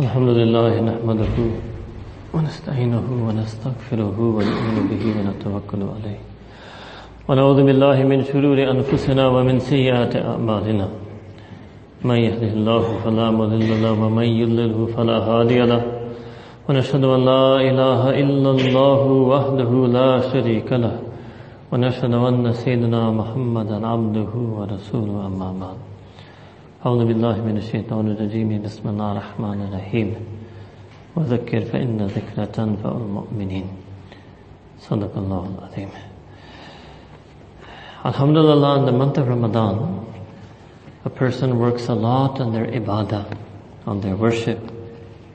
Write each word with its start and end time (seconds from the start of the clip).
الحمد 0.00 0.28
لله 0.28 0.80
نحمده 0.80 1.36
ونستعينه 2.34 3.06
ونستغفره 3.26 4.18
ونؤمن 4.36 4.76
به 4.90 5.04
ونتوكل 5.16 5.82
عليه. 5.94 6.20
ونعوذ 7.28 7.58
بالله 7.66 7.96
من 8.02 8.22
شرور 8.24 8.58
أنفسنا 8.70 9.28
ومن 9.28 9.58
سيئات 9.58 10.16
أعمالنا. 10.16 10.88
من 12.04 12.14
يهده 12.14 12.52
الله 12.52 12.84
فلا 13.04 13.30
مضل 13.30 13.82
له 13.82 13.92
ومن 14.02 14.22
يضلله 14.22 14.86
فلا 14.86 15.18
هادي 15.18 15.60
له. 15.66 15.82
ونشهد 16.68 17.04
أن 17.04 17.20
لا 17.24 17.46
إله 17.70 18.00
إلا 18.22 18.50
الله 18.50 19.02
وحده 19.32 19.70
لا 19.98 20.10
شريك 20.30 20.72
له. 20.72 20.94
ونشهد 21.72 22.14
أن 22.14 22.52
سيدنا 22.52 23.10
محمدا 23.10 23.86
عبده 23.86 24.32
ورسوله 24.58 25.26
أما 25.26 25.50
بعد. 25.60 25.78
أعوذ 26.85 27.05
بالله 27.05 27.41
من 27.41 27.57
الشيطان 27.57 28.11
الرجيم 28.11 28.61
بسم 28.61 28.89
الله 28.89 29.11
الرحمن 29.11 29.59
الرحيم 29.61 30.15
وذكر 31.15 31.61
فإن 31.61 31.97
ذكرى 31.97 32.45
تنفع 32.45 32.91
المؤمنين 32.91 33.67
صدق 34.79 35.17
الله 35.17 35.43
العظيم 35.55 35.89
Alhamdulillah 38.05 38.79
in 38.79 38.85
the 38.85 38.91
month 38.91 39.17
of 39.17 39.29
Ramadan 39.29 40.05
a 41.05 41.09
person 41.09 41.57
works 41.57 41.87
a 41.87 41.93
lot 41.93 42.41
on 42.41 42.51
their 42.51 42.65
ibadah 42.65 43.37
on 43.87 44.01
their 44.01 44.17
worship 44.17 44.59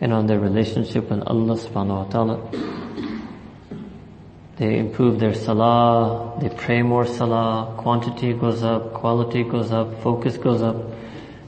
and 0.03 0.13
on 0.13 0.27
their 0.27 0.39
relationship 0.39 1.09
with 1.09 1.23
Allah 1.27 1.57
subhanahu 1.57 2.05
wa 2.05 2.09
ta'ala 2.13 2.37
they 4.59 4.79
improve 4.79 5.19
their 5.19 5.33
salah 5.35 6.39
they 6.41 6.51
pray 6.51 6.83
more 6.83 7.07
salah 7.07 7.75
quantity 7.79 8.35
goes 8.35 8.63
up 8.63 8.93
quality 8.93 9.45
goes 9.45 9.73
up 9.73 10.03
focus 10.03 10.37
goes 10.37 10.61
up 10.61 10.77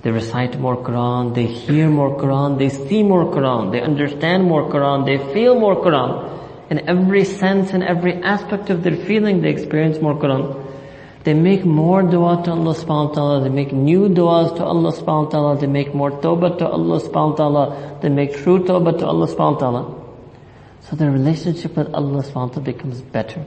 they 0.05 0.11
recite 0.11 0.59
more 0.59 0.77
Quran, 0.77 1.33
they 1.33 1.47
hear 1.47 1.89
more 1.89 2.15
Quran, 2.15 2.59
they 2.59 2.69
see 2.69 3.01
more 3.01 3.25
Quran, 3.25 3.71
they 3.71 3.81
understand 3.81 4.43
more 4.43 4.69
Quran, 4.69 5.03
they 5.03 5.17
feel 5.33 5.59
more 5.59 5.77
Quran. 5.77 6.29
In 6.69 6.87
every 6.87 7.23
sense 7.23 7.71
and 7.71 7.81
every 7.81 8.13
aspect 8.21 8.69
of 8.69 8.83
their 8.83 8.95
feeling, 8.95 9.41
they 9.41 9.49
experience 9.49 9.99
more 9.99 10.13
Quran. 10.13 10.43
They 11.23 11.33
make 11.33 11.65
more 11.65 12.03
dua 12.03 12.43
to 12.43 12.51
Allah 12.51 12.75
subhanahu 12.75 13.09
wa 13.09 13.13
ta'ala, 13.15 13.43
they 13.45 13.49
make 13.49 13.73
new 13.73 14.07
duas 14.07 14.51
to 14.59 14.63
Allah 14.63 14.91
subhanahu 14.91 15.25
wa 15.25 15.31
ta'ala, 15.31 15.57
they 15.57 15.65
make 15.65 15.95
more 15.95 16.11
tawbah 16.11 16.59
to 16.59 16.67
Allah 16.67 17.01
subhanahu 17.01 17.31
wa 17.31 17.35
ta'ala, 17.37 17.99
they 18.03 18.09
make 18.09 18.37
true 18.37 18.59
tawbah 18.59 18.99
to 18.99 19.07
Allah 19.07 19.25
subhanahu 19.25 19.53
wa 19.53 19.59
ta'ala. 19.59 20.01
So 20.81 20.95
their 20.95 21.09
relationship 21.09 21.75
with 21.75 21.91
Allah 21.95 22.21
subhanahu 22.21 22.49
wa 22.49 22.53
ta'ala 22.53 22.61
becomes 22.61 23.01
better. 23.01 23.43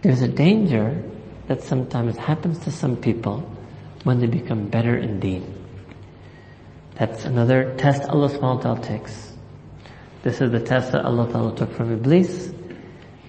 There's 0.00 0.22
a 0.22 0.28
danger 0.28 1.04
that 1.48 1.62
sometimes 1.64 2.16
happens 2.16 2.60
to 2.60 2.70
some 2.70 2.96
people 2.96 3.44
when 4.04 4.20
they 4.20 4.26
become 4.26 4.68
better 4.68 4.96
in 4.96 5.20
deen. 5.20 5.54
That's 6.94 7.24
another 7.24 7.74
test 7.76 8.08
Allah 8.08 8.28
subhanahu 8.28 8.56
wa 8.56 8.62
ta'ala 8.62 8.80
takes. 8.80 9.32
This 10.22 10.40
is 10.40 10.50
the 10.50 10.60
test 10.60 10.92
that 10.92 11.04
Allah 11.04 11.30
ta'ala 11.30 11.54
took 11.54 11.72
from 11.72 11.92
Iblis. 11.92 12.52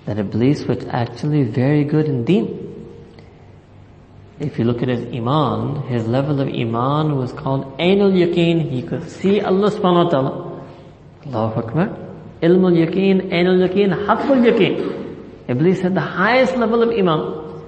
That 0.05 0.17
Iblis 0.17 0.65
was 0.65 0.85
actually 0.89 1.43
very 1.43 1.83
good 1.83 2.05
in 2.05 2.25
deen. 2.25 2.65
If 4.39 4.57
you 4.57 4.65
look 4.65 4.81
at 4.81 4.87
his 4.87 5.05
iman, 5.13 5.87
his 5.87 6.07
level 6.07 6.41
of 6.41 6.47
iman 6.47 7.17
was 7.17 7.31
called 7.33 7.77
Ainul 7.77 8.13
Yaqeen. 8.13 8.71
He 8.71 8.81
could 8.81 9.09
see 9.09 9.41
Allah 9.41 9.69
subhanahu 9.69 10.05
wa 10.05 10.09
ta'ala. 10.09 10.63
Allahu 11.27 11.59
Akbar. 11.59 11.87
Ilmul 12.41 12.87
Yaqeen, 12.87 13.29
Ainul 13.31 13.67
Yaqeen, 13.67 14.07
Haqqul 14.07 14.49
Yaqeen. 14.49 15.49
Iblis 15.49 15.81
had 15.81 15.93
the 15.93 16.01
highest 16.01 16.55
level 16.55 16.81
of 16.81 16.89
iman. 16.89 17.61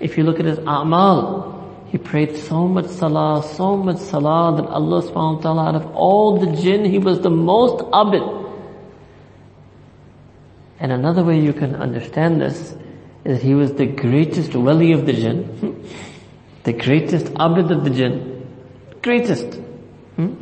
If 0.00 0.18
you 0.18 0.24
look 0.24 0.40
at 0.40 0.46
his 0.46 0.58
a'mal, 0.58 1.39
he 1.90 1.98
prayed 1.98 2.36
so 2.36 2.68
much 2.68 2.86
salah, 2.86 3.42
so 3.42 3.76
much 3.76 3.98
salah 3.98 4.56
that 4.56 4.68
Allah 4.68 5.02
subhanahu 5.02 5.36
wa 5.36 5.42
ta'ala 5.42 5.68
out 5.70 5.74
of 5.74 5.86
all 5.96 6.38
the 6.38 6.54
jinn, 6.54 6.84
he 6.84 6.98
was 6.98 7.20
the 7.20 7.30
most 7.30 7.78
abid. 7.90 8.24
And 10.78 10.92
another 10.92 11.24
way 11.24 11.40
you 11.40 11.52
can 11.52 11.74
understand 11.74 12.40
this 12.40 12.76
is 13.24 13.42
he 13.42 13.54
was 13.54 13.72
the 13.72 13.86
greatest 13.86 14.54
wali 14.54 14.92
of 14.92 15.04
the 15.04 15.12
jinn. 15.12 15.84
the 16.62 16.72
greatest 16.72 17.26
abid 17.34 17.72
of 17.72 17.82
the 17.82 17.90
jinn. 17.90 18.46
Greatest. 19.02 19.54
Hmm? 20.14 20.34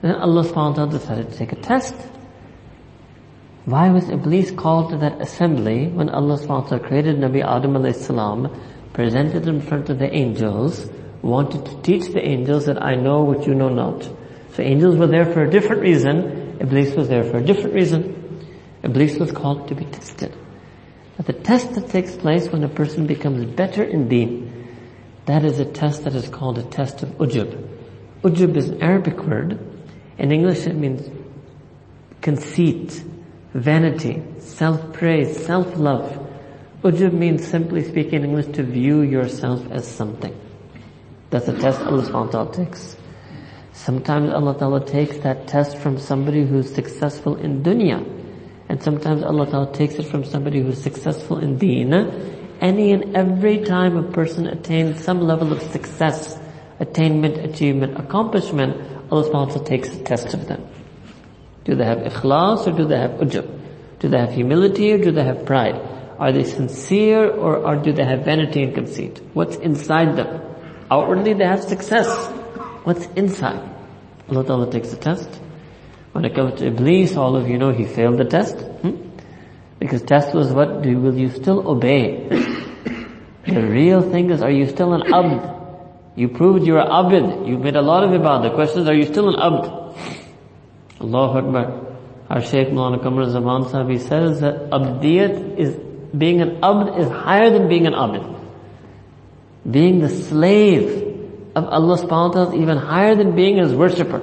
Then 0.00 0.14
Allah 0.14 0.42
subhanahu 0.42 0.70
wa 0.70 0.72
ta'ala 0.72 0.90
decided 0.90 1.32
to 1.32 1.36
take 1.36 1.52
a 1.52 1.56
test. 1.56 1.94
Why 3.66 3.90
was 3.90 4.08
Iblis 4.08 4.52
called 4.52 4.90
to 4.90 4.96
that 4.98 5.20
assembly 5.20 5.88
when 5.88 6.08
Allah 6.08 6.38
subhanahu 6.38 6.62
wa 6.62 6.68
ta'ala 6.68 6.88
created 6.88 7.16
Nabi 7.16 7.44
Adam 7.44 7.74
alayhi 7.74 7.94
salam 7.94 8.48
presented 8.94 9.46
in 9.46 9.60
front 9.60 9.90
of 9.90 9.98
the 9.98 10.10
angels, 10.10 10.88
wanted 11.20 11.66
to 11.66 11.82
teach 11.82 12.12
the 12.12 12.26
angels 12.26 12.66
that 12.66 12.82
I 12.82 12.94
know 12.94 13.24
what 13.24 13.46
you 13.46 13.54
know 13.54 13.68
not. 13.68 14.04
So 14.54 14.62
angels 14.62 14.96
were 14.96 15.06
there 15.06 15.26
for 15.26 15.42
a 15.42 15.50
different 15.50 15.82
reason, 15.82 16.44
Iblis 16.60 16.94
was 16.94 17.08
there 17.08 17.24
for 17.24 17.38
a 17.38 17.44
different 17.44 17.74
reason. 17.74 18.46
Iblis 18.82 19.18
was 19.18 19.32
called 19.32 19.68
to 19.68 19.74
be 19.74 19.84
tested. 19.84 20.34
But 21.16 21.26
the 21.26 21.32
test 21.32 21.74
that 21.74 21.88
takes 21.88 22.16
place 22.16 22.48
when 22.48 22.64
a 22.64 22.68
person 22.68 23.06
becomes 23.06 23.44
better 23.44 23.82
in 23.82 24.08
deen, 24.08 24.68
that 25.26 25.44
is 25.44 25.58
a 25.58 25.64
test 25.64 26.04
that 26.04 26.14
is 26.14 26.28
called 26.28 26.58
a 26.58 26.62
test 26.62 27.02
of 27.02 27.10
ujub. 27.18 27.68
Ujub 28.22 28.56
is 28.56 28.68
an 28.68 28.82
Arabic 28.82 29.18
word. 29.24 29.58
In 30.18 30.32
English 30.32 30.66
it 30.66 30.74
means 30.74 31.08
conceit, 32.20 33.02
vanity, 33.52 34.22
self-praise, 34.38 35.44
self-love. 35.44 36.23
Ujub 36.84 37.14
means 37.14 37.46
simply 37.48 37.82
speaking 37.82 38.16
in 38.16 38.24
English 38.24 38.54
to 38.56 38.62
view 38.62 39.00
yourself 39.00 39.64
as 39.70 39.88
something. 39.88 40.38
That's 41.30 41.48
a 41.48 41.58
test 41.58 41.80
Allah 41.80 42.02
subhanahu 42.02 42.26
wa 42.26 42.44
ta'ala 42.44 42.52
takes. 42.52 42.96
Sometimes 43.72 44.30
Allah 44.30 44.52
ta'ala 44.58 44.84
takes 44.84 45.16
that 45.24 45.48
test 45.48 45.78
from 45.78 45.98
somebody 45.98 46.44
who's 46.44 46.68
successful 46.68 47.36
in 47.36 47.62
dunya. 47.62 48.04
And 48.68 48.82
sometimes 48.82 49.22
Allah 49.22 49.46
ta'ala 49.46 49.72
takes 49.72 49.94
it 49.94 50.04
from 50.04 50.24
somebody 50.24 50.60
who's 50.60 50.76
successful 50.76 51.38
in 51.38 51.56
deen. 51.56 51.94
Any 52.60 52.92
and 52.92 53.16
every 53.16 53.64
time 53.64 53.96
a 53.96 54.02
person 54.02 54.46
attains 54.46 55.02
some 55.02 55.22
level 55.22 55.54
of 55.54 55.62
success, 55.62 56.38
attainment, 56.80 57.38
achievement, 57.38 57.98
accomplishment, 57.98 58.76
Allah 59.10 59.24
subhanahu 59.24 59.32
wa 59.32 59.52
ta'ala 59.56 59.64
takes 59.64 59.88
a 59.88 60.04
test 60.04 60.34
of 60.34 60.48
them. 60.48 60.68
Do 61.64 61.76
they 61.76 61.86
have 61.86 62.00
ikhlas 62.12 62.66
or 62.66 62.76
do 62.76 62.84
they 62.84 62.98
have 62.98 63.12
ujub? 63.12 63.48
Do 64.00 64.08
they 64.10 64.18
have 64.18 64.34
humility 64.34 64.92
or 64.92 64.98
do 64.98 65.12
they 65.12 65.24
have 65.24 65.46
pride? 65.46 65.93
Are 66.18 66.32
they 66.32 66.44
sincere 66.44 67.30
or, 67.30 67.56
or 67.56 67.76
do 67.76 67.92
they 67.92 68.04
have 68.04 68.24
vanity 68.24 68.62
and 68.62 68.74
conceit? 68.74 69.20
What's 69.32 69.56
inside 69.56 70.16
them? 70.16 70.40
Outwardly 70.90 71.34
they 71.34 71.44
have 71.44 71.62
success. 71.62 72.08
What's 72.84 73.06
inside? 73.16 73.68
Allah 74.28 74.44
Ta'ala 74.44 74.70
takes 74.70 74.90
the 74.90 74.96
test. 74.96 75.28
When 76.12 76.24
it 76.24 76.34
comes 76.34 76.60
to 76.60 76.66
Iblis, 76.68 77.16
all 77.16 77.36
of 77.36 77.48
you 77.48 77.58
know 77.58 77.72
he 77.72 77.84
failed 77.84 78.18
the 78.18 78.24
test. 78.24 78.56
Hmm? 78.56 79.10
Because 79.80 80.02
test 80.02 80.34
was 80.34 80.52
what, 80.52 80.82
do, 80.82 80.98
will 80.98 81.16
you 81.16 81.30
still 81.30 81.66
obey? 81.68 82.28
the 83.46 83.66
real 83.66 84.00
thing 84.00 84.30
is, 84.30 84.40
are 84.40 84.50
you 84.50 84.66
still 84.68 84.94
an 84.94 85.12
abd? 85.12 85.50
You 86.16 86.28
proved 86.28 86.64
you're 86.64 86.78
an 86.78 86.88
abd. 86.88 87.48
You 87.48 87.58
made 87.58 87.74
a 87.74 87.82
lot 87.82 88.04
of 88.04 88.10
ibadah. 88.10 88.50
The 88.50 88.54
question 88.54 88.82
is, 88.82 88.88
are 88.88 88.94
you 88.94 89.04
still 89.06 89.28
an 89.30 89.40
abd? 89.40 89.66
Allahu 91.00 91.38
Akbar. 91.38 91.84
Our 92.30 92.40
Shaykh 92.40 92.68
Mulana 92.68 93.02
Qamar 93.02 93.30
Zaman 93.30 93.68
Sahib, 93.68 94.00
says 94.00 94.40
that 94.40 94.70
abdiyat 94.70 95.58
is 95.58 95.76
being 96.16 96.40
an 96.40 96.62
abd 96.62 96.98
is 96.98 97.08
higher 97.08 97.50
than 97.50 97.68
being 97.68 97.86
an 97.86 97.94
abid. 97.94 98.24
Being 99.68 100.00
the 100.00 100.08
slave 100.08 101.02
of 101.54 101.64
Allah 101.66 101.98
subhanahu 101.98 102.28
wa 102.28 102.32
ta'ala 102.32 102.54
is 102.54 102.62
even 102.62 102.76
higher 102.78 103.14
than 103.14 103.34
being 103.34 103.56
his 103.56 103.72
worshipper. 103.74 104.22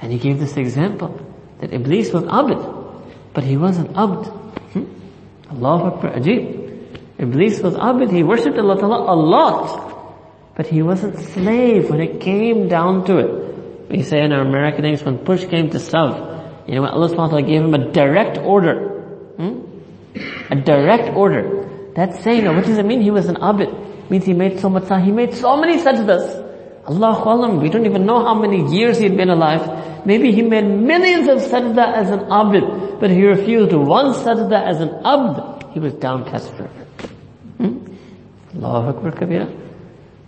And 0.00 0.12
he 0.12 0.18
gave 0.18 0.40
this 0.40 0.56
example 0.56 1.18
that 1.60 1.72
Iblis 1.72 2.12
was 2.12 2.24
abid, 2.24 2.60
but 3.34 3.44
he 3.44 3.56
wasn't 3.56 3.96
abd. 3.96 4.26
Hmm? 4.72 4.84
Allahu 5.50 5.84
Akbar, 5.94 6.12
Ajib. 6.12 6.60
Iblis 7.18 7.60
was 7.60 7.74
abid, 7.74 8.10
he 8.10 8.22
worshipped 8.22 8.58
Allah 8.58 8.78
ta'ala 8.78 9.12
a 9.12 9.16
lot, 9.16 10.54
but 10.56 10.66
he 10.66 10.82
wasn't 10.82 11.18
slave 11.18 11.90
when 11.90 12.00
it 12.00 12.20
came 12.20 12.68
down 12.68 13.04
to 13.04 13.18
it. 13.18 13.90
We 13.90 14.02
say 14.02 14.22
in 14.22 14.32
our 14.32 14.40
American 14.40 14.84
English, 14.84 15.04
when 15.04 15.18
push 15.18 15.44
came 15.44 15.68
to 15.70 15.78
shove, 15.78 16.16
you 16.66 16.76
know, 16.76 16.86
Allah 16.86 17.08
subhanahu 17.08 17.18
wa 17.18 17.28
ta'ala 17.28 17.42
gave 17.42 17.62
him 17.62 17.74
a 17.74 17.92
direct 17.92 18.38
order, 18.38 18.88
hmm? 19.36 19.69
A 20.50 20.56
direct 20.56 21.16
order. 21.16 21.66
That's 21.94 22.22
saying, 22.22 22.44
what 22.46 22.64
does 22.64 22.78
it 22.78 22.86
mean 22.86 23.00
he 23.00 23.10
was 23.10 23.26
an 23.26 23.36
abid? 23.36 23.90
means 24.10 24.24
he 24.24 24.32
made 24.32 24.58
so 24.58 24.68
much 24.68 24.88
he 25.04 25.12
made 25.12 25.34
so 25.34 25.56
many 25.56 25.78
sajdas. 25.78 26.48
Allahu 26.88 27.28
Alam, 27.30 27.60
we 27.60 27.68
don't 27.68 27.86
even 27.86 28.04
know 28.04 28.24
how 28.24 28.34
many 28.34 28.76
years 28.76 28.98
he 28.98 29.04
had 29.04 29.16
been 29.16 29.30
alive. 29.30 30.04
Maybe 30.04 30.32
he 30.32 30.42
made 30.42 30.64
millions 30.64 31.28
of 31.28 31.38
sajda 31.38 31.92
as 31.94 32.10
an 32.10 32.20
abid, 32.20 33.00
but 33.00 33.10
he 33.10 33.24
refused 33.24 33.72
one 33.72 34.12
sajda 34.14 34.66
as 34.66 34.80
an 34.80 34.90
abd. 35.04 35.72
He 35.72 35.78
was 35.78 35.92
downcast 35.94 36.52
forever. 36.54 36.86
Hmm? 37.58 37.78
Allahu 38.56 38.96
Akbar 38.96 39.12
Kabira. 39.12 39.56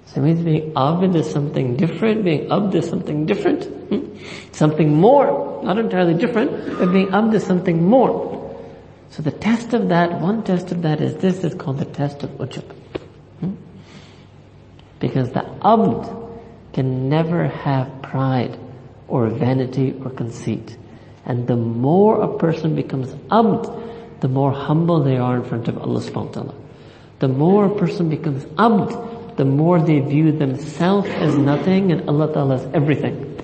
So 0.06 0.20
it 0.20 0.24
means 0.24 0.40
being 0.42 0.72
abid 0.74 1.16
is 1.16 1.28
something 1.28 1.76
different, 1.76 2.24
being 2.24 2.52
abd 2.52 2.74
is 2.74 2.88
something 2.88 3.26
different. 3.26 3.64
Hmm? 3.64 4.16
Something 4.52 4.94
more, 4.94 5.62
not 5.64 5.78
entirely 5.78 6.14
different, 6.14 6.78
but 6.78 6.92
being 6.92 7.08
abd 7.08 7.34
is 7.34 7.44
something 7.44 7.82
more. 7.82 8.41
So 9.12 9.22
the 9.22 9.30
test 9.30 9.74
of 9.74 9.90
that, 9.90 10.22
one 10.22 10.42
test 10.42 10.72
of 10.72 10.80
that 10.82 11.02
is 11.02 11.16
this, 11.16 11.44
is 11.44 11.54
called 11.54 11.78
the 11.78 11.84
test 11.84 12.22
of 12.22 12.30
ujub. 12.38 12.64
Hmm? 13.40 13.52
Because 15.00 15.30
the 15.32 15.44
abd 15.62 16.08
can 16.72 17.10
never 17.10 17.46
have 17.46 18.00
pride 18.00 18.58
or 19.08 19.28
vanity 19.28 19.94
or 20.02 20.08
conceit. 20.08 20.78
And 21.26 21.46
the 21.46 21.56
more 21.56 22.22
a 22.22 22.38
person 22.38 22.74
becomes 22.74 23.14
abd, 23.30 23.68
the 24.20 24.28
more 24.28 24.50
humble 24.50 25.04
they 25.04 25.18
are 25.18 25.36
in 25.36 25.44
front 25.44 25.68
of 25.68 25.76
Allah 25.76 26.00
subhanahu 26.00 26.28
wa 26.28 26.32
ta'ala. 26.32 26.54
The 27.18 27.28
more 27.28 27.66
a 27.66 27.78
person 27.78 28.08
becomes 28.08 28.46
abd, 28.56 29.36
the 29.36 29.44
more 29.44 29.78
they 29.78 30.00
view 30.00 30.32
themselves 30.32 31.10
as 31.10 31.36
nothing 31.36 31.92
and 31.92 32.08
Allah 32.08 32.32
ta'ala 32.32 32.54
as 32.54 32.66
everything. 32.72 33.38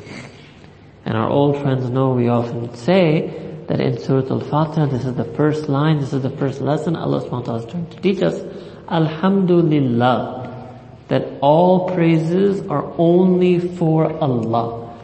And 1.05 1.15
our 1.15 1.29
old 1.29 1.61
friends 1.61 1.91
know 1.91 2.15
we 2.15 2.29
often 2.29 2.75
say 2.75 3.48
that 3.69 3.81
in 3.81 3.99
Surah 3.99 4.29
Al-Fatiha, 4.31 4.87
this 4.87 5.05
is 5.05 5.15
the 5.15 5.25
first 5.25 5.69
line, 5.69 6.01
this 6.01 6.13
is 6.13 6.23
the 6.23 6.31
first 6.31 6.61
lesson 6.61 6.97
Allah 6.97 7.21
subhanahu 7.21 7.31
wa 7.31 7.41
ta'ala 7.41 7.65
is 7.65 7.71
trying 7.71 7.91
to 7.91 8.01
teach 8.01 8.23
us. 8.23 8.41
Alhamdulillah. 8.89 10.47
That 11.09 11.39
all 11.41 11.89
praises 11.95 12.67
are 12.69 12.85
only 12.99 13.61
for 13.61 14.13
Allah. 14.23 14.95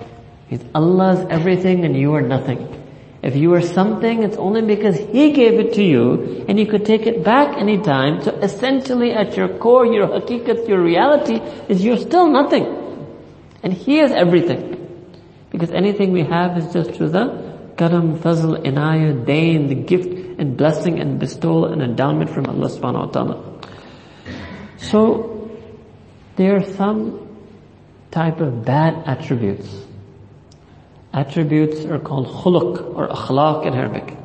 It's 0.50 0.64
Allah's 0.74 1.26
everything 1.30 1.84
and 1.86 1.96
you 1.96 2.14
are 2.14 2.20
nothing. 2.20 2.70
If 3.22 3.36
you 3.36 3.54
are 3.54 3.62
something, 3.62 4.22
it's 4.22 4.36
only 4.36 4.60
because 4.60 4.98
He 4.98 5.32
gave 5.32 5.54
it 5.54 5.72
to 5.74 5.82
you 5.82 6.44
and 6.46 6.58
you 6.58 6.66
could 6.66 6.84
take 6.84 7.06
it 7.06 7.24
back 7.24 7.56
anytime. 7.56 8.22
So 8.22 8.32
essentially 8.32 9.12
at 9.12 9.34
your 9.34 9.48
core, 9.48 9.86
your 9.86 10.08
hakikat, 10.08 10.68
your 10.68 10.82
reality 10.82 11.36
is 11.68 11.82
you're 11.82 11.96
still 11.96 12.28
nothing. 12.28 12.66
And 13.62 13.72
He 13.72 14.00
is 14.00 14.12
everything. 14.12 14.72
Because 15.50 15.70
anything 15.70 16.12
we 16.12 16.22
have 16.22 16.58
is 16.58 16.70
just 16.70 16.92
through 16.92 17.10
the 17.10 17.43
karam, 17.76 18.18
fazl, 18.18 18.64
inayah, 18.64 19.24
dain, 19.26 19.68
the 19.68 19.74
gift 19.74 20.38
and 20.38 20.56
blessing 20.56 20.98
and 21.00 21.18
bestowal 21.18 21.66
and 21.66 21.82
endowment 21.82 22.30
from 22.30 22.46
Allah 22.46 22.68
subhanahu 22.68 23.06
wa 23.06 23.12
ta'ala. 23.12 23.60
So, 24.78 25.50
there 26.36 26.56
are 26.56 26.64
some 26.74 27.24
type 28.10 28.40
of 28.40 28.64
bad 28.64 29.02
attributes. 29.06 29.68
Attributes 31.12 31.84
are 31.84 31.98
called 31.98 32.26
khuluq 32.26 32.96
or 32.96 33.08
akhlaq 33.08 33.66
in 33.66 33.74
Arabic. 33.74 34.16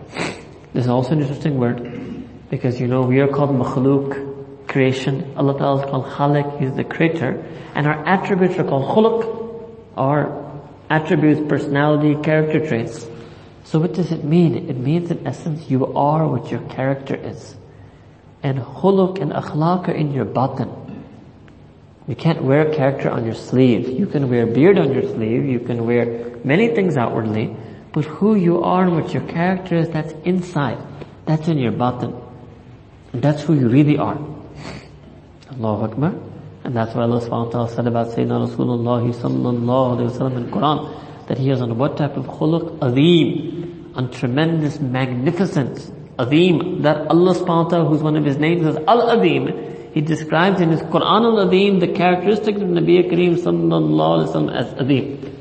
This 0.74 0.86
is 0.86 0.90
also 0.90 1.14
an 1.14 1.22
interesting 1.22 1.58
word 1.58 2.28
because 2.50 2.80
you 2.80 2.88
know 2.88 3.02
we 3.02 3.20
are 3.20 3.28
called 3.28 3.52
makhluk, 3.52 4.68
creation. 4.68 5.34
Allah 5.36 5.58
Ta'ala 5.58 5.84
is 5.84 5.90
called 5.90 6.06
khalik, 6.06 6.60
He's 6.60 6.74
the 6.74 6.84
creator. 6.84 7.46
And 7.76 7.86
our 7.88 8.08
attributes 8.08 8.58
are 8.58 8.64
called 8.64 8.86
khuluq 8.90 9.70
or 9.98 10.64
attributes, 10.90 11.42
personality, 11.48 12.16
character 12.24 12.66
traits. 12.66 13.08
So 13.70 13.78
what 13.78 13.94
does 13.94 14.12
it 14.12 14.24
mean? 14.24 14.68
It 14.68 14.78
means 14.78 15.12
in 15.12 15.28
essence 15.28 15.70
you 15.70 15.94
are 15.94 16.28
what 16.28 16.50
your 16.50 16.62
character 16.70 17.14
is. 17.14 17.56
And 18.42 18.58
khuluq 18.58 19.22
and 19.22 19.32
akhlaq 19.32 19.90
are 19.90 19.92
in 19.92 20.12
your 20.12 20.26
batin. 20.26 20.72
You 22.08 22.16
can't 22.16 22.42
wear 22.42 22.74
character 22.74 23.12
on 23.12 23.26
your 23.26 23.36
sleeve. 23.36 23.88
You 23.88 24.08
can 24.08 24.28
wear 24.28 24.48
beard 24.48 24.80
on 24.80 24.92
your 24.92 25.04
sleeve. 25.04 25.46
You 25.46 25.60
can 25.60 25.86
wear 25.86 26.36
many 26.44 26.70
things 26.70 26.98
outwardly. 26.98 27.56
But 27.94 28.06
who 28.06 28.34
you 28.34 28.64
are 28.64 28.86
and 28.86 28.96
what 28.96 29.14
your 29.14 29.22
character 29.28 29.76
is, 29.76 29.88
that's 29.90 30.14
inside. 30.26 30.80
That's 31.28 31.48
in 31.48 31.60
your 31.60 31.72
batin. 31.72 32.20
And 33.14 33.22
that's 33.22 33.44
who 33.44 33.54
you 33.54 33.70
really 33.70 34.00
are. 34.00 34.18
Allahu 35.52 35.92
Akbar. 35.92 36.16
And 36.64 36.76
that's 36.76 36.96
why 36.96 37.04
Allah 37.04 37.22
subhanahu 37.22 37.46
wa 37.46 37.52
ta'ala 37.52 37.70
said 37.70 37.86
about 37.86 38.08
Sayyidina 38.08 38.50
Rasulullah 38.50 39.14
sallallahu 39.14 39.94
alayhi 39.94 40.12
wa 40.12 40.18
sallam 40.18 40.38
in 40.38 40.50
Quran, 40.50 41.09
that 41.30 41.38
he 41.38 41.52
is 41.52 41.62
on 41.62 41.78
what 41.78 41.96
type 41.96 42.18
of 42.18 42.26
khuluq? 42.26 42.80
Azim. 42.82 43.92
On 43.96 44.12
tremendous 44.12 44.80
magnificence. 44.80 45.92
Azim. 46.18 46.82
That 46.82 47.08
Allah 47.08 47.36
subhanahu 47.36 47.88
who's 47.88 48.02
one 48.02 48.18
of 48.18 48.26
his 48.26 48.38
names 48.38 48.66
is 48.66 48.76
Al-Azim, 48.88 49.92
he 49.94 50.02
describes 50.02 50.60
in 50.60 50.70
his 50.70 50.82
Quran 50.82 51.24
al-Azim 51.32 51.80
the 51.80 51.88
characteristics 51.88 52.60
of 52.60 52.68
Nabi 52.68 53.10
Kareem 53.10 53.38
sallallahu 53.38 54.28
alayhi 54.28 54.46
wa 54.48 54.54
as 54.54 54.74
Azim. 54.74 55.36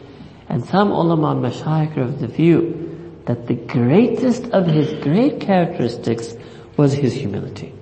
And 0.48 0.64
some 0.64 0.92
ulama 0.92 1.34
mashayikh 1.48 1.96
are 1.96 2.02
of 2.02 2.20
the 2.20 2.28
view 2.28 3.22
that 3.26 3.46
the 3.46 3.54
greatest 3.54 4.44
of 4.50 4.66
his 4.66 4.92
great 5.02 5.40
characteristics 5.40 6.34
was 6.76 6.92
his 6.92 7.14
humility. 7.14 7.74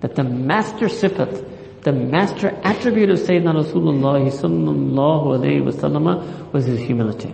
That 0.00 0.14
the 0.14 0.24
master 0.24 0.86
sifat, 0.86 1.44
the 1.82 1.92
master 1.92 2.48
attribute 2.64 3.10
of 3.10 3.18
Sayyidina 3.18 3.64
Rasulullah 3.64 4.26
sallallahu 4.30 5.62
alayhi 5.64 6.52
was 6.52 6.64
his 6.64 6.80
humility. 6.80 7.32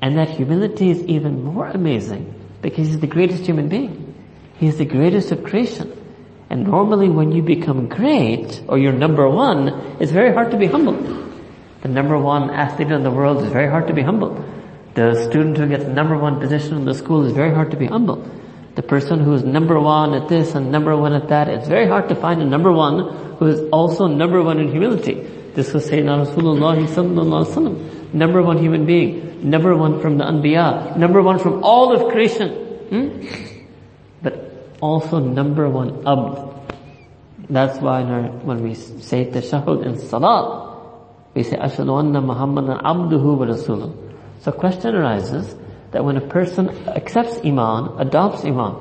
And 0.00 0.18
that 0.18 0.30
humility 0.30 0.90
is 0.90 1.02
even 1.04 1.44
more 1.44 1.68
amazing 1.68 2.34
because 2.60 2.88
he's 2.88 3.00
the 3.00 3.06
greatest 3.06 3.44
human 3.44 3.68
being. 3.68 4.14
He's 4.58 4.78
the 4.78 4.84
greatest 4.84 5.32
of 5.32 5.44
creation. 5.44 5.92
And 6.50 6.64
normally 6.64 7.08
when 7.08 7.32
you 7.32 7.42
become 7.42 7.88
great, 7.88 8.62
or 8.68 8.78
you're 8.78 8.92
number 8.92 9.28
one, 9.28 9.68
it's 10.00 10.12
very 10.12 10.32
hard 10.32 10.50
to 10.50 10.56
be 10.56 10.66
humble. 10.66 10.94
The 11.82 11.88
number 11.88 12.18
one 12.18 12.50
athlete 12.50 12.90
in 12.90 13.02
the 13.02 13.10
world 13.10 13.42
is 13.42 13.52
very 13.52 13.68
hard 13.68 13.86
to 13.88 13.94
be 13.94 14.02
humble. 14.02 14.44
The 14.94 15.24
student 15.24 15.56
who 15.56 15.68
gets 15.68 15.84
the 15.84 15.92
number 15.92 16.16
one 16.16 16.38
position 16.40 16.76
in 16.76 16.84
the 16.84 16.94
school 16.94 17.24
is 17.24 17.32
very 17.32 17.54
hard 17.54 17.70
to 17.70 17.76
be 17.76 17.86
humble. 17.86 18.28
The 18.74 18.82
person 18.82 19.20
who 19.20 19.34
is 19.34 19.44
number 19.44 19.78
one 19.78 20.14
at 20.14 20.28
this 20.28 20.54
and 20.54 20.72
number 20.72 20.96
one 20.96 21.12
at 21.12 21.28
that, 21.28 21.48
it's 21.48 21.68
very 21.68 21.86
hard 21.86 22.08
to 22.08 22.14
find 22.14 22.40
a 22.40 22.44
number 22.46 22.72
one 22.72 23.36
who 23.36 23.46
is 23.46 23.60
also 23.70 24.06
number 24.06 24.42
one 24.42 24.58
in 24.58 24.70
humility. 24.70 25.14
This 25.54 25.74
was 25.74 25.90
Sayyidina 25.90 26.24
Rasulullah 26.24 26.86
sallallahu 26.88 27.44
alaihi 27.44 27.54
wasallam. 27.54 28.14
Number 28.14 28.42
one 28.42 28.56
human 28.58 28.86
being. 28.86 29.50
Number 29.50 29.76
one 29.76 30.00
from 30.00 30.16
the 30.16 30.24
Anbiya. 30.24 30.96
Number 30.96 31.20
one 31.22 31.38
from 31.38 31.62
all 31.62 31.92
of 31.92 32.10
creation. 32.10 32.48
Hmm? 32.88 33.26
But 34.22 34.76
also 34.80 35.18
number 35.18 35.68
one 35.68 36.06
abd. 36.06 36.52
That's 37.50 37.78
why 37.80 38.02
our, 38.02 38.22
when 38.48 38.62
we 38.62 38.74
say 38.74 39.26
tashahud 39.26 39.84
in 39.84 39.98
salat, 39.98 40.72
we 41.34 41.42
say 41.42 41.56
ashadu 41.56 41.98
anna 41.98 42.22
muhammadan 42.22 42.78
abduhu 42.80 43.36
wa 43.36 43.46
rasuluh. 43.46 43.92
So 44.40 44.52
question 44.52 44.94
arises 44.94 45.54
that 45.92 46.04
when 46.04 46.16
a 46.16 46.26
person 46.26 46.68
accepts 46.88 47.38
iman, 47.44 48.00
adopts 48.00 48.44
iman, 48.44 48.74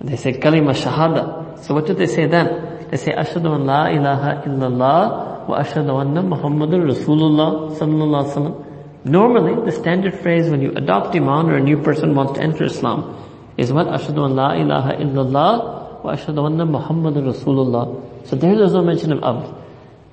they 0.00 0.16
say 0.16 0.32
kalima 0.32 0.72
shahada. 0.74 1.58
So 1.62 1.74
what 1.74 1.86
do 1.86 1.94
they 1.94 2.06
say 2.06 2.26
then? 2.26 2.88
They 2.90 2.96
say, 2.96 3.12
Ashadu 3.12 3.54
an 3.54 3.66
la 3.66 3.86
ilaha 3.86 4.42
illallah 4.46 5.48
wa 5.48 5.58
ashadu 5.62 6.00
anna 6.00 6.22
Muhammadur 6.22 6.90
Rasulullah 6.90 7.76
sallallahu 7.76 8.24
alaihi 8.24 8.34
wasallam. 8.34 8.66
Normally, 9.04 9.64
the 9.64 9.72
standard 9.72 10.14
phrase 10.20 10.48
when 10.48 10.60
you 10.62 10.72
adopt 10.76 11.14
Iman 11.16 11.50
or 11.50 11.56
a 11.56 11.60
new 11.60 11.82
person 11.82 12.14
wants 12.14 12.34
to 12.34 12.42
enter 12.42 12.64
Islam 12.64 13.16
is 13.56 13.72
what? 13.72 13.86
Ashadu 13.86 14.26
an 14.26 14.36
la 14.36 14.52
ilaha 14.52 14.92
illallah 14.94 16.04
wa 16.04 16.12
ashadu 16.12 16.46
anna 16.46 16.66
Muhammadur 16.66 17.34
Rasulullah. 17.34 18.26
So 18.26 18.36
there 18.36 18.56
there's 18.56 18.74
no 18.74 18.82
mention 18.82 19.12
of 19.12 19.22
abd. 19.22 19.54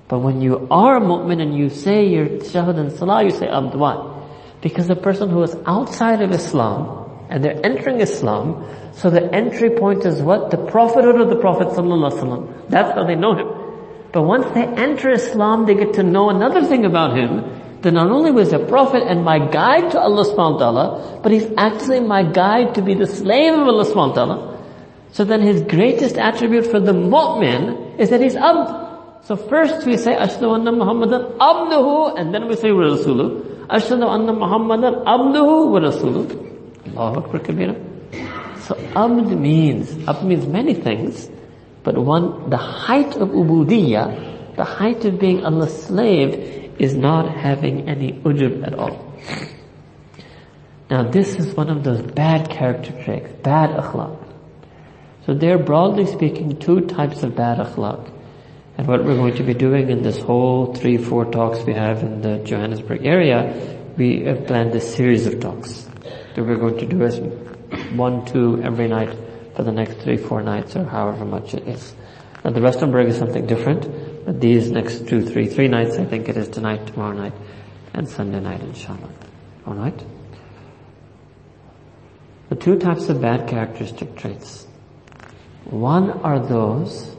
But 0.07 0.19
when 0.19 0.41
you 0.41 0.67
are 0.71 0.97
a 0.97 1.01
mu'min 1.01 1.41
and 1.41 1.55
you 1.55 1.69
say 1.69 2.07
your 2.07 2.25
shahad 2.25 2.79
and 2.79 2.91
salah, 2.91 3.23
you 3.23 3.31
say 3.31 3.47
abd. 3.47 3.75
Why? 3.75 4.18
Because 4.61 4.87
the 4.87 4.95
person 4.95 5.29
who 5.29 5.41
is 5.43 5.55
outside 5.65 6.21
of 6.21 6.31
Islam 6.31 7.27
and 7.29 7.43
they're 7.43 7.59
entering 7.65 8.01
Islam, 8.01 8.65
so 8.93 9.09
the 9.09 9.33
entry 9.33 9.69
point 9.71 10.05
is 10.05 10.21
what? 10.21 10.51
The 10.51 10.57
prophethood 10.57 11.21
of 11.21 11.29
the 11.29 11.37
Prophet. 11.37 11.69
That's 12.69 12.91
how 12.93 13.05
they 13.05 13.15
know 13.15 13.35
him. 13.35 13.47
But 14.11 14.23
once 14.23 14.47
they 14.53 14.65
enter 14.65 15.11
Islam, 15.11 15.65
they 15.65 15.75
get 15.75 15.93
to 15.93 16.03
know 16.03 16.29
another 16.29 16.65
thing 16.65 16.85
about 16.85 17.15
him, 17.15 17.45
that 17.81 17.91
not 17.91 18.09
only 18.09 18.31
was 18.31 18.51
a 18.51 18.59
prophet 18.59 19.03
and 19.03 19.23
my 19.23 19.39
guide 19.39 19.91
to 19.91 19.99
Allah 19.99 20.25
subhanahu 20.25 20.53
wa 20.53 20.59
ta'ala, 20.59 21.19
but 21.23 21.31
he's 21.31 21.47
actually 21.57 22.01
my 22.01 22.23
guide 22.23 22.75
to 22.75 22.81
be 22.81 22.93
the 22.93 23.07
slave 23.07 23.53
of 23.53 23.67
Allah 23.67 23.85
subhanahu 23.85 24.09
wa 24.09 24.13
ta'ala. 24.15 24.59
So 25.11 25.23
then 25.23 25.41
his 25.41 25.61
greatest 25.61 26.17
attribute 26.17 26.67
for 26.67 26.79
the 26.79 26.91
mu'min 26.91 27.97
is 27.97 28.09
that 28.09 28.21
he's 28.21 28.35
abd. 28.35 29.25
So 29.25 29.35
first 29.35 29.85
we 29.85 29.95
say, 29.95 30.13
Ashhadu 30.15 30.59
anna 30.59 30.71
Muhammadan 30.71 31.37
abduhu, 31.39 32.19
and 32.19 32.33
then 32.33 32.47
we 32.47 32.55
say 32.55 32.69
Rasuluh. 32.69 33.45
Ashhadu 33.69 34.09
anna 34.09 34.33
Muhammadan 34.33 35.05
abduhu 35.05 35.69
wa 35.69 35.79
Rasuluh. 35.79 36.25
Allahu 36.97 37.19
Akbar 37.19 37.39
Kabira. 37.41 37.75
So 38.61 38.75
abd 38.95 39.31
means, 39.39 40.07
abd 40.07 40.23
means 40.23 40.47
many 40.47 40.73
things, 40.73 41.29
but 41.83 41.97
one, 41.97 42.49
the 42.49 42.57
height 42.57 43.15
of 43.17 43.29
ubudiyya, 43.29 44.55
the 44.55 44.63
height 44.63 45.05
of 45.05 45.19
being 45.19 45.45
Allah's 45.45 45.83
slave 45.83 46.33
is 46.79 46.95
not 46.95 47.29
having 47.29 47.87
any 47.87 48.13
ujub 48.13 48.65
at 48.65 48.73
all. 48.73 49.13
Now 50.89 51.03
this 51.03 51.35
is 51.35 51.53
one 51.53 51.69
of 51.69 51.83
those 51.83 52.01
bad 52.01 52.49
character 52.49 52.91
traits, 53.03 53.31
bad 53.43 53.69
akhlaq. 53.69 54.17
So 55.25 55.35
there 55.35 55.55
are 55.55 55.63
broadly 55.63 56.07
speaking 56.07 56.57
two 56.57 56.81
types 56.81 57.21
of 57.21 57.35
bad 57.35 57.59
akhlaq. 57.59 58.09
And 58.79 58.87
what 58.87 59.03
we're 59.03 59.17
going 59.17 59.35
to 59.35 59.43
be 59.43 59.53
doing 59.53 59.89
in 59.89 60.03
this 60.03 60.19
whole 60.19 60.73
three, 60.73 60.95
four 60.95 61.25
talks 61.25 61.61
we 61.63 61.73
have 61.73 62.01
in 62.01 62.21
the 62.21 62.37
Johannesburg 62.37 63.05
area, 63.05 63.77
we 63.97 64.21
have 64.21 64.47
planned 64.47 64.73
a 64.73 64.79
series 64.79 65.27
of 65.27 65.41
talks 65.41 65.89
that 66.33 66.37
we're 66.37 66.55
going 66.55 66.77
to 66.77 66.85
do 66.85 67.03
as 67.03 67.19
one, 67.93 68.25
two 68.25 68.63
every 68.63 68.87
night 68.87 69.13
for 69.53 69.63
the 69.63 69.73
next 69.73 69.95
three, 69.95 70.15
four 70.15 70.41
nights 70.41 70.77
or 70.77 70.85
however 70.85 71.25
much 71.25 71.53
it 71.53 71.67
is. 71.67 71.93
Now 72.45 72.51
the 72.51 72.61
Rustenburg 72.61 73.07
is 73.07 73.17
something 73.17 73.45
different, 73.45 73.81
but 74.25 74.39
these 74.39 74.71
next 74.71 75.09
two, 75.09 75.25
three, 75.25 75.47
three 75.47 75.67
nights, 75.67 75.97
I 75.97 76.05
think 76.05 76.29
it 76.29 76.37
is 76.37 76.47
tonight, 76.47 76.87
tomorrow 76.87 77.17
night, 77.17 77.33
and 77.93 78.07
Sunday 78.07 78.39
night, 78.39 78.61
inshallah. 78.61 79.09
Alright? 79.67 80.01
The 82.47 82.55
two 82.55 82.79
types 82.79 83.09
of 83.09 83.19
bad 83.19 83.45
characteristic 83.49 84.15
traits. 84.15 84.67
One 85.65 86.11
are 86.21 86.39
those 86.39 87.17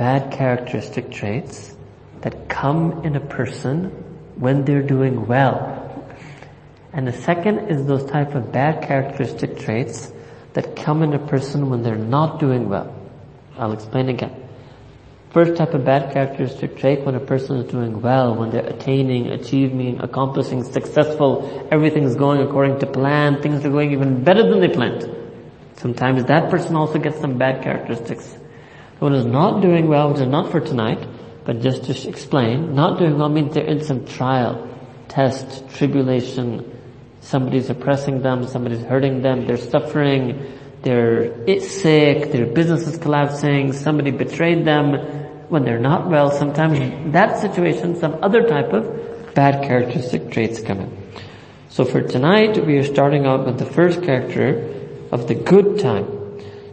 bad 0.00 0.32
characteristic 0.32 1.10
traits 1.10 1.76
that 2.22 2.48
come 2.48 3.04
in 3.04 3.16
a 3.16 3.20
person 3.20 3.90
when 4.36 4.64
they're 4.64 4.82
doing 4.82 5.26
well. 5.26 5.60
And 6.94 7.06
the 7.06 7.12
second 7.12 7.68
is 7.68 7.84
those 7.84 8.10
type 8.10 8.34
of 8.34 8.50
bad 8.50 8.82
characteristic 8.88 9.58
traits 9.58 10.10
that 10.54 10.74
come 10.74 11.02
in 11.02 11.12
a 11.12 11.18
person 11.18 11.68
when 11.68 11.82
they're 11.82 12.04
not 12.16 12.40
doing 12.40 12.70
well. 12.70 12.88
I'll 13.58 13.72
explain 13.72 14.08
again. 14.08 14.34
First 15.32 15.56
type 15.56 15.74
of 15.74 15.84
bad 15.84 16.14
characteristic 16.14 16.78
trait 16.78 17.04
when 17.04 17.14
a 17.14 17.20
person 17.20 17.58
is 17.58 17.70
doing 17.70 18.00
well, 18.00 18.34
when 18.34 18.50
they're 18.52 18.66
attaining, 18.66 19.26
achieving, 19.26 20.00
accomplishing, 20.00 20.64
successful, 20.64 21.68
everything's 21.70 22.16
going 22.16 22.40
according 22.40 22.78
to 22.78 22.86
plan, 22.86 23.42
things 23.42 23.62
are 23.66 23.70
going 23.70 23.92
even 23.92 24.24
better 24.24 24.48
than 24.48 24.60
they 24.60 24.68
planned. 24.68 25.06
Sometimes 25.76 26.24
that 26.24 26.50
person 26.50 26.74
also 26.74 26.98
gets 26.98 27.20
some 27.20 27.36
bad 27.36 27.62
characteristics. 27.62 28.39
One 29.00 29.14
is 29.14 29.24
not 29.24 29.62
doing 29.62 29.88
well, 29.88 30.10
which 30.10 30.20
is 30.20 30.28
not 30.28 30.50
for 30.52 30.60
tonight, 30.60 31.06
but 31.44 31.60
just 31.60 31.84
to 31.84 32.08
explain, 32.08 32.74
not 32.74 32.98
doing 32.98 33.18
well 33.18 33.30
means 33.30 33.54
they're 33.54 33.64
in 33.64 33.82
some 33.82 34.04
trial, 34.04 34.68
test, 35.08 35.68
tribulation, 35.70 36.78
somebody's 37.22 37.70
oppressing 37.70 38.20
them, 38.20 38.46
somebody's 38.46 38.82
hurting 38.82 39.22
them, 39.22 39.46
they're 39.46 39.56
suffering, 39.56 40.56
they're 40.82 41.60
sick, 41.60 42.30
their 42.30 42.46
business 42.46 42.86
is 42.86 42.98
collapsing, 42.98 43.72
somebody 43.72 44.10
betrayed 44.10 44.66
them, 44.66 44.92
when 45.48 45.64
they're 45.64 45.80
not 45.80 46.08
well, 46.08 46.30
sometimes 46.30 47.12
that 47.12 47.40
situation, 47.40 47.96
some 47.96 48.18
other 48.22 48.46
type 48.46 48.72
of 48.72 49.34
bad 49.34 49.64
characteristic 49.64 50.30
traits 50.30 50.60
come 50.60 50.78
in. 50.78 50.96
So 51.70 51.84
for 51.84 52.02
tonight, 52.02 52.64
we 52.64 52.76
are 52.76 52.84
starting 52.84 53.26
out 53.26 53.46
with 53.46 53.58
the 53.58 53.66
first 53.66 54.02
character 54.02 55.08
of 55.10 55.26
the 55.26 55.34
good 55.34 55.80
time. 55.80 56.19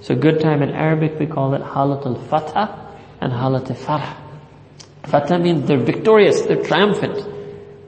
So 0.02 0.16
good 0.16 0.40
time 0.40 0.62
in 0.62 0.70
Arabic, 0.70 1.20
we 1.20 1.26
call 1.26 1.54
it 1.54 1.62
halat 1.62 2.06
al-fatah 2.06 2.96
and 3.22 3.34
halat 3.34 3.70
al-farah. 3.70 4.16
Fatah 5.04 5.40
means 5.40 5.68
they're 5.68 5.78
victorious, 5.78 6.42
they're 6.42 6.64
triumphant, 6.64 7.26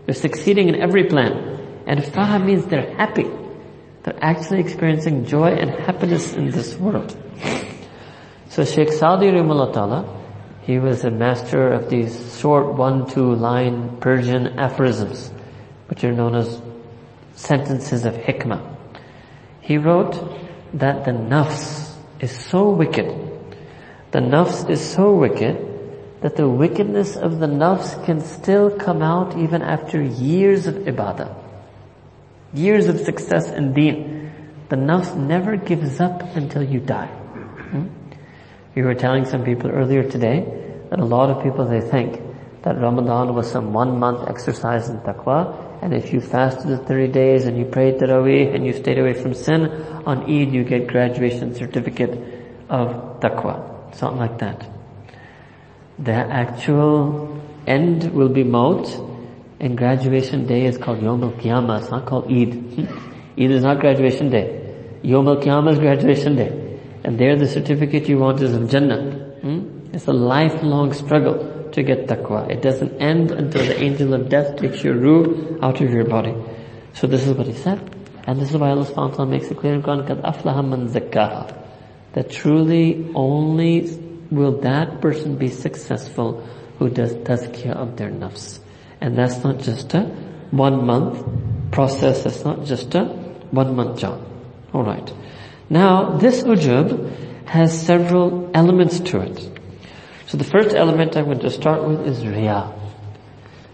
they're 0.05 0.15
succeeding 0.15 0.69
in 0.69 0.75
every 0.75 1.05
plan. 1.05 1.83
And 1.85 1.99
farah 1.99 2.43
means 2.43 2.65
they're 2.65 2.95
happy. 2.95 3.29
They're 4.03 4.23
actually 4.23 4.61
experiencing 4.61 5.25
joy 5.25 5.49
and 5.53 5.69
happiness 5.69 6.33
in 6.33 6.51
this 6.51 6.75
world. 6.77 7.15
So 8.49 8.65
Sheikh 8.65 8.91
Saadi 8.91 9.27
Rahimullah 9.27 10.17
he 10.69 10.77
was 10.77 11.03
a 11.03 11.09
master 11.09 11.69
of 11.69 11.89
these 11.89 12.39
short 12.39 12.75
one, 12.75 13.09
two 13.09 13.33
line 13.33 13.97
Persian 13.97 14.59
aphorisms, 14.59 15.31
which 15.87 16.03
are 16.03 16.11
known 16.11 16.35
as 16.35 16.61
sentences 17.33 18.05
of 18.05 18.13
hikmah. 18.13 18.75
He 19.61 19.79
wrote 19.79 20.13
that 20.75 21.05
the 21.05 21.11
nafs 21.11 21.88
is 22.19 22.31
so 22.31 22.71
wicked, 22.71 23.07
the 24.11 24.19
nafs 24.19 24.69
is 24.69 24.81
so 24.81 25.13
wicked 25.15 25.65
that 26.21 26.35
the 26.35 26.49
wickedness 26.49 27.15
of 27.15 27.39
the 27.39 27.47
nafs 27.47 28.03
can 28.05 28.19
still 28.19 28.69
come 28.69 29.01
out 29.01 29.37
even 29.37 29.61
after 29.61 30.01
years 30.01 30.67
of 30.67 30.75
ibadah. 30.75 31.33
Years 32.53 32.87
of 32.87 32.99
success 32.99 33.49
in 33.49 33.73
deen. 33.73 34.31
The 34.69 34.75
nafs 34.75 35.15
never 35.15 35.55
gives 35.55 35.99
up 35.99 36.23
until 36.35 36.63
you 36.63 36.79
die. 36.79 37.07
Hmm? 37.07 37.87
We 38.75 38.81
were 38.81 38.95
telling 38.95 39.25
some 39.25 39.43
people 39.43 39.69
earlier 39.69 40.03
today 40.09 40.45
that 40.89 40.99
a 40.99 41.05
lot 41.05 41.29
of 41.29 41.43
people 41.43 41.65
they 41.65 41.81
think 41.81 42.21
that 42.63 42.77
Ramadan 42.77 43.33
was 43.33 43.49
some 43.49 43.73
one 43.73 43.99
month 43.99 44.27
exercise 44.27 44.89
in 44.89 44.97
taqwa 44.99 45.68
and 45.81 45.93
if 45.93 46.11
you 46.11 46.19
fasted 46.19 46.67
the 46.67 46.77
30 46.77 47.07
days 47.07 47.45
and 47.45 47.57
you 47.57 47.65
prayed 47.65 47.99
Taraweeh 47.99 48.53
and 48.53 48.65
you 48.65 48.73
stayed 48.73 48.99
away 48.99 49.13
from 49.13 49.33
sin, 49.33 49.65
on 50.05 50.23
Eid 50.23 50.53
you 50.53 50.63
get 50.63 50.87
graduation 50.87 51.55
certificate 51.55 52.11
of 52.69 53.19
taqwa. 53.21 53.95
Something 53.95 54.19
like 54.19 54.37
that. 54.39 54.69
The 55.97 56.11
actual 56.11 57.41
end 57.65 58.13
will 58.13 58.29
be 58.29 58.43
maut 58.43 58.87
and 59.59 59.77
graduation 59.77 60.47
day 60.47 60.65
is 60.65 60.77
called 60.77 61.01
Yom 61.01 61.23
Al-Qiyamah. 61.23 61.81
It's 61.81 61.91
not 61.91 62.05
called 62.05 62.31
Eid. 62.31 62.53
Eid 63.37 63.51
is 63.51 63.63
not 63.63 63.79
graduation 63.79 64.29
day. 64.29 64.75
Yom 65.01 65.27
Al-Qiyamah 65.27 65.73
is 65.73 65.79
graduation 65.79 66.35
day. 66.35 66.79
And 67.03 67.17
there 67.17 67.37
the 67.37 67.47
certificate 67.47 68.09
you 68.09 68.17
want 68.17 68.41
is 68.41 68.53
of 68.53 68.69
Jannah. 68.69 69.11
Hmm? 69.41 69.89
It's 69.93 70.07
a 70.07 70.13
lifelong 70.13 70.93
struggle 70.93 71.58
to 71.72 71.82
get 71.82 72.06
taqwa. 72.06 72.50
It 72.50 72.62
doesn't 72.62 73.00
end 73.00 73.30
until 73.30 73.64
the 73.64 73.80
angel 73.82 74.14
of 74.14 74.28
death 74.28 74.56
takes 74.56 74.82
your 74.84 74.94
ruh 74.94 75.58
out 75.62 75.80
of 75.80 75.90
your 75.90 76.04
body. 76.04 76.34
So 76.94 77.06
this 77.06 77.26
is 77.26 77.36
what 77.36 77.46
he 77.46 77.54
said. 77.54 77.78
And 78.26 78.40
this 78.40 78.50
is 78.50 78.56
why 78.56 78.70
Allah 78.70 78.86
subhanahu 78.86 79.10
wa 79.10 79.16
ta'ala 79.16 79.30
makes 79.30 79.50
it 79.50 79.56
clear 79.58 79.74
in 79.74 79.82
Quran, 79.82 80.06
قَدْ 80.06 80.22
أَفْلَهَ 80.22 80.56
مَنْ 80.64 80.88
زَكَّاهَا 80.88 81.62
That 82.12 82.30
truly 82.30 83.10
only 83.14 83.90
will 84.30 84.60
that 84.60 85.00
person 85.00 85.36
be 85.36 85.48
successful 85.48 86.46
who 86.78 86.88
does 86.88 87.14
tazkiyah 87.14 87.76
of 87.76 87.96
their 87.96 88.10
nafs. 88.10 88.60
And 89.00 89.18
that's 89.18 89.44
not 89.44 89.58
just 89.58 89.92
a 89.94 90.04
one 90.50 90.86
month 90.86 91.22
process, 91.70 92.24
that's 92.24 92.44
not 92.44 92.64
just 92.64 92.94
a 92.94 93.04
one 93.50 93.76
month 93.76 93.98
job. 93.98 94.24
Alright. 94.74 95.12
Now, 95.68 96.16
this 96.16 96.42
ujub 96.42 97.46
has 97.46 97.78
several 97.86 98.50
elements 98.54 99.00
to 99.00 99.20
it. 99.20 99.50
So 100.29 100.37
the 100.37 100.43
first 100.43 100.75
element 100.75 101.17
I'm 101.17 101.25
going 101.25 101.39
to 101.39 101.49
start 101.49 101.83
with 101.87 102.05
is 102.05 102.23
Riya. 102.23 102.71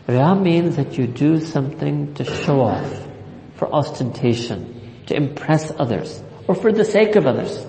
Riya 0.08 0.36
means 0.36 0.78
that 0.78 0.98
you 0.98 1.06
do 1.06 1.42
something 1.42 2.14
to 2.14 2.24
show 2.24 2.62
off, 2.62 3.08
for 3.56 3.68
ostentation, 3.76 5.04
to 5.08 5.18
impress 5.18 5.74
others, 5.78 6.24
or 6.48 6.56
for 6.56 6.72
the 6.72 6.86
sake 6.86 7.18
of 7.18 7.28
others. 7.28 7.62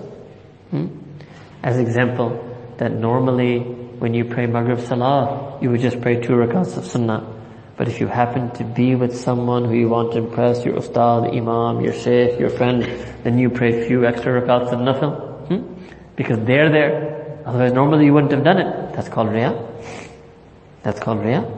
Hmm? 0.71 0.87
As 1.61 1.77
example, 1.77 2.31
that 2.77 2.93
normally 2.93 3.59
when 3.59 4.13
you 4.13 4.23
pray 4.23 4.45
Maghrib 4.45 4.79
Salah, 4.79 5.59
you 5.61 5.69
would 5.69 5.81
just 5.81 5.99
pray 5.99 6.21
two 6.21 6.31
rakats 6.31 6.77
of 6.77 6.85
Sunnah. 6.85 7.27
But 7.75 7.89
if 7.89 7.99
you 7.99 8.07
happen 8.07 8.51
to 8.51 8.63
be 8.63 8.95
with 8.95 9.17
someone 9.17 9.65
who 9.65 9.75
you 9.75 9.89
want 9.89 10.13
to 10.13 10.19
impress, 10.19 10.63
your 10.63 10.77
ustad, 10.77 11.35
imam, 11.35 11.81
your 11.81 11.93
sheikh, 11.93 12.39
your 12.39 12.51
friend, 12.51 12.83
then 13.25 13.37
you 13.37 13.49
pray 13.49 13.85
few 13.85 14.05
extra 14.05 14.41
rakats 14.41 14.71
of 14.71 14.79
nafil. 14.79 15.47
Hmm? 15.49 15.73
Because 16.15 16.39
they're 16.45 16.71
there. 16.71 17.16
Otherwise 17.47 17.71
normally 17.71 18.05
you 18.05 18.13
wouldn't 18.13 18.33
have 18.33 18.43
done 18.43 18.57
it. 18.57 18.93
That's 18.93 19.07
called 19.07 19.31
Riya. 19.31 19.55
That's 20.83 20.99
called 20.99 21.23
Riya. 21.23 21.49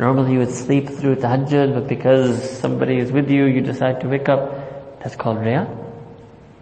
Normally 0.00 0.32
you 0.32 0.38
would 0.40 0.50
sleep 0.50 0.88
through 0.88 1.16
tahajjud, 1.16 1.72
but 1.72 1.86
because 1.86 2.58
somebody 2.58 2.98
is 2.98 3.12
with 3.12 3.30
you, 3.30 3.44
you 3.44 3.60
decide 3.60 4.00
to 4.00 4.08
wake 4.08 4.28
up. 4.28 4.98
That's 5.00 5.14
called 5.14 5.38
Riya. 5.38 5.68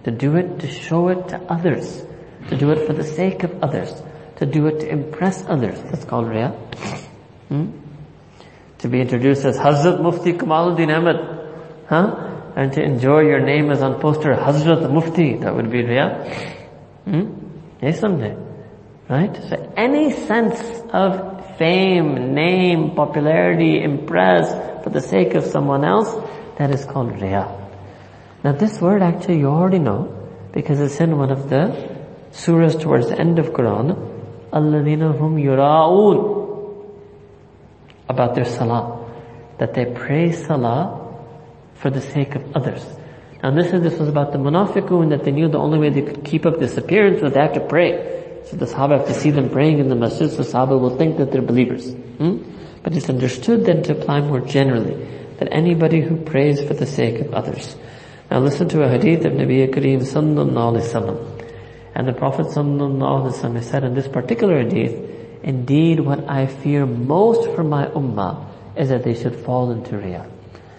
To 0.05 0.11
do 0.11 0.37
it, 0.37 0.61
to 0.61 0.69
show 0.69 1.09
it 1.09 1.29
to 1.29 1.41
others. 1.49 2.05
To 2.51 2.59
do 2.59 2.71
it 2.73 2.87
for 2.87 2.93
the 2.93 3.05
sake 3.05 3.43
of 3.43 3.63
others. 3.63 3.91
To 4.37 4.45
do 4.45 4.67
it 4.67 4.81
to 4.81 4.89
impress 4.89 5.47
others. 5.47 5.81
That's 5.85 6.05
called 6.05 6.29
Riya. 6.29 6.51
Hmm? 7.49 7.71
To 8.81 8.89
be 8.89 9.01
introduced 9.01 9.47
as 9.47 9.57
Hazrat 9.57 10.03
Mufti 10.03 10.35
Kamaluddin 10.35 10.95
Ahmad. 10.95 11.87
Huh? 11.89 12.53
And 12.55 12.71
to 12.75 12.83
enjoy 12.83 13.21
your 13.21 13.41
name 13.41 13.71
as 13.71 13.81
on 13.81 13.99
poster 13.99 14.35
Hazrat 14.35 14.93
Mufti. 14.93 15.37
That 15.39 15.55
would 15.55 15.71
be 15.71 15.85
Riya. 15.85 16.07
Hmm? 17.05 17.33
Yes, 17.81 18.01
someday. 18.01 18.48
Right? 19.09 19.35
So 19.49 19.73
any 19.77 20.13
sense 20.13 20.61
of 20.93 21.57
fame, 21.57 22.35
name, 22.35 22.95
popularity, 22.95 23.83
impress 23.83 24.53
for 24.85 24.91
the 24.91 25.01
sake 25.01 25.35
of 25.35 25.45
someone 25.45 25.85
else, 25.85 26.15
that 26.59 26.71
is 26.71 26.85
called 26.85 27.13
riyah. 27.13 27.71
Now 28.45 28.53
this 28.53 28.81
word 28.81 29.03
actually 29.03 29.39
you 29.39 29.49
already 29.49 29.79
know 29.79 30.15
because 30.53 30.81
it's 30.81 31.01
in 31.01 31.17
one 31.17 31.31
of 31.31 31.49
the 31.49 31.97
surahs 32.33 32.81
towards 32.81 33.09
the 33.09 33.19
end 33.19 33.39
of 33.39 33.47
Quran. 33.51 33.97
Alladina 34.53 35.17
hum 35.19 35.37
yura'un 35.37 36.95
about 38.09 38.35
their 38.35 38.45
salah. 38.45 39.07
That 39.59 39.75
they 39.75 39.87
pray 39.87 40.33
salah 40.33 41.17
for 41.75 41.91
the 41.91 42.01
sake 42.01 42.35
of 42.35 42.57
others. 42.57 42.85
Now 43.43 43.53
this 43.53 43.73
is, 43.73 43.83
this 43.83 43.99
was 43.99 44.09
about 44.09 44.33
the 44.33 44.39
munafiqun 44.39 45.11
that 45.11 45.25
they 45.25 45.31
knew 45.31 45.49
the 45.49 45.59
only 45.59 45.79
way 45.79 45.91
they 45.91 46.03
could 46.03 46.25
keep 46.25 46.45
up 46.45 46.59
this 46.59 46.77
appearance 46.77 47.23
was 47.23 47.33
they 47.33 47.41
have 47.41 47.55
to 47.55 47.67
pray. 47.67 48.28
So 48.51 48.57
the 48.57 48.65
Sahaba 48.65 49.07
to 49.07 49.13
see 49.13 49.31
them 49.31 49.51
praying 49.51 49.79
in 49.79 49.91
the 49.91 49.95
masjid, 49.95 50.31
so 50.31 50.43
Sahaba 50.43 50.81
will 50.81 50.97
think 50.97 51.19
that 51.19 51.31
they're 51.31 51.43
believers. 51.43 51.93
Hmm? 51.93 52.39
But 52.83 52.97
it's 52.97 53.11
understood 53.11 53.67
then 53.67 53.83
to 53.83 53.93
apply 53.93 54.23
more 54.23 54.41
generally, 54.41 54.95
that 55.39 55.49
anybody 55.53 56.01
who 56.01 56.17
prays 56.17 56.63
for 56.63 56.73
the 56.73 56.87
sake 56.87 57.21
of 57.21 57.35
others. 57.35 57.77
Now 58.31 58.41
listen 58.41 58.67
to 58.71 58.83
a 58.83 58.89
hadith 58.89 59.27
of 59.27 59.35
Nabi 59.35 59.69
Kareem 59.69 60.01
sallallahu 60.01 60.81
alayhi 60.81 60.89
wasallam. 60.89 61.45
And 61.95 62.09
the 62.09 62.15
Prophet 62.15 62.47
sallallahu 62.47 63.33
wasallam 63.33 63.63
said 63.63 63.85
in 63.85 63.93
this 63.93 64.09
particular 64.09 64.63
hadith, 64.63 64.99
indeed 65.43 66.01
what 66.01 66.27
I 66.27 66.47
fear 66.47 66.87
most 66.87 67.51
for 67.55 67.63
my 67.63 67.87
ummah 67.89 68.47
is 68.77 68.89
that 68.89 69.03
they 69.05 69.15
should 69.15 69.37
fall 69.37 69.73
into 69.73 69.97
riyah. 69.97 70.27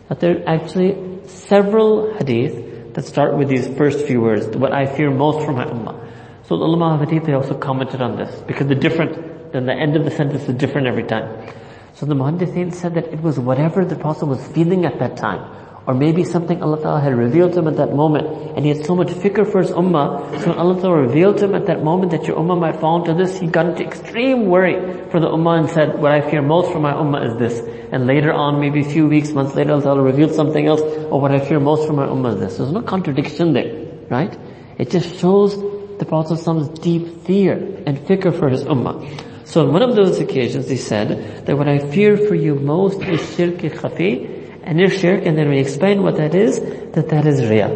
But 0.07 0.21
there 0.21 0.39
are 0.39 0.49
actually 0.49 1.27
several 1.27 2.17
hadith 2.17 2.93
that 2.95 3.05
start 3.05 3.37
with 3.37 3.47
these 3.47 3.67
first 3.67 4.07
few 4.07 4.21
words, 4.21 4.47
what 4.57 4.73
I 4.73 4.87
fear 4.87 5.11
most 5.11 5.45
for 5.45 5.51
my 5.51 5.65
ummah. 5.65 6.08
So 6.49 6.57
the 6.57 6.65
ulama 6.65 6.95
of 6.95 7.07
hadith, 7.07 7.27
they 7.27 7.33
also 7.33 7.55
commented 7.55 8.01
on 8.01 8.17
this 8.17 8.41
because 8.47 8.65
the 8.65 8.73
different, 8.73 9.53
then 9.53 9.67
the 9.67 9.73
end 9.73 9.95
of 9.95 10.03
the 10.03 10.09
sentence 10.09 10.49
is 10.49 10.55
different 10.55 10.87
every 10.87 11.03
time. 11.03 11.47
So 11.93 12.07
the 12.07 12.15
muhaddithin 12.15 12.73
said 12.73 12.95
that 12.95 13.05
it 13.13 13.21
was 13.21 13.39
whatever 13.39 13.85
the 13.85 13.95
Prophet 13.95 14.25
was 14.25 14.47
feeling 14.47 14.83
at 14.83 14.97
that 14.97 15.15
time, 15.15 15.43
Or 15.85 15.93
maybe 15.93 16.23
something 16.23 16.63
Allah 16.63 16.81
Ta'ala 16.81 17.01
had 17.01 17.15
revealed 17.15 17.53
to 17.53 17.59
him 17.59 17.67
at 17.67 17.77
that 17.77 17.93
moment 17.93 18.57
and 18.57 18.65
he 18.65 18.69
had 18.75 18.83
so 18.83 18.95
much 18.95 19.09
fikr 19.09 19.45
for 19.51 19.59
his 19.61 19.69
ummah. 19.69 20.41
So 20.41 20.53
Allah 20.53 20.81
Ta'ala 20.81 21.01
revealed 21.01 21.37
to 21.37 21.45
him 21.45 21.53
at 21.53 21.67
that 21.67 21.83
moment 21.83 22.13
that 22.13 22.25
your 22.25 22.37
ummah 22.37 22.59
might 22.59 22.79
fall 22.79 23.01
into 23.01 23.13
this, 23.13 23.39
he 23.39 23.45
got 23.45 23.67
into 23.67 23.83
extreme 23.83 24.47
worry 24.47 24.73
for 25.11 25.19
the 25.19 25.27
ummah 25.27 25.59
and 25.59 25.69
said, 25.69 25.99
what 26.01 26.11
I 26.11 26.21
fear 26.31 26.41
most 26.41 26.71
for 26.71 26.79
my 26.79 26.93
ummah 26.93 27.29
is 27.29 27.37
this. 27.37 27.59
And 27.91 28.07
later 28.07 28.33
on, 28.33 28.59
maybe 28.59 28.81
a 28.81 28.89
few 28.89 29.07
weeks, 29.07 29.31
months 29.33 29.53
later, 29.53 29.73
Allah 29.73 29.83
Ta'ala 29.83 30.01
revealed 30.01 30.33
something 30.33 30.65
else, 30.65 30.81
or 30.81 31.13
oh, 31.13 31.17
what 31.17 31.31
I 31.31 31.45
fear 31.45 31.59
most 31.59 31.85
for 31.85 31.93
my 31.93 32.07
ummah 32.07 32.33
is 32.33 32.39
this. 32.39 32.57
There's 32.57 32.71
no 32.71 32.81
contradiction 32.81 33.53
there, 33.53 33.85
right? 34.09 34.35
It 34.79 34.89
just 34.89 35.19
shows 35.19 35.78
the 35.99 36.05
Prophet's 36.05 36.45
deep 36.79 37.25
fear 37.25 37.53
and 37.85 37.97
fikr 37.99 38.37
for 38.37 38.49
his 38.49 38.63
ummah. 38.63 38.97
So 39.45 39.65
on 39.65 39.73
one 39.73 39.81
of 39.81 39.95
those 39.95 40.19
occasions 40.19 40.69
he 40.69 40.77
said 40.77 41.45
that 41.45 41.57
what 41.57 41.67
I 41.67 41.79
fear 41.79 42.17
for 42.17 42.35
you 42.35 42.55
most 42.55 43.01
is 43.01 43.19
shirk 43.35 43.55
khafi, 43.55 44.61
and 44.63 44.79
if 44.79 44.99
shirk, 44.99 45.25
and 45.25 45.37
then 45.37 45.49
we 45.49 45.59
explain 45.59 46.03
what 46.03 46.17
that 46.17 46.35
is, 46.35 46.59
that 46.93 47.09
that 47.09 47.25
is 47.25 47.49
real. 47.49 47.71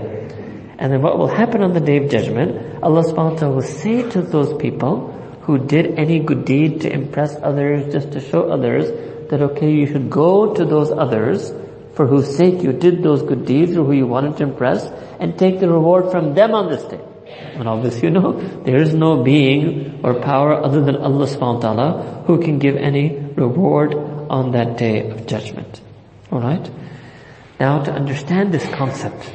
And 0.77 0.91
then 0.91 1.01
what 1.01 1.17
will 1.17 1.27
happen 1.27 1.63
on 1.63 1.73
the 1.73 1.79
day 1.79 1.97
of 1.97 2.09
judgment, 2.09 2.83
Allah 2.83 3.03
subhanahu 3.03 3.33
wa 3.33 3.39
ta'ala 3.39 3.55
will 3.55 3.61
say 3.61 4.09
to 4.09 4.21
those 4.21 4.53
people 4.61 5.11
who 5.41 5.57
did 5.57 5.99
any 5.99 6.19
good 6.19 6.45
deed 6.45 6.81
to 6.81 6.91
impress 6.91 7.35
others, 7.41 7.91
just 7.91 8.11
to 8.13 8.19
show 8.19 8.49
others, 8.49 8.89
that 9.29 9.41
okay, 9.41 9.71
you 9.71 9.87
should 9.87 10.09
go 10.09 10.53
to 10.53 10.65
those 10.65 10.91
others 10.91 11.51
for 11.95 12.07
whose 12.07 12.35
sake 12.35 12.61
you 12.63 12.73
did 12.73 13.03
those 13.03 13.21
good 13.23 13.45
deeds 13.45 13.75
or 13.75 13.83
who 13.83 13.93
you 13.93 14.07
wanted 14.07 14.37
to 14.37 14.43
impress 14.43 14.85
and 15.19 15.37
take 15.37 15.59
the 15.59 15.69
reward 15.69 16.11
from 16.11 16.33
them 16.33 16.53
on 16.53 16.69
this 16.69 16.83
day. 16.83 17.01
And 17.55 17.67
obviously 17.67 18.03
you 18.07 18.09
know, 18.09 18.39
there 18.63 18.77
is 18.77 18.93
no 18.93 19.23
being 19.23 20.01
or 20.03 20.15
power 20.15 20.53
other 20.53 20.81
than 20.81 20.97
Allah 20.97 21.25
subhanahu 21.25 21.55
wa 21.55 21.59
ta'ala 21.61 22.23
who 22.27 22.41
can 22.41 22.59
give 22.59 22.75
any 22.75 23.17
reward 23.35 23.93
on 24.29 24.51
that 24.51 24.77
day 24.77 25.09
of 25.09 25.25
judgment. 25.27 25.81
Alright? 26.31 26.69
Now 27.59 27.83
to 27.83 27.91
understand 27.91 28.53
this 28.53 28.67
concept, 28.67 29.31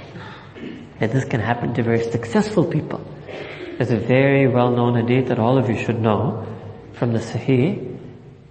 that 0.99 1.13
this 1.13 1.25
can 1.25 1.41
happen 1.41 1.75
to 1.75 1.83
very 1.83 2.03
successful 2.03 2.65
people, 2.65 3.01
there's 3.79 3.93
a 3.93 3.97
very 3.97 4.49
well-known 4.49 4.97
hadith 4.97 5.29
that 5.29 5.39
all 5.39 5.57
of 5.57 5.71
you 5.71 5.79
should 5.79 6.01
know 6.01 6.45
from 6.95 7.13
the 7.13 7.21
Sahih, 7.21 7.97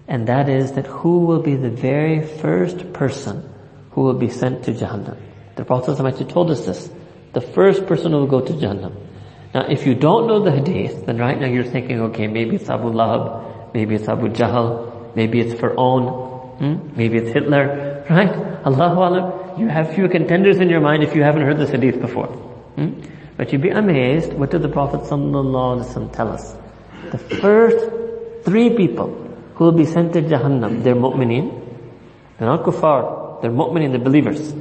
and 0.08 0.28
that 0.28 0.48
is 0.48 0.72
that 0.74 0.88
who 0.88 1.26
will 1.26 1.42
be 1.42 1.56
the 1.56 1.70
very 1.70 2.26
first 2.26 2.94
person 2.94 3.44
who 3.92 4.04
will 4.04 4.14
be 4.14 4.30
sent 4.30 4.64
to 4.64 4.72
Jahannam. 4.72 5.18
The 5.56 5.66
Prophet 5.66 6.30
told 6.30 6.52
us 6.52 6.66
this. 6.66 6.90
The 7.34 7.42
first 7.42 7.88
person 7.88 8.14
who 8.14 8.20
will 8.20 8.28
go 8.28 8.42
to 8.42 8.54
Jahannam. 8.54 8.96
Now 9.58 9.66
if 9.68 9.88
you 9.88 9.96
don't 9.96 10.28
know 10.28 10.40
the 10.40 10.52
hadith, 10.52 11.08
then 11.08 11.18
right 11.18 11.40
now 11.42 11.48
you're 11.48 11.64
thinking, 11.64 12.00
okay, 12.10 12.28
maybe 12.28 12.58
it's 12.58 12.70
Abu 12.70 12.92
Lahab, 12.92 13.74
maybe 13.74 13.96
it's 13.96 14.08
Abu 14.08 14.28
Jahl, 14.30 15.16
maybe 15.16 15.40
it's 15.40 15.60
Fir'aun, 15.60 16.04
hmm? 16.60 16.96
maybe 16.96 17.18
it's 17.18 17.34
Hitler, 17.34 18.06
right? 18.08 18.30
Allahu 18.68 19.00
Alam, 19.00 19.60
you 19.60 19.68
have 19.68 19.96
few 19.96 20.10
contenders 20.10 20.60
in 20.60 20.70
your 20.70 20.80
mind 20.80 21.02
if 21.02 21.16
you 21.16 21.24
haven't 21.24 21.42
heard 21.42 21.58
this 21.58 21.72
hadith 21.72 22.00
before. 22.00 22.28
Hmm? 22.28 23.02
But 23.36 23.52
you'd 23.52 23.64
be 23.64 23.72
amazed, 23.72 24.32
what 24.34 24.52
did 24.52 24.62
the 24.62 24.70
Prophet 24.70 25.00
ﷺ 25.10 26.14
tell 26.14 26.30
us? 26.30 26.56
The 27.12 27.18
first 27.18 28.46
three 28.46 28.78
people 28.78 29.10
who 29.56 29.64
will 29.64 29.72
be 29.72 29.86
sent 29.86 30.14
to 30.14 30.22
Jahannam, 30.22 30.84
they're 30.84 30.94
mu'mineen, 30.94 31.50
they're 32.38 32.48
not 32.48 32.64
kuffar, 32.64 33.42
they're 33.42 33.50
mu'mineen, 33.50 33.90
they're 33.90 34.08
believers. 34.12 34.54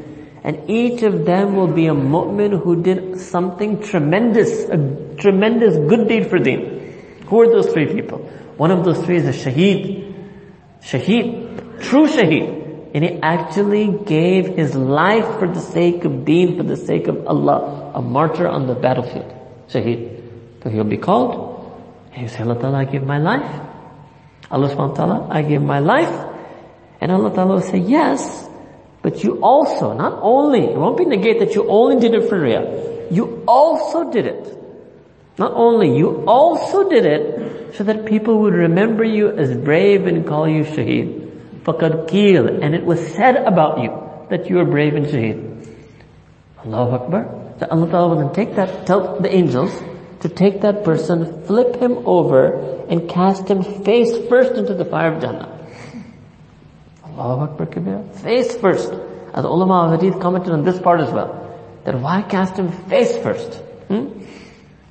And 0.47 0.71
each 0.71 1.03
of 1.03 1.25
them 1.27 1.57
will 1.57 1.67
be 1.67 1.89
a 1.89 1.93
mu'min 1.93 2.63
who 2.63 2.81
did 2.81 3.19
something 3.19 3.83
tremendous, 3.83 4.69
a 4.69 4.79
tremendous 5.17 5.75
good 5.89 6.07
deed 6.07 6.31
for 6.31 6.39
deen. 6.39 6.95
Who 7.27 7.41
are 7.41 7.49
those 7.49 7.73
three 7.73 7.93
people? 7.93 8.19
One 8.57 8.71
of 8.71 8.85
those 8.85 9.05
three 9.05 9.17
is 9.17 9.27
a 9.27 9.33
shaheed. 9.33 10.15
Shaheed. 10.83 11.83
True 11.83 12.07
shaheed. 12.07 12.93
And 12.95 13.05
he 13.05 13.19
actually 13.21 13.89
gave 14.05 14.47
his 14.55 14.77
life 14.77 15.41
for 15.41 15.49
the 15.49 15.61
sake 15.61 16.05
of 16.05 16.25
deen, 16.25 16.57
for 16.57 16.63
the 16.63 16.77
sake 16.77 17.09
of 17.09 17.27
Allah. 17.27 17.91
A 17.97 18.01
martyr 18.01 18.47
on 18.47 18.69
the 18.69 18.77
battlefield. 18.77 19.35
Shaheed. 19.69 20.23
So 20.63 20.71
he'll 20.71 20.85
be 20.85 20.97
called. 20.97 21.75
And 22.13 22.21
he'll 22.21 22.29
say, 22.29 22.45
Allah 22.45 22.61
Ta'ala, 22.61 22.79
I 22.79 22.85
give 22.85 23.03
my 23.03 23.19
life. 23.19 23.61
Allah 24.49 24.69
subhanahu 24.69 24.91
wa 24.91 24.95
ta'ala, 24.95 25.29
I 25.29 25.43
give 25.43 25.61
my 25.61 25.81
life. 25.81 26.15
And 27.01 27.11
Allah 27.11 27.35
Ta'ala 27.35 27.55
will 27.55 27.63
say, 27.63 27.79
yes, 27.79 28.46
but 29.07 29.23
you 29.23 29.39
also, 29.41 29.93
not 29.93 30.19
only, 30.21 30.65
it 30.65 30.77
won't 30.77 30.97
be 30.97 31.05
negate 31.05 31.39
that 31.39 31.55
you 31.55 31.69
only 31.69 32.01
did 32.01 32.13
it 32.13 32.29
for 32.29 32.41
Ria. 32.41 33.09
You 33.09 33.45
also 33.47 34.11
did 34.11 34.27
it. 34.27 34.59
Not 35.39 35.53
only, 35.53 35.97
you 35.97 36.25
also 36.27 36.89
did 36.91 37.07
it 37.07 37.77
so 37.77 37.85
that 37.85 38.05
people 38.05 38.41
would 38.41 38.55
remember 38.55 39.05
you 39.05 39.31
as 39.31 39.57
brave 39.57 40.09
and 40.09 40.27
call 40.27 40.49
you 40.49 40.65
Shaheed. 40.65 41.63
Faqad 41.63 42.65
And 42.65 42.75
it 42.75 42.85
was 42.85 42.99
said 43.15 43.37
about 43.37 43.81
you 43.81 43.95
that 44.29 44.51
you 44.51 44.57
were 44.57 44.65
brave 44.65 44.97
and 44.97 45.07
Shaheed. 45.07 45.69
Allahu 46.65 47.05
Akbar. 47.05 47.55
That 47.61 47.71
Allah 47.71 47.89
Ta'ala 47.89 48.09
will 48.09 48.23
then 48.27 48.35
take 48.35 48.57
that, 48.57 48.89
tell 48.89 49.21
the 49.21 49.33
angels 49.33 49.71
to 50.23 50.29
take 50.29 50.63
that 50.63 50.83
person, 50.83 51.45
flip 51.45 51.77
him 51.77 51.99
over, 52.07 52.87
and 52.89 53.09
cast 53.09 53.47
him 53.47 53.63
face 53.85 54.19
first 54.29 54.55
into 54.55 54.75
the 54.75 54.85
fire 54.85 55.13
of 55.13 55.23
Jannah. 55.23 55.56
Allahu 57.19 57.45
Akbar 57.45 57.67
Kabir. 57.67 58.03
Face 58.23 58.57
first. 58.57 58.93
As 59.35 59.45
ulama 59.45 59.87
of 59.87 60.01
hadith 60.01 60.21
commented 60.21 60.53
on 60.53 60.65
this 60.65 60.79
part 60.81 61.01
as 61.01 61.11
well. 61.11 61.43
That 61.85 62.01
why 62.01 62.23
cast 62.23 62.57
him 62.57 62.71
face 62.89 63.17
first? 63.19 63.55
Hmm? 63.89 64.09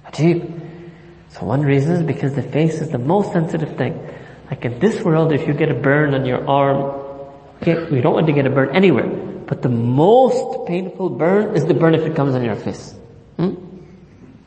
Ajib. 0.07 0.61
So 1.29 1.45
one 1.45 1.61
reason 1.61 1.91
is 1.93 2.03
because 2.03 2.33
the 2.33 2.41
face 2.41 2.81
is 2.81 2.89
the 2.89 2.97
most 2.97 3.33
sensitive 3.33 3.75
thing. 3.77 3.99
Like 4.49 4.63
in 4.65 4.79
this 4.79 5.01
world, 5.03 5.33
if 5.33 5.47
you 5.47 5.53
get 5.53 5.69
a 5.69 5.73
burn 5.73 6.13
on 6.13 6.25
your 6.25 6.47
arm, 6.47 6.77
okay, 7.61 7.83
we 7.91 8.01
don't 8.01 8.13
want 8.13 8.27
to 8.27 8.33
get 8.33 8.45
a 8.45 8.49
burn 8.49 8.75
anywhere. 8.75 9.07
But 9.47 9.61
the 9.61 9.69
most 9.69 10.65
painful 10.67 11.09
burn 11.09 11.55
is 11.55 11.65
the 11.65 11.73
burn 11.73 11.93
if 11.93 12.03
it 12.03 12.15
comes 12.15 12.35
on 12.35 12.43
your 12.43 12.55
face. 12.55 12.95
Hmm? 13.37 13.55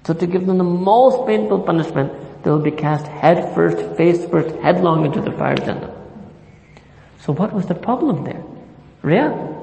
So 0.04 0.14
to 0.14 0.26
give 0.26 0.46
them 0.46 0.58
the 0.58 0.64
most 0.64 1.26
painful 1.26 1.60
punishment, 1.60 2.42
they 2.42 2.50
will 2.50 2.60
be 2.62 2.70
cast 2.70 3.06
head 3.06 3.54
first, 3.54 3.96
face 3.96 4.24
first, 4.24 4.54
headlong 4.56 5.04
into 5.04 5.20
the 5.20 5.32
fire 5.32 5.56
Jannah. 5.56 5.97
So 7.18 7.32
what 7.32 7.52
was 7.52 7.66
the 7.66 7.74
problem 7.74 8.24
there? 8.24 8.42
Riyah. 9.02 9.56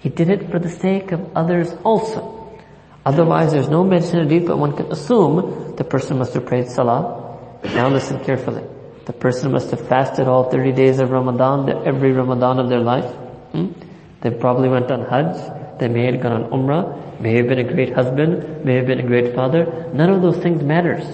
He 0.00 0.08
did 0.08 0.28
it 0.28 0.50
for 0.50 0.58
the 0.58 0.68
sake 0.68 1.12
of 1.12 1.36
others 1.36 1.72
also. 1.82 2.58
Otherwise 3.06 3.52
there's 3.52 3.68
no 3.68 3.84
mention 3.84 4.20
of 4.20 4.32
it, 4.32 4.46
but 4.46 4.58
one 4.58 4.76
can 4.76 4.90
assume 4.92 5.76
the 5.76 5.84
person 5.84 6.18
must 6.18 6.34
have 6.34 6.46
prayed 6.46 6.68
salah. 6.68 7.38
Now 7.64 7.88
listen 7.88 8.22
carefully. 8.24 8.64
The 9.06 9.12
person 9.12 9.52
must 9.52 9.70
have 9.70 9.86
fasted 9.86 10.28
all 10.28 10.50
30 10.50 10.72
days 10.72 10.98
of 10.98 11.10
Ramadan, 11.10 11.68
every 11.86 12.12
Ramadan 12.12 12.58
of 12.58 12.68
their 12.68 12.80
life. 12.80 13.10
Hmm? 13.52 13.72
They 14.20 14.30
probably 14.30 14.68
went 14.68 14.90
on 14.90 15.04
Hajj. 15.04 15.78
They 15.78 15.88
may 15.88 16.06
have 16.06 16.22
gone 16.22 16.44
on 16.44 16.50
Umrah. 16.50 17.20
May 17.20 17.36
have 17.36 17.48
been 17.48 17.58
a 17.58 17.72
great 17.72 17.92
husband. 17.92 18.64
May 18.64 18.76
have 18.76 18.86
been 18.86 19.00
a 19.00 19.06
great 19.06 19.34
father. 19.34 19.90
None 19.92 20.10
of 20.10 20.22
those 20.22 20.38
things 20.38 20.62
matters. 20.62 21.04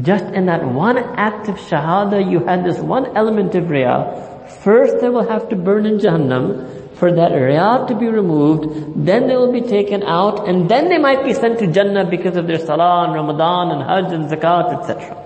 Just 0.00 0.24
in 0.24 0.46
that 0.46 0.64
one 0.64 0.96
act 0.96 1.48
of 1.48 1.56
Shahada, 1.56 2.30
you 2.30 2.40
had 2.40 2.64
this 2.64 2.78
one 2.78 3.14
element 3.14 3.54
of 3.54 3.64
Riyah. 3.64 4.48
First 4.62 5.00
they 5.00 5.10
will 5.10 5.28
have 5.28 5.50
to 5.50 5.56
burn 5.56 5.84
in 5.84 5.98
Jahannam 5.98 6.96
for 6.96 7.12
that 7.12 7.32
Riyah 7.32 7.88
to 7.88 7.94
be 7.94 8.06
removed. 8.06 9.04
Then 9.04 9.28
they 9.28 9.36
will 9.36 9.52
be 9.52 9.60
taken 9.60 10.02
out 10.02 10.48
and 10.48 10.66
then 10.68 10.88
they 10.88 10.96
might 10.96 11.24
be 11.24 11.34
sent 11.34 11.58
to 11.58 11.66
Jannah 11.66 12.08
because 12.08 12.36
of 12.36 12.46
their 12.46 12.58
Salah 12.58 13.04
and 13.04 13.14
Ramadan 13.14 13.70
and 13.72 13.82
Hajj 13.82 14.12
and 14.14 14.30
Zakat, 14.30 14.80
etc 14.80 15.22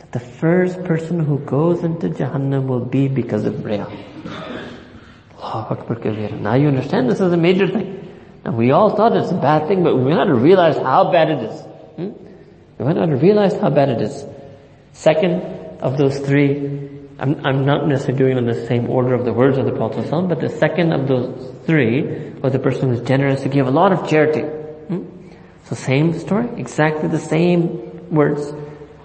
That 0.00 0.10
the 0.10 0.20
first 0.20 0.82
person 0.82 1.20
who 1.20 1.38
goes 1.38 1.84
into 1.84 2.08
Jahannam 2.08 2.66
will 2.66 2.84
be 2.84 3.06
because 3.06 3.44
of 3.44 3.54
Riyah. 3.54 3.88
Now 6.40 6.54
you 6.54 6.68
understand 6.68 7.08
this 7.08 7.20
is 7.20 7.32
a 7.32 7.36
major 7.36 7.68
thing. 7.68 7.96
Now 8.44 8.52
we 8.52 8.72
all 8.72 8.96
thought 8.96 9.16
it's 9.16 9.30
a 9.30 9.34
bad 9.34 9.68
thing, 9.68 9.84
but 9.84 9.96
we 9.96 10.10
had 10.10 10.24
to 10.24 10.34
realize 10.34 10.76
how 10.76 11.12
bad 11.12 11.30
it 11.30 11.50
is. 11.50 11.69
We 12.80 12.86
had 12.86 12.94
to 12.94 13.16
realize 13.16 13.54
how 13.56 13.68
bad 13.68 13.90
it 13.90 14.00
is. 14.00 14.24
Second 14.94 15.42
of 15.82 15.98
those 15.98 16.18
three, 16.18 16.88
I'm, 17.18 17.44
I'm 17.44 17.66
not 17.66 17.86
necessarily 17.86 18.18
doing 18.18 18.38
in 18.38 18.46
the 18.46 18.66
same 18.66 18.88
order 18.88 19.12
of 19.12 19.26
the 19.26 19.34
words 19.34 19.58
of 19.58 19.66
the 19.66 19.72
Prophet 19.72 20.10
but 20.10 20.40
the 20.40 20.48
second 20.48 20.94
of 20.94 21.06
those 21.06 21.54
three 21.66 22.30
was 22.40 22.54
the 22.54 22.58
person 22.58 22.88
was 22.88 23.02
generous 23.02 23.42
to 23.42 23.50
give 23.50 23.66
a 23.66 23.70
lot 23.70 23.92
of 23.92 24.08
charity. 24.08 24.40
Hmm? 24.40 25.04
So 25.66 25.74
same 25.74 26.18
story, 26.18 26.48
exactly 26.56 27.10
the 27.10 27.18
same 27.18 28.08
words. 28.08 28.50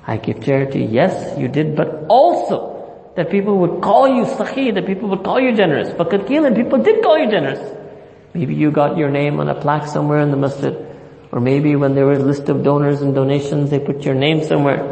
I 0.07 0.17
give 0.17 0.41
charity. 0.41 0.85
Yes, 0.85 1.37
you 1.37 1.49
did, 1.49 1.75
but 1.75 2.05
also 2.07 3.11
that 3.17 3.29
people 3.29 3.57
would 3.57 3.81
call 3.81 4.07
you 4.07 4.23
sahi, 4.23 4.73
that 4.73 4.85
people 4.85 5.09
would 5.09 5.23
call 5.25 5.41
you 5.41 5.53
generous. 5.53 5.89
But 5.89 6.13
and 6.13 6.55
people 6.55 6.79
did 6.79 7.03
call 7.03 7.17
you 7.17 7.29
generous. 7.29 7.59
Maybe 8.33 8.55
you 8.55 8.71
got 8.71 8.97
your 8.97 9.09
name 9.09 9.41
on 9.41 9.49
a 9.49 9.59
plaque 9.59 9.87
somewhere 9.87 10.19
in 10.19 10.31
the 10.31 10.37
masjid. 10.37 10.84
Or 11.35 11.41
maybe 11.41 11.75
when 11.75 11.95
there 11.95 12.05
was 12.05 12.19
a 12.19 12.23
list 12.23 12.47
of 12.47 12.63
donors 12.63 13.01
and 13.01 13.13
donations, 13.13 13.69
they 13.69 13.77
put 13.77 14.05
your 14.05 14.15
name 14.15 14.41
somewhere. 14.45 14.89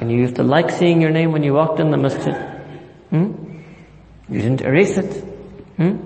And 0.00 0.10
you 0.10 0.16
used 0.16 0.36
to 0.36 0.42
like 0.42 0.70
seeing 0.70 1.02
your 1.02 1.10
name 1.10 1.32
when 1.32 1.42
you 1.42 1.52
walked 1.52 1.80
in 1.80 1.90
the 1.90 1.98
masjid. 1.98 2.34
Hmm? 3.10 3.60
You 4.30 4.40
didn't 4.40 4.62
erase 4.62 4.96
it. 4.96 5.12
Hmm? 5.76 5.96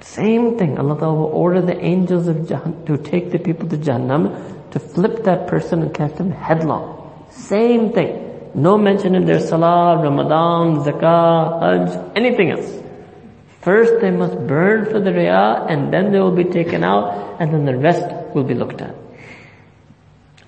Same 0.00 0.56
thing. 0.56 0.78
Allah 0.78 0.94
will 0.94 1.26
order 1.26 1.60
the 1.60 1.78
angels 1.78 2.28
of 2.28 2.36
Jahannam 2.36 2.86
to 2.86 2.96
take 2.96 3.30
the 3.30 3.38
people 3.38 3.68
to 3.68 3.76
Jahannam 3.76 4.70
to 4.70 4.78
flip 4.78 5.24
that 5.24 5.48
person 5.48 5.82
and 5.82 5.92
cast 5.92 6.16
him 6.16 6.30
headlong. 6.30 7.26
Same 7.30 7.92
thing. 7.92 8.50
No 8.54 8.78
mention 8.78 9.14
in 9.14 9.26
their 9.26 9.40
salah, 9.40 10.02
Ramadan, 10.02 10.82
zakah, 10.82 11.60
hajj, 11.60 12.16
anything 12.16 12.52
else. 12.52 12.81
First 13.62 14.00
they 14.00 14.10
must 14.10 14.36
burn 14.46 14.86
for 14.86 14.98
the 14.98 15.10
riyah 15.10 15.70
and 15.70 15.92
then 15.92 16.10
they 16.10 16.18
will 16.18 16.34
be 16.34 16.44
taken 16.44 16.82
out 16.82 17.40
and 17.40 17.54
then 17.54 17.64
the 17.64 17.76
rest 17.76 18.04
will 18.34 18.44
be 18.44 18.54
looked 18.54 18.80
at. 18.80 18.94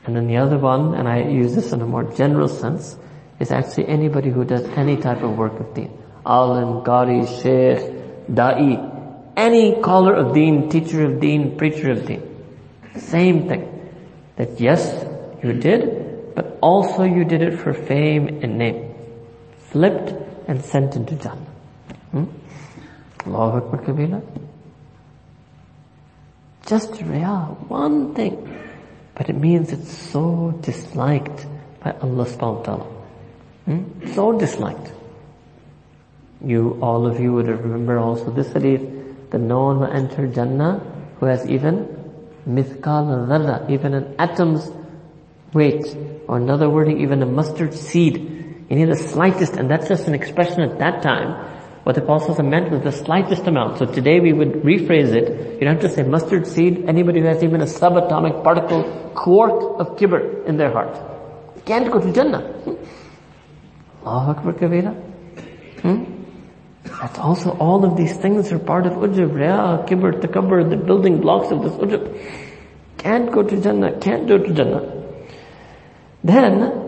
And 0.04 0.16
then 0.16 0.26
the 0.26 0.36
other 0.36 0.58
one, 0.58 0.94
and 0.94 1.08
I 1.08 1.22
use 1.22 1.54
this 1.54 1.72
in 1.72 1.80
a 1.80 1.86
more 1.86 2.04
general 2.04 2.48
sense, 2.48 2.96
is 3.38 3.50
actually 3.50 3.88
anybody 3.88 4.30
who 4.30 4.44
does 4.44 4.64
any 4.76 4.96
type 4.96 5.22
of 5.22 5.38
work 5.38 5.58
of 5.60 5.72
deen. 5.74 5.96
Alim, 6.26 6.84
Qari, 6.84 7.22
Sheikh, 7.40 8.26
Da'i, 8.28 9.32
any 9.36 9.80
caller 9.80 10.14
of 10.14 10.34
deen, 10.34 10.68
teacher 10.68 11.04
of 11.04 11.20
deen, 11.20 11.56
preacher 11.56 11.92
of 11.92 12.06
deen. 12.06 12.22
Same 12.96 13.48
thing. 13.48 13.70
That 14.36 14.60
yes, 14.60 15.06
you 15.42 15.52
did, 15.52 16.34
but 16.34 16.58
also 16.60 17.04
you 17.04 17.24
did 17.24 17.42
it 17.42 17.58
for 17.58 17.72
fame 17.72 18.42
and 18.42 18.58
name. 18.58 18.94
Flipped 19.70 20.12
and 20.48 20.64
sent 20.64 20.96
into 20.96 21.14
Jannah. 21.14 21.46
Hmm? 22.10 22.24
Allahu 23.26 23.56
Akbar 23.58 23.80
Kabira. 23.82 24.22
Just 26.66 26.92
riyah, 26.92 27.68
one 27.68 28.14
thing. 28.14 28.50
But 29.14 29.28
it 29.28 29.36
means 29.36 29.72
it's 29.72 29.96
so 29.96 30.58
disliked 30.60 31.46
by 31.80 31.92
Allah 31.92 32.24
subhanahu 32.24 32.58
wa 32.58 32.62
ta'ala. 32.62 32.84
Hmm? 33.66 34.12
So 34.12 34.38
disliked. 34.38 34.92
You, 36.44 36.78
all 36.82 37.06
of 37.06 37.20
you 37.20 37.32
would 37.32 37.48
remember 37.48 37.98
also 37.98 38.30
this 38.30 38.52
hadith, 38.52 39.30
that 39.30 39.38
no 39.38 39.64
one 39.64 39.80
will 39.80 39.92
enter 39.92 40.26
Jannah 40.26 40.80
who 41.18 41.26
has 41.26 41.48
even 41.48 41.88
mithqal 42.46 43.28
dharra, 43.28 43.70
even 43.70 43.94
an 43.94 44.14
atom's 44.18 44.70
weight, 45.52 45.96
or 46.28 46.36
another 46.36 46.68
wording, 46.68 47.00
even 47.00 47.22
a 47.22 47.26
mustard 47.26 47.74
seed. 47.74 48.16
You 48.68 48.76
need 48.76 48.88
the 48.88 48.96
slightest, 48.96 49.54
and 49.54 49.70
that's 49.70 49.88
just 49.88 50.08
an 50.08 50.14
expression 50.14 50.60
at 50.60 50.78
that 50.78 51.02
time. 51.02 51.53
What 51.84 51.96
the 51.96 52.02
Apostle 52.02 52.42
meant 52.42 52.70
was 52.70 52.82
the 52.82 52.92
slightest 52.92 53.46
amount. 53.46 53.78
So 53.78 53.84
today 53.84 54.18
we 54.18 54.32
would 54.32 54.62
rephrase 54.64 55.12
it. 55.12 55.60
You 55.60 55.60
don't 55.60 55.80
have 55.80 55.82
to 55.82 55.90
say 55.90 56.02
mustard 56.02 56.46
seed. 56.46 56.86
Anybody 56.88 57.20
who 57.20 57.26
has 57.26 57.44
even 57.44 57.60
a 57.60 57.66
subatomic 57.66 58.42
particle, 58.42 58.82
quark 59.14 59.78
of 59.78 59.96
kibr 59.98 60.46
in 60.46 60.56
their 60.56 60.72
heart. 60.72 60.98
Can't 61.66 61.92
go 61.92 62.00
to 62.00 62.10
Jannah. 62.12 62.40
Hmm? 62.40 64.06
Allahu 64.06 64.30
Akbar. 64.30 64.92
Hmm? 65.82 66.04
That's 66.84 67.18
also 67.18 67.50
all 67.58 67.84
of 67.84 67.96
these 67.96 68.16
things 68.16 68.50
are 68.52 68.58
part 68.58 68.86
of 68.86 68.94
ujub, 68.94 69.34
riya, 69.34 69.84
kibr, 69.86 70.20
takabbur, 70.20 70.68
the 70.68 70.76
building 70.76 71.20
blocks 71.20 71.50
of 71.50 71.62
this 71.62 71.72
ujub. 71.72 72.18
Can't 72.98 73.30
go 73.30 73.42
to 73.42 73.60
Jannah, 73.60 73.98
can't 73.98 74.26
go 74.26 74.38
to 74.38 74.54
Jannah. 74.54 75.04
Then, 76.22 76.82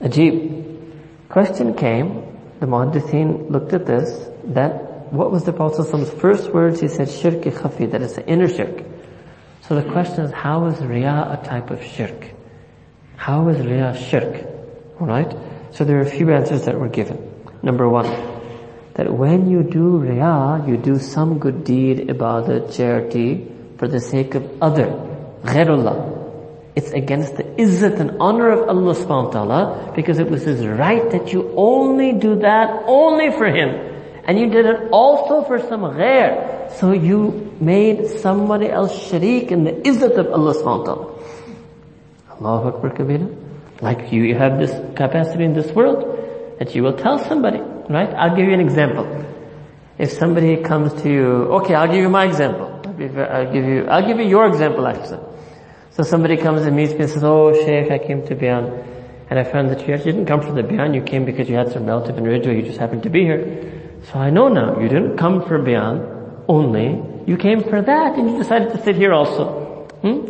Ajib, 0.00 1.28
question 1.28 1.74
came, 1.74 2.27
the 2.60 2.66
Muhaddithin 2.66 3.50
looked 3.50 3.72
at 3.72 3.86
this, 3.86 4.28
that 4.44 5.12
what 5.12 5.30
was 5.30 5.44
the 5.44 5.52
Prophet's 5.52 6.10
first 6.10 6.52
words? 6.52 6.80
He 6.80 6.88
said, 6.88 7.08
shirk 7.10 7.42
khafi, 7.42 7.90
that 7.90 8.02
is 8.02 8.14
the 8.14 8.26
inner 8.26 8.48
shirk. 8.48 8.84
So 9.62 9.74
the 9.74 9.90
question 9.90 10.24
is, 10.24 10.32
how 10.32 10.66
is 10.66 10.80
riya 10.80 11.38
a 11.40 11.46
type 11.46 11.70
of 11.70 11.82
shirk? 11.82 12.32
How 13.16 13.48
is 13.48 13.58
riya 13.64 13.96
shirk? 13.96 14.46
Alright? 15.00 15.36
So 15.72 15.84
there 15.84 15.98
are 15.98 16.02
a 16.02 16.10
few 16.10 16.32
answers 16.32 16.64
that 16.64 16.78
were 16.78 16.88
given. 16.88 17.18
Number 17.62 17.88
one, 17.88 18.06
that 18.94 19.12
when 19.12 19.48
you 19.48 19.62
do 19.62 19.98
riya, 19.98 20.64
you 20.66 20.76
do 20.76 20.98
some 20.98 21.38
good 21.38 21.64
deed, 21.64 22.08
ibadat, 22.08 22.74
charity, 22.74 23.46
for 23.76 23.86
the 23.86 24.00
sake 24.00 24.34
of 24.34 24.62
other, 24.62 24.86
ghairullah. 25.44 26.17
It's 26.78 26.92
against 26.92 27.36
the 27.36 27.42
izzat 27.42 27.98
and 27.98 28.18
honor 28.20 28.50
of 28.50 28.68
Allah 28.68 28.94
subhanahu 28.94 29.34
wa 29.34 29.36
ta'ala 29.36 29.92
because 29.96 30.20
it 30.20 30.30
was 30.30 30.44
His 30.44 30.64
right 30.64 31.10
that 31.10 31.32
you 31.32 31.52
only 31.56 32.12
do 32.12 32.36
that 32.38 32.84
only 32.86 33.32
for 33.32 33.46
Him. 33.46 33.70
And 34.24 34.38
you 34.38 34.48
did 34.48 34.64
it 34.64 34.90
also 34.92 35.42
for 35.42 35.58
some 35.58 35.80
ghair. 35.80 36.70
So 36.78 36.92
you 36.92 37.50
made 37.58 38.06
somebody 38.22 38.70
else 38.70 38.92
sharik 39.10 39.50
in 39.50 39.64
the 39.64 39.72
izzat 39.72 40.18
of 40.22 40.30
Allah 40.30 40.54
subhanahu 40.54 40.78
wa 40.78 40.88
ta'ala. 40.90 41.06
Allahu 42.38 42.68
Akbar 42.68 42.90
Kabira. 42.94 43.26
Like 43.80 44.12
you, 44.12 44.22
you 44.22 44.36
have 44.36 44.60
this 44.60 44.70
capacity 44.94 45.42
in 45.42 45.54
this 45.54 45.72
world 45.72 46.06
that 46.60 46.76
you 46.76 46.84
will 46.84 46.96
tell 46.96 47.18
somebody, 47.18 47.58
right? 47.90 48.14
I'll 48.14 48.36
give 48.36 48.46
you 48.46 48.54
an 48.54 48.60
example. 48.60 49.06
If 49.98 50.12
somebody 50.12 50.62
comes 50.62 50.94
to 51.02 51.10
you, 51.10 51.26
okay, 51.58 51.74
I'll 51.74 51.90
give 51.90 52.02
you 52.06 52.08
my 52.08 52.26
example. 52.26 52.70
I'll 52.86 53.52
give 53.52 53.64
you, 53.64 53.86
I'll 53.86 54.06
give 54.06 54.18
you 54.20 54.28
your 54.28 54.46
example 54.46 54.86
actually. 54.86 55.27
So 55.98 56.04
somebody 56.04 56.36
comes 56.36 56.64
and 56.64 56.76
meets 56.76 56.92
me 56.92 57.00
and 57.00 57.10
says, 57.10 57.24
oh 57.24 57.52
Sheikh, 57.52 57.90
I 57.90 57.98
came 57.98 58.24
to 58.28 58.36
Bayan. 58.36 58.66
And 59.28 59.36
I 59.36 59.42
found 59.42 59.70
that 59.70 59.84
you 59.84 59.94
actually 59.94 60.12
didn't 60.12 60.26
come 60.26 60.40
for 60.40 60.52
the 60.52 60.62
Bayan, 60.62 60.94
you 60.94 61.02
came 61.02 61.24
because 61.24 61.50
you 61.50 61.56
had 61.56 61.72
some 61.72 61.86
relative 61.86 62.16
in 62.16 62.22
Ridgeway, 62.22 62.58
you 62.58 62.62
just 62.62 62.78
happened 62.78 63.02
to 63.02 63.10
be 63.10 63.24
here. 63.24 63.98
So 64.04 64.20
I 64.20 64.30
know 64.30 64.46
now, 64.46 64.78
you 64.78 64.88
didn't 64.88 65.16
come 65.16 65.44
for 65.44 65.60
Bayan 65.60 66.44
only, 66.46 67.02
you 67.26 67.36
came 67.36 67.64
for 67.64 67.82
that 67.82 68.16
and 68.16 68.30
you 68.30 68.38
decided 68.38 68.70
to 68.74 68.82
sit 68.84 68.94
here 68.94 69.12
also. 69.12 69.88
Hmm? 70.02 70.20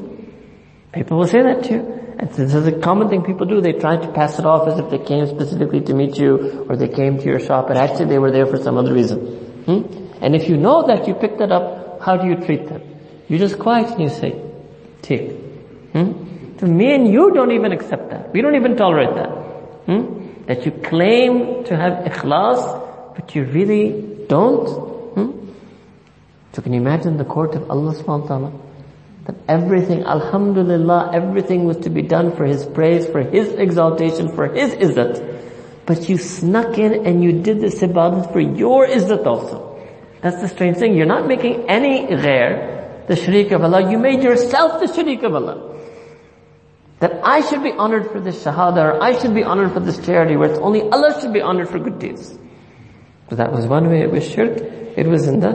People 0.95 1.19
will 1.19 1.27
say 1.27 1.43
that 1.43 1.65
to 1.65 1.73
you. 1.75 1.81
And 2.19 2.31
this 2.31 2.55
is 2.55 2.67
a 2.67 2.73
common 2.73 3.11
thing 3.11 3.23
people 3.23 3.45
do. 3.45 3.61
They 3.61 3.75
try 3.75 3.99
to 3.99 4.11
pass 4.13 4.39
it 4.39 4.47
off 4.47 4.69
as 4.69 4.79
if 4.79 4.89
they 4.89 5.05
came 5.05 5.27
specifically 5.27 5.83
to 5.83 5.93
meet 5.93 6.17
you 6.17 6.65
or 6.67 6.77
they 6.77 6.89
came 6.89 7.19
to 7.19 7.25
your 7.25 7.41
shop 7.41 7.69
and 7.69 7.79
actually 7.79 8.07
they 8.07 8.19
were 8.19 8.33
there 8.33 8.47
for 8.47 8.57
some 8.57 8.79
other 8.79 8.95
reason. 8.95 9.19
Hmm? 9.67 10.23
And 10.25 10.35
if 10.35 10.49
you 10.49 10.57
know 10.57 10.87
that 10.87 11.07
you 11.07 11.13
picked 11.13 11.41
that 11.41 11.53
up, 11.53 12.01
how 12.01 12.17
do 12.17 12.27
you 12.27 12.37
treat 12.37 12.67
them? 12.69 12.81
You 13.29 13.37
just 13.37 13.59
quiet 13.59 13.91
and 13.91 14.01
you 14.01 14.09
say, 14.09 14.43
take. 15.03 15.48
Hmm? 15.93 16.59
So 16.59 16.67
me 16.67 16.95
and 16.95 17.09
you 17.09 17.33
don't 17.33 17.53
even 17.53 17.73
accept 17.73 18.11
that. 18.11 18.33
We 18.33 18.43
don't 18.43 18.57
even 18.57 18.77
tolerate 18.77 19.15
that. 19.15 19.31
Hmm? 19.87 20.45
That 20.47 20.67
you 20.67 20.73
claim 20.73 21.65
to 21.65 21.77
have 21.77 22.05
ikhlas, 22.05 23.15
but 23.15 23.35
you 23.35 23.45
really 23.45 24.27
don't. 24.29 24.67
Hmm? 25.15 25.49
So 26.53 26.63
can 26.63 26.73
you 26.73 26.81
imagine 26.81 27.17
the 27.17 27.25
court 27.25 27.55
of 27.55 27.71
Allah 27.71 27.95
subhanahu 27.95 28.23
wa 28.23 28.27
ta'ala? 28.27 28.53
That 29.27 29.37
everything, 29.47 30.05
alhamdulillah, 30.05 31.11
everything 31.15 31.65
was 31.65 31.77
to 31.79 31.91
be 31.91 32.03
done 32.03 32.35
for 32.35 32.45
His 32.45 32.65
praise, 32.67 33.07
for 33.07 33.23
His 33.23 33.53
exaltation, 33.53 34.29
for 34.35 34.49
His 34.49 34.75
izzat. 34.75 35.23
But 35.87 36.09
you 36.09 36.19
snuck 36.19 36.77
in 36.77 37.07
and 37.07 37.23
you 37.23 37.41
did 37.41 37.61
this 37.61 37.81
ibadat 37.81 38.33
for 38.33 38.41
your 38.41 38.87
izzat 38.87 39.25
also. 39.27 39.79
That's 40.23 40.41
the 40.41 40.49
strange 40.49 40.79
thing. 40.79 40.97
You're 40.97 41.07
not 41.07 41.29
making 41.29 41.69
any 41.69 42.07
ghair, 42.07 43.07
the 43.07 43.15
sharik 43.15 43.53
of 43.53 43.63
Allah. 43.63 43.91
You 43.91 43.99
made 43.99 44.23
yourself 44.23 44.81
the 44.81 44.87
sharik 44.87 45.23
of 45.23 45.35
Allah. 45.35 45.68
That 47.01 47.21
I 47.23 47.41
should 47.43 47.63
be 47.63 47.73
honored 47.73 48.11
for 48.11 48.21
this 48.21 48.43
shahada, 48.43 48.83
or 48.83 49.03
I 49.03 49.17
should 49.19 49.35
be 49.35 49.45
honored 49.45 49.73
for 49.73 49.81
this 49.81 50.05
charity, 50.05 50.37
where 50.37 50.51
it's 50.51 50.59
only 50.59 50.83
Allah 50.83 51.21
should 51.21 51.33
be 51.33 51.41
honored 51.41 51.69
for 51.69 51.79
good 51.79 51.99
deeds. 51.99 52.37
So 53.31 53.37
that 53.37 53.53
was 53.53 53.67
one 53.67 53.89
way 53.89 54.01
it 54.01 54.11
was 54.11 54.29
shirk. 54.29 54.59
It 54.59 55.07
was 55.07 55.29
in 55.29 55.41
the 55.41 55.51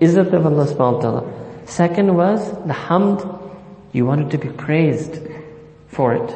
izzat 0.00 0.32
of 0.32 0.46
Allah 0.46 0.66
subhanahu 0.66 0.94
wa 0.94 1.00
ta'ala. 1.00 1.66
Second 1.66 2.14
was 2.14 2.50
the 2.50 2.72
hamd. 2.72 3.42
You 3.92 4.06
wanted 4.06 4.30
to 4.30 4.38
be 4.38 4.48
praised 4.48 5.20
for 5.88 6.14
it. 6.14 6.30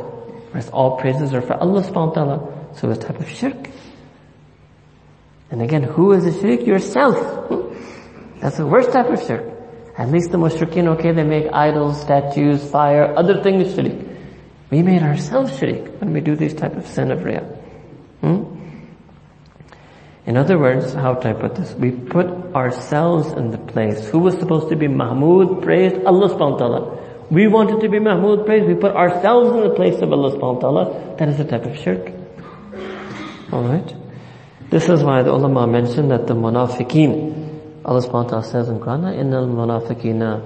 Whereas 0.50 0.68
all 0.70 0.98
praises 0.98 1.32
are 1.32 1.40
for 1.40 1.54
Allah 1.54 1.82
subhanahu 1.82 2.08
wa 2.08 2.12
ta'ala. 2.12 2.74
So 2.74 2.90
a 2.90 2.96
type 2.96 3.18
of 3.20 3.28
shirk. 3.28 3.70
And 5.50 5.62
again, 5.62 5.84
who 5.84 6.12
is 6.12 6.24
the 6.24 6.32
shirk? 6.38 6.66
Yourself. 6.66 7.16
Hmm? 7.48 8.40
That's 8.40 8.56
the 8.56 8.66
worst 8.66 8.92
type 8.92 9.06
of 9.06 9.22
shirk. 9.22 9.44
At 9.96 10.10
least 10.10 10.30
the 10.30 10.38
mushrikeen, 10.38 10.86
okay, 10.98 11.12
they 11.12 11.24
make 11.24 11.46
idols, 11.52 12.00
statues, 12.00 12.68
fire, 12.70 13.14
other 13.16 13.42
things 13.42 13.74
shirk. 13.74 14.09
We 14.71 14.81
made 14.81 15.03
ourselves 15.03 15.57
shirk 15.57 16.01
when 16.01 16.13
we 16.13 16.21
do 16.21 16.35
this 16.35 16.53
type 16.53 16.75
of 16.75 16.87
sin 16.87 17.11
of 17.11 17.19
riyah. 17.19 17.45
Hmm? 18.21 18.55
In 20.25 20.37
other 20.37 20.57
words, 20.57 20.93
how 20.93 21.13
do 21.13 21.29
I 21.29 21.33
put 21.33 21.55
this? 21.55 21.73
We 21.75 21.91
put 21.91 22.27
ourselves 22.55 23.31
in 23.33 23.51
the 23.51 23.59
place. 23.59 24.09
Who 24.09 24.19
was 24.19 24.37
supposed 24.39 24.69
to 24.69 24.75
be 24.75 24.87
Mahmud 24.87 25.61
praised? 25.61 26.03
Allah 26.03 26.29
subhanahu 26.29 26.51
wa 26.51 26.57
ta'ala. 26.57 27.01
We 27.29 27.47
wanted 27.47 27.81
to 27.81 27.89
be 27.89 27.99
Mahmud 27.99 28.45
praised. 28.45 28.65
We 28.65 28.73
put 28.73 28.95
ourselves 28.95 29.51
in 29.51 29.61
the 29.61 29.69
place 29.69 30.01
of 30.01 30.11
Allah 30.11 30.31
subhanahu 30.31 30.55
wa 30.55 30.59
ta'ala. 30.61 31.15
That 31.17 31.29
is 31.29 31.39
a 31.39 31.45
type 31.45 31.65
of 31.65 31.77
shirk. 31.77 32.11
Alright? 33.53 33.93
This 34.71 34.89
is 34.89 35.03
why 35.03 35.21
the 35.21 35.31
ulama 35.31 35.67
mentioned 35.67 36.09
that 36.09 36.25
the 36.25 36.33
munafiqeen, 36.33 37.85
Allah 37.85 38.01
subhanahu 38.01 38.23
wa 38.25 38.29
ta'ala 38.41 38.43
says 38.43 38.69
in 38.69 38.79
Quran, 38.79 39.05
إِنَّ 39.13 39.29
الْمُنَافِقِينَ 39.29 40.41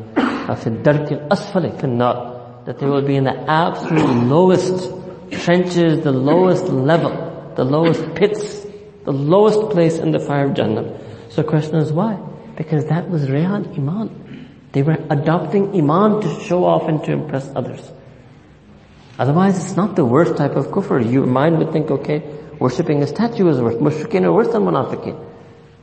فِي 0.60 0.68
الدَّرْكِ 0.68 1.08
الْأَسْفَلِ 1.08 1.80
فِي 1.80 1.84
النَّارِ 1.84 2.33
that 2.67 2.79
they 2.79 2.87
will 2.87 3.03
be 3.03 3.17
in 3.17 3.25
the 3.25 3.37
absolute 3.51 4.25
lowest 4.27 4.91
trenches, 5.31 6.03
the 6.03 6.13
lowest 6.13 6.65
level, 6.65 7.53
the 7.57 7.65
lowest 7.65 8.15
pits 8.15 8.65
the 9.05 9.13
lowest 9.13 9.71
place 9.71 9.99
in 9.99 10.11
the 10.11 10.19
fire 10.19 10.47
of 10.47 10.55
Jannah. 10.55 10.99
So 11.29 11.43
the 11.43 11.49
question 11.49 11.77
is 11.77 11.93
why? 11.93 12.19
Because 12.57 12.87
that 12.87 13.09
was 13.09 13.29
Rehan 13.29 13.77
Iman. 13.77 14.49
They 14.73 14.83
were 14.83 14.99
adopting 15.11 15.77
Iman 15.77 16.23
to 16.23 16.41
show 16.41 16.65
off 16.65 16.89
and 16.89 17.05
to 17.05 17.13
impress 17.13 17.51
others. 17.55 17.93
Otherwise, 19.19 19.63
it's 19.63 19.77
not 19.77 19.95
the 19.95 20.05
worst 20.05 20.37
type 20.37 20.57
of 20.57 20.69
kufr. 20.69 21.13
Your 21.13 21.27
mind 21.27 21.59
would 21.59 21.73
think, 21.73 21.91
okay, 21.91 22.21
worshipping 22.59 23.03
a 23.03 23.07
statue 23.07 23.47
is 23.49 23.61
worse. 23.61 23.77
Mushrikeen 23.77 24.25
are 24.25 24.33
worse 24.33 24.49
than 24.49 24.63
munafiqeen. 24.63 25.23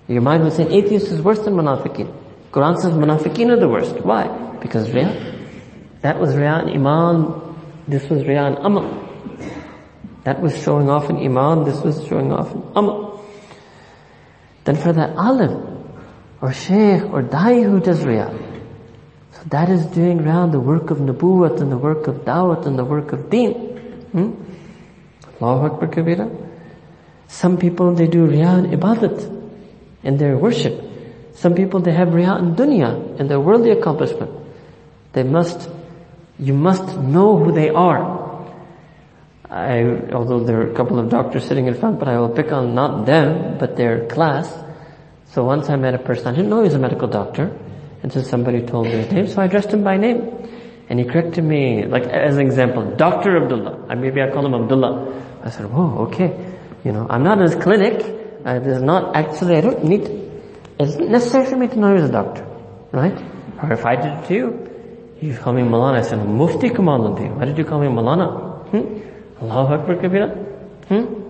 Your 0.08 0.22
mind 0.22 0.44
would 0.44 0.54
say 0.54 0.68
atheist 0.68 1.08
is 1.08 1.22
worse 1.22 1.40
than 1.40 1.54
munafiqeen. 1.54 2.14
Quran 2.52 2.78
says 2.78 2.92
munafiqeen 2.94 3.50
are 3.52 3.60
the 3.60 3.70
worst. 3.70 3.96
Why? 4.02 4.28
Because 4.60 4.92
Riya. 4.92 5.31
That 6.02 6.20
was 6.20 6.36
Riya 6.36 6.66
and 6.66 6.70
Iman. 6.70 7.56
This 7.88 8.10
was 8.10 8.26
Riya 8.26 8.46
and 8.46 8.58
Amal. 8.58 9.12
That 10.24 10.40
was 10.40 10.56
showing 10.62 10.90
off 10.90 11.10
in 11.10 11.18
iman, 11.18 11.66
this 11.66 11.82
was 11.82 12.06
showing 12.06 12.32
off 12.32 12.52
in 12.52 12.64
amal. 12.76 13.26
Then 14.64 14.76
for 14.76 14.94
that 14.94 15.16
alim, 15.16 15.84
or 16.42 16.54
sheikh, 16.54 17.04
or 17.12 17.24
dai 17.24 17.62
who 17.64 17.80
does 17.80 18.02
riyah, 18.02 18.30
so 19.32 19.42
that 19.50 19.70
is 19.70 19.86
doing 19.88 20.20
around 20.20 20.52
the 20.52 20.60
work 20.60 20.92
of 20.92 21.00
nubuwat 21.00 21.60
and 21.60 21.72
the 21.72 21.78
work 21.78 22.08
of 22.08 22.18
dawat 22.18 22.68
and 22.68 22.78
the 22.78 22.86
work 22.86 23.12
of 23.14 23.32
deen. 23.32 23.54
Hmm? 24.12 24.34
Allahu 25.42 25.74
Akbar 25.74 25.90
Kabira. 25.90 26.50
Some 27.28 27.58
people 27.58 27.96
they 27.96 28.08
do 28.08 28.28
riyah 28.28 28.60
and 28.60 28.74
ibadat 28.74 29.26
in 30.04 30.18
their 30.18 30.38
worship. 30.38 30.84
Some 31.34 31.56
people 31.56 31.80
they 31.80 31.94
have 31.94 32.10
riyah 32.10 32.38
in 32.40 32.56
dunya 32.56 33.20
in 33.20 33.28
their 33.28 33.40
worldly 33.40 33.72
accomplishment. 33.72 34.30
They 35.14 35.24
must, 35.24 35.68
you 36.42 36.54
must 36.56 36.98
know 36.98 37.38
who 37.38 37.52
they 37.52 37.70
are. 37.70 38.02
I, 39.48 39.84
although 40.12 40.44
there 40.44 40.62
are 40.62 40.72
a 40.72 40.74
couple 40.74 40.98
of 40.98 41.10
doctors 41.10 41.46
sitting 41.46 41.68
in 41.68 41.76
front, 41.76 42.00
but 42.00 42.08
I 42.08 42.18
will 42.18 42.30
pick 42.30 42.52
on 42.52 42.74
not 42.74 43.06
them, 43.06 43.60
but 43.60 43.78
their 43.78 44.08
class. 44.08 44.52
So 45.28 45.44
once 45.44 45.70
I 45.70 45.76
met 45.76 45.94
a 45.94 46.00
person, 46.00 46.28
I 46.28 46.32
didn't 46.32 46.50
know 46.50 46.58
he 46.58 46.64
was 46.64 46.74
a 46.74 46.80
medical 46.80 47.08
doctor, 47.08 47.56
and 48.02 48.12
so 48.12 48.24
somebody 48.24 48.64
told 48.64 48.88
me 48.88 48.94
his 48.94 49.12
name, 49.12 49.28
so 49.28 49.42
I 49.42 49.46
addressed 49.46 49.70
him 49.70 49.84
by 49.84 49.98
name. 49.98 50.50
And 50.90 51.00
he 51.00 51.06
corrected 51.06 51.44
me, 51.44 51.86
like 51.86 52.04
as 52.04 52.36
an 52.36 52.42
example, 52.42 52.96
Dr. 52.96 53.44
Abdullah. 53.44 53.96
Maybe 53.96 54.22
I 54.22 54.32
call 54.32 54.46
him 54.46 54.56
Abdullah. 54.56 55.24
I 55.44 55.50
said, 55.52 55.72
whoa, 55.72 56.08
okay. 56.08 56.36
You 56.84 56.92
know, 56.92 57.06
I'm 57.10 57.24
not 57.24 57.38
in 57.38 57.44
his 57.44 57.56
clinic. 57.56 58.02
Uh, 58.44 58.60
there's 58.60 58.82
not 58.82 59.16
actually, 59.16 59.58
I 59.58 59.62
don't 59.62 59.84
need, 59.84 60.10
it's 60.80 60.96
necessary 60.96 61.46
for 61.46 61.56
me 61.56 61.68
to 61.68 61.78
know 61.78 61.94
he's 61.94 62.10
a 62.10 62.12
doctor. 62.12 62.44
Right? 62.92 63.18
Or 63.62 63.72
if 63.72 63.86
I 63.86 63.96
did 63.96 64.12
it 64.12 64.28
to 64.28 64.34
you, 64.34 64.71
you 65.22 65.38
call 65.38 65.54
me 65.54 65.62
Malana. 65.62 66.00
I 66.00 66.02
said, 66.02 66.28
Mufti 66.28 66.70
Kamaluddin. 66.70 67.36
Why 67.36 67.46
did 67.46 67.58
you 67.58 67.64
call 67.64 67.80
me 67.80 67.88
Malana? 67.88 68.68
Hmm? 68.70 69.44
Allahu 69.44 69.74
Akbar 69.76 69.96
Kabira. 69.98 70.36
Hmm? 70.88 71.22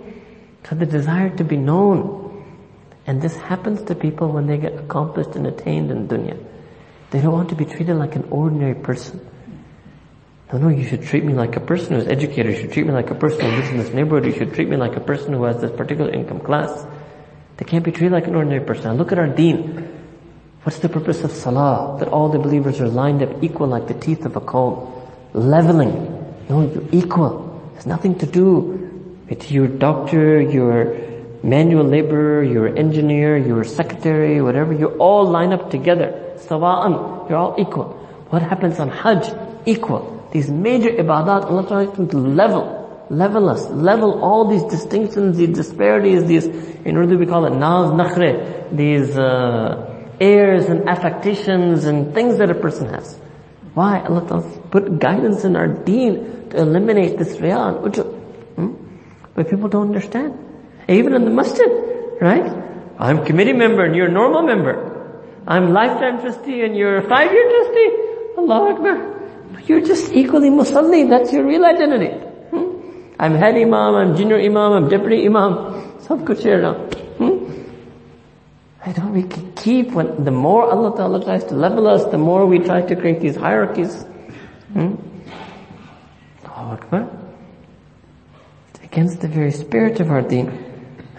So 0.68 0.76
the 0.76 0.86
desire 0.86 1.36
to 1.36 1.44
be 1.44 1.58
known. 1.58 2.20
And 3.06 3.22
this 3.22 3.36
happens 3.36 3.82
to 3.84 3.96
people 3.96 4.30
when 4.32 4.48
they 4.48 4.58
get 4.58 4.76
accomplished 4.76 5.36
and 5.36 5.46
attained 5.48 5.92
in 5.92 6.08
dunya. 6.08 6.38
They 7.10 7.20
don't 7.20 7.34
want 7.34 7.50
to 7.50 7.56
be 7.56 7.66
treated 7.66 7.96
like 7.96 8.16
an 8.16 8.28
ordinary 8.30 8.76
person. 8.76 9.20
No, 10.54 10.60
no, 10.60 10.70
you 10.70 10.86
should 10.86 11.04
treat 11.04 11.24
me 11.24 11.34
like 11.34 11.56
a 11.56 11.60
person 11.60 11.96
who's 11.96 12.08
educated. 12.08 12.54
You 12.54 12.62
should 12.62 12.72
treat 12.72 12.86
me 12.86 12.94
like 12.94 13.10
a 13.10 13.16
person 13.16 13.42
who 13.42 13.58
lives 13.58 13.70
in 13.70 13.78
this 13.78 13.94
neighborhood. 13.94 14.26
You 14.26 14.38
should 14.38 14.54
treat 14.54 14.70
me 14.70 14.78
like 14.78 14.96
a 14.96 15.00
person 15.00 15.34
who 15.34 15.44
has 15.44 15.60
this 15.60 15.72
particular 15.72 16.12
income 16.12 16.40
class. 16.40 16.86
They 17.58 17.66
can't 17.66 17.84
be 17.84 17.92
treated 17.92 18.12
like 18.14 18.28
an 18.28 18.36
ordinary 18.36 18.64
person. 18.64 18.86
Now 18.86 18.94
look 18.94 19.12
at 19.12 19.20
our 19.20 19.28
deen. 19.28 20.01
What's 20.64 20.78
the 20.78 20.90
purpose 20.90 21.24
of 21.24 21.32
salah? 21.32 21.98
That 22.00 22.10
all 22.10 22.30
the 22.30 22.38
believers 22.38 22.80
are 22.82 22.88
lined 22.88 23.24
up 23.24 23.44
equal 23.44 23.68
like 23.68 23.88
the 23.88 23.96
teeth 23.96 24.26
of 24.26 24.36
a 24.36 24.42
comb. 24.42 24.94
Leveling. 25.34 25.92
No, 26.50 26.62
you're 26.62 26.86
equal. 26.92 27.72
It's 27.76 27.88
nothing 27.88 28.20
to 28.20 28.28
do 28.28 29.24
with 29.28 29.52
your 29.52 29.68
doctor, 29.68 30.40
your 30.40 30.98
manual 31.42 31.86
laborer, 31.86 32.44
your 32.44 32.78
engineer, 32.78 33.38
your 33.38 33.64
secretary, 33.64 34.40
whatever. 34.40 34.72
You 34.72 34.90
all 35.00 35.26
line 35.26 35.52
up 35.52 35.72
together. 35.72 36.36
Sawa'an. 36.38 37.28
You're 37.28 37.40
all 37.40 37.56
equal. 37.58 37.94
What 38.30 38.44
happens 38.44 38.80
on 38.80 38.90
Hajj? 38.90 39.34
Equal. 39.66 40.30
These 40.32 40.52
major 40.52 40.90
ibadat, 40.90 41.46
Allah 41.46 41.68
tries 41.68 42.10
to 42.10 42.18
level. 42.18 43.08
Level 43.10 43.50
us. 43.50 43.68
Level 43.70 44.24
all 44.24 44.48
these 44.48 44.64
distinctions, 44.66 45.38
these 45.38 45.56
disparities, 45.56 46.26
these, 46.26 46.46
in 46.46 46.98
Urdu 46.98 47.18
we 47.18 47.26
call 47.26 47.46
it 47.46 47.56
naz 47.58 47.90
nakhre, 47.92 48.70
these 48.72 49.18
uh, 49.18 49.91
airs 50.22 50.66
and 50.66 50.88
affectations 50.88 51.86
and 51.86 52.14
things 52.14 52.38
that 52.38 52.50
a 52.50 52.56
person 52.56 52.88
has. 52.94 53.20
Why? 53.74 54.02
Allah 54.02 54.44
put 54.70 55.00
guidance 55.00 55.44
in 55.44 55.56
our 55.56 55.68
deen 55.68 56.50
to 56.52 56.58
eliminate 56.58 57.18
this 57.18 57.40
riya. 57.40 57.74
Hmm? 58.56 58.74
But 59.34 59.50
people 59.50 59.70
don't 59.70 59.88
understand. 59.88 60.38
Even 60.88 61.14
in 61.14 61.26
the 61.26 61.32
masjid, 61.32 61.70
right? 62.22 62.46
I'm 63.00 63.26
committee 63.26 63.54
member 63.54 63.86
and 63.86 63.96
you're 63.96 64.08
a 64.08 64.12
normal 64.12 64.44
member. 64.44 64.76
I'm 65.48 65.74
lifetime 65.74 66.20
trustee 66.22 66.62
and 66.62 66.76
you're 66.76 66.98
a 66.98 67.08
five-year 67.10 67.50
trustee. 67.50 67.90
Allah 68.38 68.74
Akbar. 68.74 68.96
You're 69.66 69.82
just 69.82 70.12
equally 70.12 70.50
musalli. 70.50 71.10
That's 71.10 71.34
your 71.34 71.46
real 71.46 71.66
identity. 71.66 72.14
Hmm? 72.52 73.16
I'm 73.20 73.36
head 73.36 73.56
imam, 73.56 73.96
I'm 73.96 74.16
junior 74.16 74.40
imam, 74.40 74.74
I'm 74.74 74.90
deputy 74.90 75.26
imam. 75.26 76.00
Sab 76.02 76.26
kuch. 76.26 76.44
Hmm? 77.18 77.41
I 78.84 78.92
don't, 78.94 79.14
we 79.14 79.24
can 79.24 79.54
keep 79.54 79.92
when, 79.92 80.24
the 80.24 80.32
more 80.32 80.64
Allah 80.64 80.96
Ta'ala 80.96 81.24
tries 81.24 81.44
to 81.46 81.56
level 81.56 81.88
us, 81.88 82.04
the 82.06 82.18
more 82.18 82.46
we 82.48 82.60
try 82.60 82.82
to 82.82 82.96
create 82.96 83.20
these 83.20 83.36
hierarchies. 83.36 84.04
Hmm? 84.74 84.96
Akbar. 86.46 87.10
Against 88.84 89.22
the 89.22 89.28
very 89.28 89.52
spirit 89.52 90.00
of 90.00 90.10
our 90.10 90.22
deen. 90.22 90.52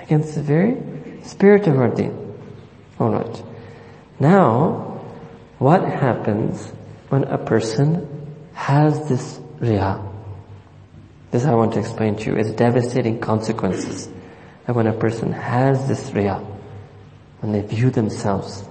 Against 0.00 0.34
the 0.34 0.42
very 0.42 0.76
spirit 1.22 1.66
of 1.66 1.76
our 1.76 1.88
deen. 1.88 2.36
Alright. 3.00 3.42
Now, 4.18 5.00
what 5.58 5.82
happens 5.84 6.68
when 7.10 7.24
a 7.24 7.38
person 7.38 8.08
has 8.54 9.08
this 9.08 9.40
riya? 9.60 10.02
This 11.30 11.44
I 11.44 11.54
want 11.54 11.74
to 11.74 11.80
explain 11.80 12.16
to 12.16 12.30
you. 12.30 12.36
It's 12.36 12.50
devastating 12.50 13.20
consequences. 13.20 14.08
That 14.66 14.74
when 14.74 14.86
a 14.86 14.92
person 14.92 15.32
has 15.32 15.88
this 15.88 16.12
riya, 16.12 16.44
when 17.42 17.52
they 17.52 17.60
view 17.60 17.90
themselves 17.90 18.62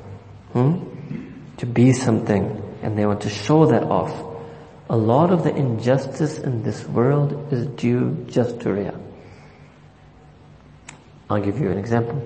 hmm, 0.54 0.80
to 1.58 1.66
be 1.66 1.92
something 1.92 2.58
and 2.82 2.98
they 2.98 3.06
want 3.06 3.22
to 3.22 3.30
show 3.30 3.66
that 3.66 3.84
off, 3.84 4.12
a 4.90 4.96
lot 4.96 5.32
of 5.32 5.44
the 5.44 5.54
injustice 5.56 6.40
in 6.40 6.64
this 6.64 6.86
world 6.88 7.54
is 7.54 7.68
due 7.68 8.26
just 8.30 8.62
to 8.62 8.70
Riyah. 8.70 9.00
I'll 11.30 11.42
give 11.42 11.60
you 11.60 11.70
an 11.70 11.78
example. 11.78 12.26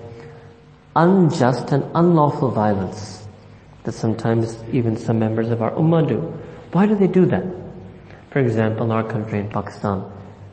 Unjust 0.94 1.72
and 1.72 1.84
unlawful 1.94 2.50
violence 2.50 3.26
that 3.82 3.92
sometimes 3.92 4.56
even 4.72 4.96
some 4.96 5.18
members 5.18 5.50
of 5.50 5.62
our 5.62 5.72
ummah 5.72 6.08
do. 6.08 6.20
Why 6.72 6.86
do 6.86 6.94
they 6.94 7.06
do 7.06 7.26
that? 7.26 7.44
For 8.30 8.38
example, 8.38 8.86
in 8.86 8.92
our 8.92 9.04
country 9.04 9.40
in 9.40 9.48
Pakistan, 9.48 10.04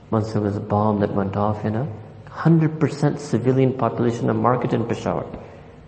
once 0.10 0.34
there 0.34 0.42
was 0.42 0.56
a 0.56 0.60
bomb 0.60 1.00
that 1.02 1.14
went 1.14 1.36
off 1.36 1.66
in 1.66 1.76
a 1.76 1.88
100% 2.30 3.20
civilian 3.20 3.74
population, 3.74 4.30
a 4.30 4.34
market 4.34 4.74
in 4.74 4.86
Peshawar. 4.86 5.26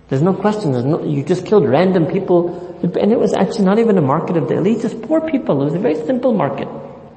There's 0.09 0.21
no 0.21 0.33
question. 0.33 0.71
There's 0.71 0.85
no, 0.85 1.03
you 1.03 1.23
just 1.23 1.45
killed 1.45 1.67
random 1.67 2.05
people, 2.05 2.79
and 2.83 3.11
it 3.11 3.19
was 3.19 3.33
actually 3.33 3.65
not 3.65 3.79
even 3.79 3.97
a 3.97 4.01
market 4.01 4.37
of 4.37 4.47
the 4.47 4.57
elite, 4.57 4.81
just 4.81 5.01
poor 5.01 5.21
people. 5.21 5.61
It 5.61 5.65
was 5.65 5.73
a 5.73 5.79
very 5.79 5.95
simple 5.95 6.33
market, 6.33 6.67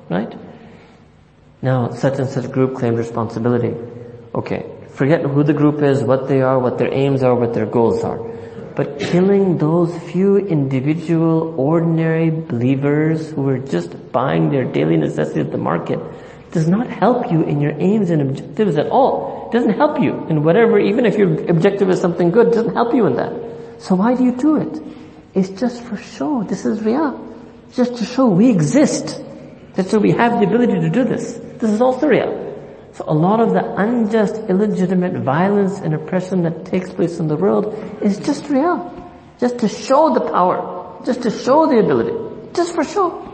right? 0.09 0.35
Now, 1.61 1.90
such 1.90 2.18
and 2.18 2.29
such 2.29 2.51
group 2.51 2.77
claimed 2.77 2.96
responsibility. 2.96 3.74
Okay, 4.35 4.64
forget 4.90 5.22
who 5.22 5.42
the 5.42 5.53
group 5.53 5.83
is, 5.83 6.03
what 6.03 6.29
they 6.29 6.40
are, 6.40 6.59
what 6.59 6.79
their 6.79 6.92
aims 6.92 7.22
are, 7.22 7.35
what 7.35 7.53
their 7.53 7.66
goals 7.66 8.05
are. 8.05 8.18
But 8.74 9.01
killing 9.01 9.59
those 9.59 9.92
few 10.12 10.37
individual, 10.37 11.55
ordinary 11.59 12.31
believers 12.31 13.33
who 13.33 13.42
were 13.42 13.59
just 13.59 14.12
buying 14.12 14.51
their 14.51 14.64
daily 14.64 14.96
necessities 14.96 15.46
at 15.46 15.51
the 15.51 15.59
market 15.59 15.98
does 16.53 16.68
not 16.68 16.87
help 16.87 17.31
you 17.31 17.42
in 17.42 17.61
your 17.61 17.72
aims 17.72 18.11
and 18.11 18.22
objectives 18.22 18.79
at 18.79 18.87
all. 18.87 19.38
It 19.48 19.52
doesn't 19.52 19.76
help 19.76 20.00
you 20.00 20.26
in 20.28 20.44
whatever, 20.44 20.78
even 20.78 21.06
if 21.06 21.16
your 21.16 21.32
objective 21.48 21.88
is 21.88 22.00
something 22.00 22.30
good, 22.30 22.52
doesn't 22.52 22.74
help 22.74 22.94
you 22.94 23.06
in 23.06 23.16
that. 23.16 23.32
So 23.78 23.94
why 23.94 24.14
do 24.14 24.24
you 24.24 24.32
do 24.32 24.56
it? 24.56 24.82
It's 25.34 25.48
just 25.48 25.82
for 25.82 25.96
show. 25.96 26.42
This 26.42 26.66
is 26.66 26.80
riyah. 26.80 27.16
Just 27.72 27.96
to 27.96 28.04
show 28.04 28.28
we 28.28 28.50
exist. 28.50 29.22
Just 29.74 29.90
so 29.90 29.98
we 29.98 30.11
have 30.11 30.40
the 30.40 30.46
ability 30.46 30.80
to 30.80 30.90
do 30.90 31.04
this. 31.04 31.32
This 31.32 31.70
is 31.70 31.80
also 31.80 32.08
riyah. 32.08 32.94
So 32.94 33.04
a 33.08 33.14
lot 33.14 33.40
of 33.40 33.54
the 33.54 33.64
unjust, 33.76 34.37
illegitimate 34.50 35.22
violence 35.22 35.78
and 35.78 35.94
oppression 35.94 36.42
that 36.42 36.66
takes 36.66 36.90
place 36.90 37.18
in 37.18 37.28
the 37.28 37.37
world 37.37 37.72
is 38.02 38.18
just 38.18 38.44
riyah. 38.44 39.11
Just 39.40 39.61
to 39.61 39.68
show 39.68 40.12
the 40.12 40.20
power. 40.20 41.00
Just 41.06 41.22
to 41.22 41.30
show 41.30 41.66
the 41.66 41.78
ability. 41.78 42.52
Just 42.52 42.74
for 42.74 42.84
show. 42.84 43.24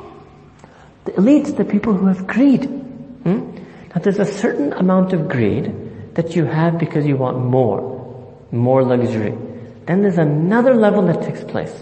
The 1.06 1.12
elites, 1.12 1.56
the 1.56 1.64
people 1.64 1.92
who 1.94 2.06
have 2.06 2.26
greed, 2.26 2.84
Hmm? 3.24 3.56
Now 3.94 4.02
there's 4.02 4.18
a 4.18 4.26
certain 4.26 4.72
amount 4.74 5.12
of 5.14 5.28
greed 5.28 5.74
that 6.14 6.36
you 6.36 6.44
have 6.44 6.78
because 6.78 7.06
you 7.06 7.16
want 7.16 7.38
more, 7.38 8.46
more 8.50 8.82
luxury. 8.82 9.36
Then 9.86 10.02
there's 10.02 10.18
another 10.18 10.74
level 10.74 11.02
that 11.06 11.22
takes 11.22 11.44
place. 11.44 11.74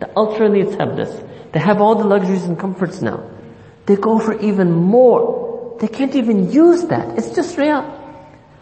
The 0.00 0.10
ultra 0.16 0.48
elites 0.48 0.78
have 0.78 0.96
this. 0.96 1.22
They 1.52 1.60
have 1.60 1.80
all 1.80 1.94
the 1.94 2.04
luxuries 2.04 2.44
and 2.44 2.58
comforts 2.58 3.00
now. 3.00 3.30
They 3.86 3.96
go 3.96 4.18
for 4.18 4.38
even 4.40 4.72
more. 4.72 5.76
They 5.80 5.88
can't 5.88 6.14
even 6.14 6.50
use 6.50 6.84
that. 6.86 7.16
It's 7.16 7.30
just 7.30 7.56
real. 7.56 7.92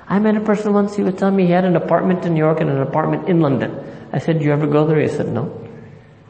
I 0.06 0.18
met 0.18 0.36
a 0.36 0.40
person 0.40 0.74
once, 0.74 0.94
he 0.94 1.02
was 1.02 1.14
telling 1.14 1.36
me 1.36 1.46
he 1.46 1.52
had 1.52 1.64
an 1.64 1.76
apartment 1.76 2.26
in 2.26 2.34
New 2.34 2.40
York 2.40 2.60
and 2.60 2.68
an 2.68 2.82
apartment 2.82 3.28
in 3.28 3.40
London. 3.40 3.72
I 4.12 4.18
said, 4.18 4.38
do 4.38 4.44
you 4.44 4.52
ever 4.52 4.66
go 4.66 4.86
there? 4.86 5.00
He 5.00 5.08
said, 5.08 5.28
no. 5.28 5.50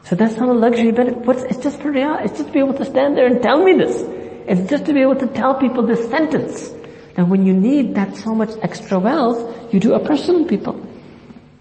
So 0.05 0.15
that's 0.15 0.37
not 0.37 0.49
a 0.49 0.53
luxury, 0.53 0.91
but 0.91 1.07
it's 1.07 1.57
just 1.57 1.81
for 1.81 1.91
riyah. 1.91 2.23
It's 2.25 2.37
just 2.37 2.47
to 2.47 2.53
be 2.53 2.59
able 2.59 2.75
to 2.75 2.85
stand 2.85 3.17
there 3.17 3.25
and 3.25 3.41
tell 3.41 3.63
me 3.63 3.73
this. 3.73 4.01
It's 4.47 4.69
just 4.69 4.85
to 4.85 4.93
be 4.93 5.01
able 5.01 5.15
to 5.17 5.27
tell 5.27 5.55
people 5.55 5.85
this 5.85 6.09
sentence. 6.09 6.71
And 7.17 7.29
when 7.29 7.45
you 7.45 7.53
need 7.53 7.95
that 7.95 8.15
so 8.17 8.35
much 8.35 8.51
extra 8.61 8.99
wealth, 8.99 9.73
you 9.73 9.79
do 9.79 9.93
oppression 9.93 10.35
on 10.35 10.47
people. 10.47 10.79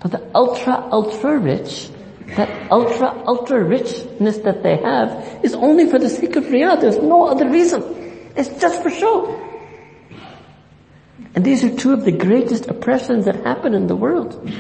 But 0.01 0.11
the 0.11 0.31
ultra, 0.35 0.89
ultra 0.91 1.39
rich, 1.39 1.89
that 2.37 2.71
ultra, 2.71 3.23
ultra 3.27 3.63
richness 3.63 4.39
that 4.39 4.63
they 4.63 4.77
have 4.77 5.45
is 5.45 5.55
only 5.55 5.89
for 5.89 5.99
the 5.99 6.09
sake 6.09 6.37
of 6.37 6.45
riyah. 6.45 6.81
There's 6.81 6.99
no 6.99 7.29
other 7.29 7.49
reason. 7.49 7.83
It's 8.37 8.61
just 8.61 8.83
for 8.83 8.91
show. 8.91 9.41
And 11.35 11.45
these 11.45 11.65
are 11.65 11.75
two 11.75 11.93
of 11.93 12.05
the 12.05 12.13
greatest 12.13 12.67
oppressions 12.67 13.25
that 13.27 13.45
happen 13.45 13.75
in 13.75 13.87
the 13.87 13.97
world. 13.97 14.51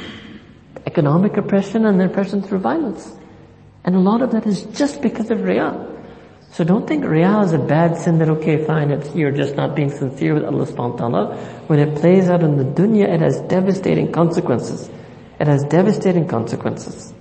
Economic 0.86 1.36
oppression 1.36 1.86
and 1.86 2.00
the 2.00 2.06
oppression 2.06 2.42
through 2.42 2.58
violence. 2.58 3.10
And 3.84 3.94
a 3.94 4.00
lot 4.00 4.22
of 4.22 4.32
that 4.32 4.46
is 4.46 4.62
just 4.62 5.02
because 5.02 5.30
of 5.30 5.38
Riyah. 5.38 5.93
So 6.54 6.62
don't 6.62 6.86
think 6.86 7.02
Riyah 7.02 7.46
is 7.46 7.52
a 7.52 7.58
bad 7.58 7.98
sin 7.98 8.20
that 8.20 8.28
okay 8.28 8.64
fine, 8.64 8.92
it's, 8.92 9.12
you're 9.12 9.32
just 9.32 9.56
not 9.56 9.74
being 9.74 9.90
sincere 9.90 10.34
with 10.34 10.44
Allah 10.44 10.64
subhanahu 10.66 10.92
wa 10.92 10.96
ta'ala. 10.96 11.36
When 11.66 11.80
it 11.80 11.96
plays 11.96 12.30
out 12.30 12.44
in 12.44 12.56
the 12.56 12.62
dunya, 12.62 13.08
it 13.12 13.20
has 13.20 13.40
devastating 13.40 14.12
consequences. 14.12 14.88
It 15.40 15.48
has 15.48 15.64
devastating 15.64 16.28
consequences. 16.28 17.12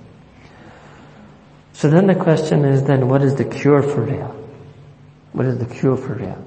So 1.72 1.89
then 1.89 2.06
the 2.06 2.13
question 2.13 2.63
is 2.63 2.84
then 2.84 3.10
what 3.10 3.24
is 3.24 3.34
the 3.34 3.46
cure 3.46 3.82
for 3.82 4.06
Riyah? 4.06 4.36
What 5.32 5.48
is 5.48 5.58
the 5.58 5.65
cure 5.65 5.98
for 5.98 6.13
Riyah? 6.13 6.39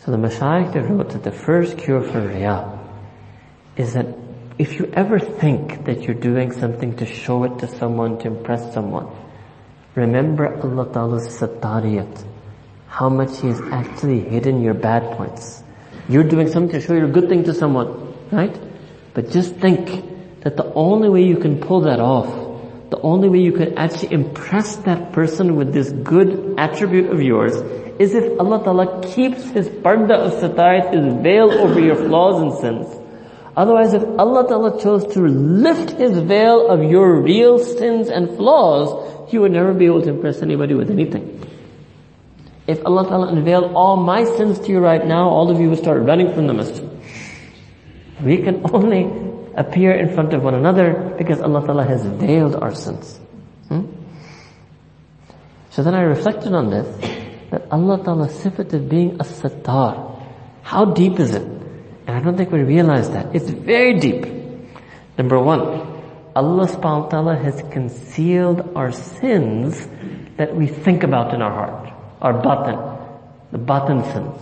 So 0.00 0.10
the 0.10 0.16
Mashaykh 0.16 0.74
wrote 0.90 1.10
that 1.10 1.22
the 1.22 1.30
first 1.30 1.78
cure 1.78 2.02
for 2.02 2.22
Riyah 2.22 2.76
is 3.76 3.92
that 3.92 4.08
if 4.58 4.80
you 4.80 4.90
ever 4.94 5.20
think 5.20 5.84
that 5.84 6.02
you're 6.02 6.20
doing 6.20 6.50
something 6.50 6.96
to 6.96 7.06
show 7.06 7.44
it 7.44 7.60
to 7.60 7.68
someone, 7.68 8.18
to 8.18 8.26
impress 8.26 8.74
someone, 8.74 9.06
Remember 9.94 10.54
Allah 10.62 10.86
Ta'ala's 10.92 11.28
satariyat. 11.28 12.24
How 12.86 13.08
much 13.08 13.40
He 13.40 13.48
has 13.48 13.60
actually 13.72 14.20
hidden 14.20 14.62
your 14.62 14.74
bad 14.74 15.16
points. 15.16 15.62
You're 16.08 16.24
doing 16.24 16.48
something 16.48 16.80
to 16.80 16.86
show 16.86 16.94
your 16.94 17.08
good 17.08 17.28
thing 17.28 17.44
to 17.44 17.54
someone, 17.54 18.14
right? 18.30 18.56
But 19.14 19.30
just 19.30 19.56
think 19.56 20.42
that 20.42 20.56
the 20.56 20.72
only 20.74 21.08
way 21.08 21.22
you 21.24 21.36
can 21.38 21.60
pull 21.60 21.82
that 21.82 21.98
off, 21.98 22.28
the 22.90 23.00
only 23.00 23.28
way 23.28 23.38
you 23.38 23.52
can 23.52 23.76
actually 23.78 24.12
impress 24.12 24.76
that 24.86 25.12
person 25.12 25.56
with 25.56 25.72
this 25.72 25.90
good 25.90 26.54
attribute 26.58 27.10
of 27.10 27.20
yours 27.20 27.56
is 27.98 28.14
if 28.14 28.38
Allah 28.38 28.62
Ta'ala 28.62 29.02
keeps 29.02 29.44
His 29.50 29.68
parda 29.68 30.14
of 30.14 30.32
satariyat, 30.34 30.94
His 30.94 31.22
veil 31.22 31.50
over 31.50 31.80
your 31.80 31.96
flaws 31.96 32.40
and 32.40 32.52
sins. 32.54 32.99
Otherwise, 33.56 33.94
if 33.94 34.04
Allah 34.18 34.46
Ta'ala 34.46 34.80
chose 34.80 35.04
to 35.14 35.20
lift 35.20 35.90
His 35.98 36.18
veil 36.18 36.68
of 36.68 36.82
your 36.82 37.20
real 37.20 37.58
sins 37.58 38.08
and 38.08 38.28
flaws, 38.36 39.32
you 39.32 39.40
would 39.40 39.52
never 39.52 39.72
be 39.72 39.86
able 39.86 40.02
to 40.02 40.10
impress 40.10 40.42
anybody 40.42 40.74
with 40.74 40.90
anything. 40.90 41.36
If 42.66 42.84
Allah 42.86 43.08
Ta'ala 43.08 43.28
unveiled 43.28 43.72
all 43.74 43.96
my 43.96 44.24
sins 44.24 44.60
to 44.60 44.68
you 44.70 44.78
right 44.78 45.04
now, 45.04 45.28
all 45.28 45.50
of 45.50 45.60
you 45.60 45.70
would 45.70 45.78
start 45.78 46.02
running 46.02 46.32
from 46.32 46.46
the 46.46 46.54
masjid. 46.54 46.88
We 48.22 48.38
can 48.38 48.62
only 48.72 49.10
appear 49.56 49.92
in 49.92 50.14
front 50.14 50.32
of 50.32 50.42
one 50.42 50.54
another 50.54 51.14
because 51.18 51.40
Allah 51.40 51.66
Ta'ala 51.66 51.84
has 51.84 52.04
veiled 52.06 52.54
our 52.54 52.74
sins. 52.74 53.18
Hmm? 53.68 53.86
So 55.70 55.82
then 55.82 55.94
I 55.94 56.02
reflected 56.02 56.52
on 56.52 56.70
this, 56.70 56.86
that 57.50 57.66
Allah 57.72 58.02
Ta'ala 58.04 58.28
sifat 58.28 58.72
of 58.72 58.88
being 58.88 59.14
a 59.14 59.24
sattar. 59.24 60.22
How 60.62 60.84
deep 60.84 61.18
is 61.18 61.34
it? 61.34 61.59
And 62.10 62.18
I 62.18 62.22
don't 62.24 62.36
think 62.36 62.50
we 62.50 62.64
realize 62.64 63.08
that. 63.10 63.36
It's 63.36 63.48
very 63.48 64.00
deep. 64.00 64.26
Number 65.16 65.38
one, 65.38 65.62
Allah 66.34 66.66
subhanahu 66.66 67.04
wa 67.04 67.08
ta'ala 67.08 67.36
has 67.36 67.62
concealed 67.70 68.72
our 68.74 68.90
sins 68.90 69.86
that 70.36 70.56
we 70.56 70.66
think 70.66 71.04
about 71.04 71.32
in 71.32 71.40
our 71.40 71.52
heart. 71.52 71.94
Our 72.20 72.42
batin. 72.42 72.74
The 73.52 73.58
batin 73.58 74.02
sins. 74.02 74.34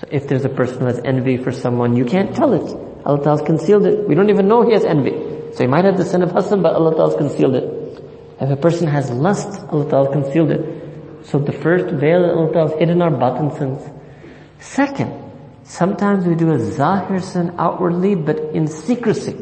So 0.00 0.08
if 0.10 0.26
there's 0.26 0.44
a 0.44 0.48
person 0.48 0.80
who 0.80 0.86
has 0.86 1.00
envy 1.04 1.36
for 1.36 1.52
someone, 1.52 1.94
you 1.94 2.04
can't 2.04 2.34
tell 2.34 2.52
it. 2.54 2.74
Allah 3.06 3.38
has 3.38 3.42
concealed 3.42 3.86
it. 3.86 4.08
We 4.08 4.16
don't 4.16 4.30
even 4.30 4.48
know 4.48 4.66
he 4.66 4.72
has 4.72 4.84
envy. 4.84 5.14
So 5.54 5.62
he 5.62 5.68
might 5.68 5.84
have 5.84 5.96
the 5.96 6.04
sin 6.04 6.22
of 6.22 6.30
hasad, 6.30 6.60
but 6.60 6.74
Allah 6.74 7.08
has 7.08 7.14
concealed 7.16 7.54
it. 7.54 8.02
If 8.40 8.50
a 8.50 8.56
person 8.56 8.88
has 8.88 9.12
lust, 9.12 9.62
Allah 9.70 10.06
has 10.06 10.12
concealed 10.12 10.50
it. 10.50 11.26
So 11.26 11.38
the 11.38 11.52
first 11.52 11.86
veil 11.86 12.22
that 12.22 12.34
Allah 12.34 12.68
has 12.68 12.76
hidden 12.80 13.00
our 13.00 13.12
batin 13.12 13.52
sins. 13.52 13.80
Second, 14.58 15.25
sometimes 15.66 16.26
we 16.26 16.34
do 16.34 16.52
a 16.52 16.58
zahir 16.58 17.20
sin 17.20 17.54
outwardly, 17.58 18.14
but 18.14 18.38
in 18.54 18.66
secrecy. 18.66 19.36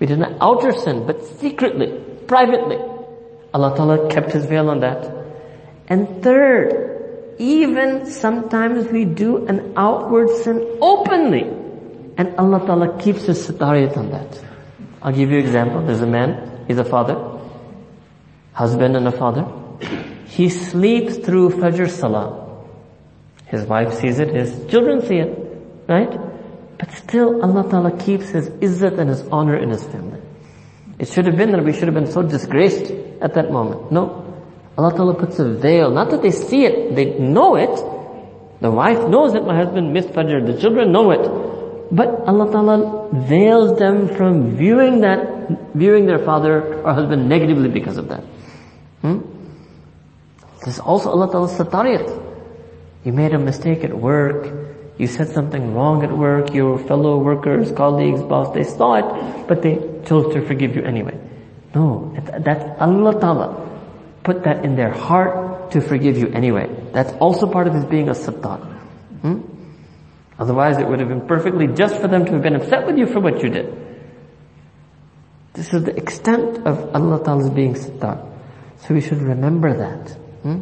We 0.00 0.06
did 0.06 0.20
an 0.20 0.36
outer 0.40 0.72
sin, 0.72 1.06
but 1.06 1.24
secretly, 1.38 2.00
privately. 2.26 2.78
Allah 3.54 3.76
Ta'ala 3.76 4.08
kept 4.10 4.32
His 4.32 4.46
veil 4.46 4.68
on 4.70 4.80
that. 4.80 5.10
And 5.88 6.22
third, 6.22 7.36
even 7.38 8.06
sometimes 8.06 8.88
we 8.88 9.04
do 9.04 9.46
an 9.46 9.74
outward 9.76 10.30
sin 10.30 10.78
openly. 10.80 11.44
And 12.16 12.34
Allah 12.36 12.66
Ta'ala 12.66 12.98
keeps 12.98 13.26
His 13.26 13.46
sitariyat 13.46 13.96
on 13.96 14.10
that. 14.10 14.44
I'll 15.02 15.12
give 15.12 15.30
you 15.30 15.38
an 15.38 15.44
example. 15.44 15.84
There's 15.84 16.00
a 16.00 16.06
man, 16.06 16.64
he's 16.66 16.78
a 16.78 16.84
father, 16.84 17.40
husband 18.52 18.96
and 18.96 19.06
a 19.06 19.12
father. 19.12 19.46
He 20.26 20.48
sleeps 20.48 21.18
through 21.18 21.50
Fajr 21.50 21.90
Salah. 21.90 22.64
His 23.46 23.64
wife 23.64 23.94
sees 23.94 24.18
it, 24.18 24.28
his 24.34 24.66
children 24.70 25.02
see 25.02 25.16
it, 25.16 25.41
right? 25.92 26.12
But 26.78 26.90
still 26.92 27.42
Allah 27.44 27.68
Ta'ala 27.68 27.92
keeps 27.96 28.30
His 28.30 28.48
izzat 28.48 28.98
and 28.98 29.10
His 29.10 29.22
honor 29.28 29.56
in 29.56 29.70
His 29.70 29.84
family. 29.84 30.20
It 30.98 31.08
should 31.08 31.26
have 31.26 31.36
been 31.36 31.52
that 31.52 31.64
we 31.64 31.72
should 31.72 31.88
have 31.90 31.94
been 31.94 32.10
so 32.10 32.22
disgraced 32.22 32.90
at 33.20 33.34
that 33.34 33.50
moment. 33.50 33.92
No. 33.92 34.04
Allah 34.78 34.92
Ta'ala 34.96 35.14
puts 35.14 35.38
a 35.38 35.52
veil. 35.52 35.90
Not 35.90 36.10
that 36.10 36.22
they 36.22 36.30
see 36.30 36.64
it, 36.64 36.94
they 36.94 37.18
know 37.18 37.56
it. 37.56 37.74
The 38.60 38.70
wife 38.70 39.08
knows 39.08 39.32
that 39.34 39.44
my 39.44 39.56
husband 39.56 39.92
missed 39.92 40.08
Fajr. 40.08 40.46
The 40.46 40.60
children 40.60 40.92
know 40.92 41.10
it. 41.10 41.24
But 41.92 42.08
Allah 42.26 42.50
Ta'ala 42.50 43.10
veils 43.12 43.78
them 43.78 44.08
from 44.08 44.56
viewing 44.56 45.00
that, 45.00 45.74
viewing 45.74 46.06
their 46.06 46.20
father 46.20 46.82
or 46.82 46.94
husband 46.94 47.28
negatively 47.28 47.68
because 47.68 47.98
of 47.98 48.08
that. 48.08 48.24
Hmm? 49.02 49.18
This 50.60 50.74
is 50.74 50.80
also 50.80 51.10
Allah 51.10 51.30
Ta'ala's 51.30 51.52
satariyat. 51.58 52.08
You 53.04 53.12
made 53.12 53.34
a 53.34 53.38
mistake 53.38 53.84
at 53.84 53.92
work, 53.92 54.71
you 55.02 55.08
said 55.08 55.28
something 55.30 55.74
wrong 55.74 56.04
at 56.04 56.16
work, 56.16 56.54
your 56.54 56.78
fellow 56.78 57.18
workers, 57.18 57.72
colleagues, 57.72 58.22
boss, 58.22 58.54
they 58.54 58.62
saw 58.62 58.94
it, 58.94 59.48
but 59.48 59.60
they 59.60 59.74
chose 60.06 60.32
to 60.32 60.46
forgive 60.46 60.76
you 60.76 60.82
anyway. 60.82 61.18
No, 61.74 62.14
that's 62.38 62.80
Allah 62.80 63.18
Ta'ala 63.18 63.48
put 64.22 64.44
that 64.44 64.64
in 64.64 64.76
their 64.76 64.92
heart 64.92 65.72
to 65.72 65.80
forgive 65.80 66.16
you 66.18 66.28
anyway. 66.28 66.70
That's 66.92 67.12
also 67.14 67.50
part 67.50 67.66
of 67.66 67.74
his 67.74 67.84
being 67.84 68.08
a 68.10 68.12
sattar. 68.12 68.60
Hmm? 69.22 69.40
Otherwise 70.38 70.78
it 70.78 70.86
would 70.86 71.00
have 71.00 71.08
been 71.08 71.26
perfectly 71.26 71.66
just 71.66 72.00
for 72.00 72.06
them 72.06 72.24
to 72.26 72.32
have 72.34 72.42
been 72.42 72.54
upset 72.54 72.86
with 72.86 72.96
you 72.96 73.06
for 73.06 73.18
what 73.18 73.42
you 73.42 73.48
did. 73.48 73.74
This 75.54 75.74
is 75.74 75.82
the 75.82 75.96
extent 75.96 76.64
of 76.64 76.94
Allah 76.94 77.24
Ta'ala's 77.24 77.50
being 77.50 77.74
sattar. 77.74 78.24
So 78.78 78.94
we 78.94 79.00
should 79.00 79.20
remember 79.20 79.76
that. 79.78 80.10
Hmm? 80.42 80.60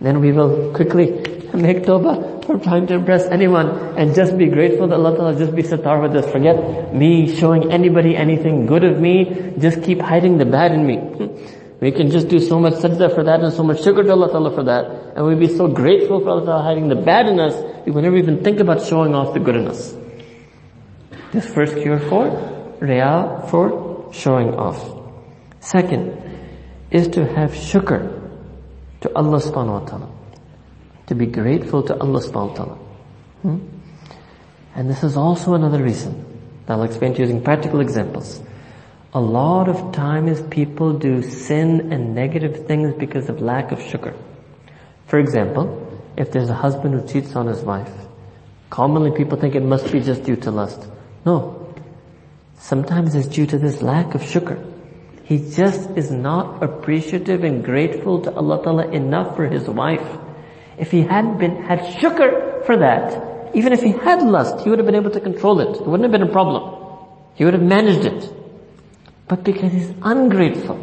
Then 0.00 0.20
we 0.20 0.32
will 0.32 0.74
quickly 0.74 1.35
make 1.56 1.82
tawbah 1.82 2.44
for 2.44 2.58
trying 2.58 2.86
to 2.86 2.94
impress 2.94 3.26
anyone 3.26 3.68
and 3.96 4.14
just 4.14 4.36
be 4.38 4.46
grateful 4.46 4.86
that 4.88 4.94
Allah 4.94 5.16
Ta'ala 5.16 5.36
just 5.36 5.54
be 5.54 5.62
sattar 5.62 6.00
with 6.00 6.14
us. 6.16 6.30
Forget 6.30 6.94
me 6.94 7.34
showing 7.34 7.72
anybody 7.72 8.16
anything 8.16 8.66
good 8.66 8.84
of 8.84 9.00
me. 9.00 9.54
Just 9.58 9.82
keep 9.82 10.00
hiding 10.00 10.38
the 10.38 10.44
bad 10.44 10.72
in 10.72 10.86
me. 10.86 10.98
We 11.80 11.92
can 11.92 12.10
just 12.10 12.28
do 12.28 12.40
so 12.40 12.58
much 12.58 12.74
sajda 12.74 13.14
for 13.14 13.24
that 13.24 13.40
and 13.40 13.52
so 13.52 13.62
much 13.62 13.78
shukr 13.78 14.04
to 14.04 14.10
Allah 14.10 14.30
Ta'ala 14.30 14.54
for 14.54 14.64
that. 14.64 15.14
And 15.16 15.26
we'd 15.26 15.40
be 15.40 15.48
so 15.48 15.68
grateful 15.68 16.20
for 16.20 16.30
Allah 16.30 16.44
Ta'ala 16.44 16.62
hiding 16.62 16.88
the 16.88 16.96
bad 16.96 17.26
in 17.26 17.40
us, 17.40 17.54
we 17.84 17.92
would 17.92 18.04
never 18.04 18.16
even 18.16 18.42
think 18.42 18.60
about 18.60 18.82
showing 18.82 19.14
off 19.14 19.34
the 19.34 19.40
good 19.40 19.56
in 19.56 19.66
us. 19.68 19.94
This 21.32 21.46
first 21.46 21.74
cure 21.76 21.98
for 21.98 22.30
Riyah 22.80 23.50
for 23.50 24.10
showing 24.12 24.54
off. 24.54 24.80
Second 25.60 26.16
is 26.90 27.08
to 27.08 27.26
have 27.26 27.50
shukr 27.52 28.12
to 29.00 29.14
Allah 29.14 29.38
subhanahu 29.38 29.82
wa 29.82 29.86
ta'ala 29.86 30.15
to 31.06 31.14
be 31.14 31.26
grateful 31.26 31.82
to 31.84 31.98
Allah 31.98 32.20
subhanahu 32.20 32.50
wa 32.50 32.54
ta'ala. 32.54 32.74
Hmm? 33.42 33.58
And 34.74 34.90
this 34.90 35.02
is 35.02 35.16
also 35.16 35.54
another 35.54 35.82
reason. 35.82 36.24
I'll 36.68 36.82
explain 36.82 37.14
to 37.14 37.20
using 37.20 37.42
practical 37.42 37.80
examples. 37.80 38.40
A 39.14 39.20
lot 39.20 39.68
of 39.68 39.92
times 39.92 40.42
people 40.50 40.92
do 40.92 41.22
sin 41.22 41.92
and 41.92 42.14
negative 42.14 42.66
things 42.66 42.92
because 42.94 43.28
of 43.28 43.40
lack 43.40 43.72
of 43.72 43.78
shukr. 43.78 44.14
For 45.06 45.18
example, 45.18 45.82
if 46.16 46.32
there's 46.32 46.50
a 46.50 46.54
husband 46.54 46.94
who 46.94 47.06
cheats 47.06 47.36
on 47.36 47.46
his 47.46 47.60
wife, 47.62 47.92
commonly 48.68 49.12
people 49.12 49.38
think 49.38 49.54
it 49.54 49.62
must 49.62 49.92
be 49.92 50.00
just 50.00 50.24
due 50.24 50.36
to 50.36 50.50
lust. 50.50 50.86
No. 51.24 51.74
Sometimes 52.58 53.14
it's 53.14 53.28
due 53.28 53.46
to 53.46 53.58
this 53.58 53.80
lack 53.80 54.14
of 54.14 54.22
shukr. 54.22 54.62
He 55.24 55.38
just 55.50 55.90
is 55.96 56.10
not 56.10 56.62
appreciative 56.62 57.44
and 57.44 57.64
grateful 57.64 58.20
to 58.22 58.34
Allah 58.34 58.62
Ta'ala 58.62 58.88
enough 58.90 59.36
for 59.36 59.46
his 59.46 59.68
wife. 59.68 60.06
If 60.78 60.90
he 60.90 61.02
hadn't 61.02 61.38
been, 61.38 61.62
had 61.62 61.80
shukr 61.80 62.64
for 62.64 62.76
that, 62.78 63.54
even 63.54 63.72
if 63.72 63.82
he 63.82 63.92
had 63.92 64.22
lust, 64.22 64.60
he 64.62 64.70
would 64.70 64.78
have 64.78 64.86
been 64.86 64.94
able 64.94 65.10
to 65.10 65.20
control 65.20 65.60
it. 65.60 65.76
It 65.80 65.86
wouldn't 65.86 66.02
have 66.02 66.12
been 66.12 66.28
a 66.28 66.32
problem. 66.32 66.62
He 67.34 67.44
would 67.44 67.54
have 67.54 67.62
managed 67.62 68.04
it. 68.04 68.32
But 69.28 69.44
because 69.44 69.72
he's 69.72 69.92
ungrateful, 70.02 70.78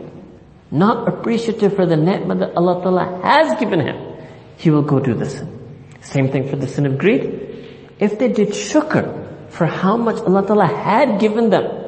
not 0.72 1.08
appreciative 1.08 1.76
for 1.76 1.86
the 1.86 1.96
ni'mah 1.96 2.36
that 2.36 2.58
Allah 2.58 2.82
Ta'ala 2.82 3.22
has 3.24 3.60
given 3.60 3.80
him, 3.80 4.18
he 4.58 4.70
will 4.70 4.82
go 4.82 5.00
do 5.00 5.14
the 5.14 5.30
sin. 5.30 5.50
Same 6.02 6.32
thing 6.32 6.50
for 6.50 6.56
the 6.56 6.68
sin 6.68 6.86
of 6.86 6.98
greed. 6.98 7.94
If 8.00 8.18
they 8.20 8.30
did 8.30 8.50
shukr 8.50 9.50
for 9.50 9.66
how 9.66 9.96
much 9.96 10.18
Allah 10.18 10.46
Ta'ala 10.46 10.68
had 10.68 11.20
given 11.20 11.50
them, 11.50 11.82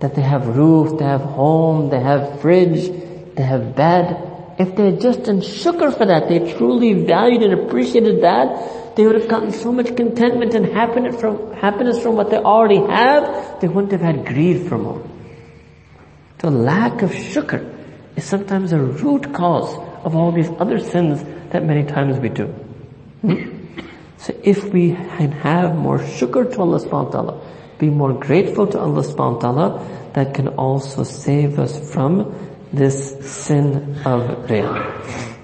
that 0.00 0.14
they 0.14 0.22
have 0.22 0.56
roof, 0.56 0.98
they 0.98 1.04
have 1.04 1.22
home, 1.22 1.90
they 1.90 2.00
have 2.00 2.40
fridge, 2.40 2.88
they 3.34 3.42
have 3.42 3.74
bed, 3.74 4.27
if 4.58 4.74
they 4.74 4.86
had 4.86 5.00
just 5.00 5.22
done 5.24 5.40
shukr 5.40 5.96
for 5.96 6.06
that, 6.06 6.28
they 6.28 6.52
truly 6.54 6.92
valued 6.92 7.42
and 7.42 7.52
appreciated 7.54 8.22
that, 8.22 8.96
they 8.96 9.06
would 9.06 9.14
have 9.14 9.28
gotten 9.28 9.52
so 9.52 9.70
much 9.72 9.94
contentment 9.96 10.54
and 10.54 10.66
happiness 10.66 11.20
from, 11.20 11.52
happiness 11.54 12.02
from 12.02 12.16
what 12.16 12.30
they 12.30 12.38
already 12.38 12.78
have, 12.78 13.60
they 13.60 13.68
wouldn't 13.68 13.92
have 13.92 14.00
had 14.00 14.26
greed 14.26 14.68
for 14.68 14.76
more. 14.76 15.08
The 16.38 16.50
lack 16.50 17.02
of 17.02 17.10
shukr 17.10 17.62
is 18.16 18.24
sometimes 18.24 18.72
a 18.72 18.78
root 18.78 19.32
cause 19.32 19.76
of 20.04 20.16
all 20.16 20.32
these 20.32 20.50
other 20.58 20.80
sins 20.80 21.22
that 21.50 21.64
many 21.64 21.84
times 21.84 22.18
we 22.18 22.28
do. 22.28 22.46
Hmm? 23.22 23.66
So 24.16 24.34
if 24.42 24.64
we 24.72 24.90
can 24.90 25.30
have 25.30 25.76
more 25.76 25.98
shukr 25.98 26.52
to 26.52 26.60
Allah 26.60 26.80
subhanahu 26.80 27.04
wa 27.04 27.10
ta'ala, 27.10 27.40
be 27.78 27.90
more 27.90 28.12
grateful 28.12 28.66
to 28.66 28.80
Allah 28.80 29.02
subhanahu 29.02 29.34
wa 29.34 29.40
ta'ala, 29.40 30.10
that 30.14 30.34
can 30.34 30.48
also 30.48 31.04
save 31.04 31.60
us 31.60 31.78
from 31.92 32.34
this 32.72 33.18
sin 33.20 33.96
of 34.04 34.48
riyah. 34.48 35.34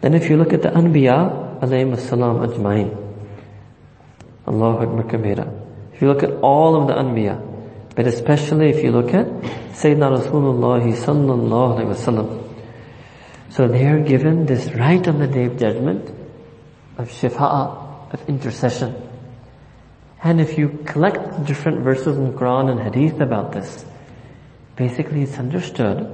Then 0.00 0.14
if 0.14 0.28
you 0.28 0.36
look 0.36 0.52
at 0.52 0.62
the 0.62 0.68
Anbiya, 0.68 1.60
alayhi 1.60 1.98
salam 1.98 2.46
ajmain, 2.46 2.94
Allahu 4.46 4.86
Akbar 4.86 5.04
kabira. 5.04 5.60
If 5.94 6.02
you 6.02 6.08
look 6.08 6.22
at 6.22 6.32
all 6.42 6.80
of 6.80 6.88
the 6.88 6.94
Anbiya, 6.94 7.40
but 7.96 8.06
especially 8.06 8.70
if 8.70 8.84
you 8.84 8.90
look 8.90 9.14
at 9.14 9.26
Sayyidina 9.72 10.18
Rasulullah 10.18 10.82
sallallahu 10.82 11.78
alayhi 11.78 11.94
wasallam, 11.94 12.52
so 13.48 13.68
they 13.68 13.86
are 13.86 14.00
given 14.00 14.46
this 14.46 14.72
right 14.72 15.06
on 15.06 15.20
the 15.20 15.26
day 15.26 15.44
of 15.46 15.56
judgment 15.56 16.10
of 16.98 17.08
shifa'a, 17.08 18.12
of 18.12 18.28
intercession. 18.28 18.94
And 20.24 20.40
if 20.40 20.56
you 20.56 20.70
collect 20.86 21.44
different 21.44 21.80
verses 21.80 22.16
in 22.16 22.32
Quran 22.32 22.70
and 22.70 22.80
Hadith 22.80 23.20
about 23.20 23.52
this, 23.52 23.84
basically 24.74 25.22
it's 25.22 25.38
understood 25.38 26.10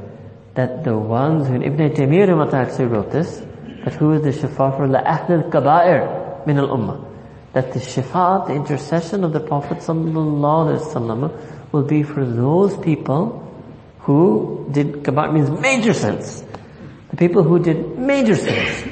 that 0.54 0.82
the 0.82 0.98
ones 0.98 1.46
who 1.46 1.62
Ibn 1.62 1.90
Taymiyyah 1.90 2.52
actually 2.52 2.86
wrote 2.86 3.12
this, 3.12 3.40
that 3.84 3.94
who 3.94 4.12
is 4.14 4.22
the 4.22 4.30
shifa 4.30 4.76
for 4.76 4.88
la'ahl 4.88 5.30
al-kaba'ir 5.44 6.44
min 6.44 6.58
al-ummah. 6.58 7.06
That 7.52 7.72
the 7.72 7.78
shifa, 7.78 8.48
the 8.48 8.54
intercession 8.54 9.22
of 9.22 9.32
the 9.32 9.38
Prophet 9.38 9.78
wasallam 9.78 11.30
will 11.70 11.84
be 11.84 12.02
for 12.02 12.24
those 12.24 12.76
people 12.78 13.46
who 14.00 14.68
did 14.72 15.04
kaba'ir 15.04 15.32
means 15.32 15.50
major 15.50 15.94
sins. 15.94 16.42
The 17.11 17.16
people 17.16 17.44
who 17.44 17.61
did 17.61 17.96
major 17.96 18.34
sins. 18.34 18.82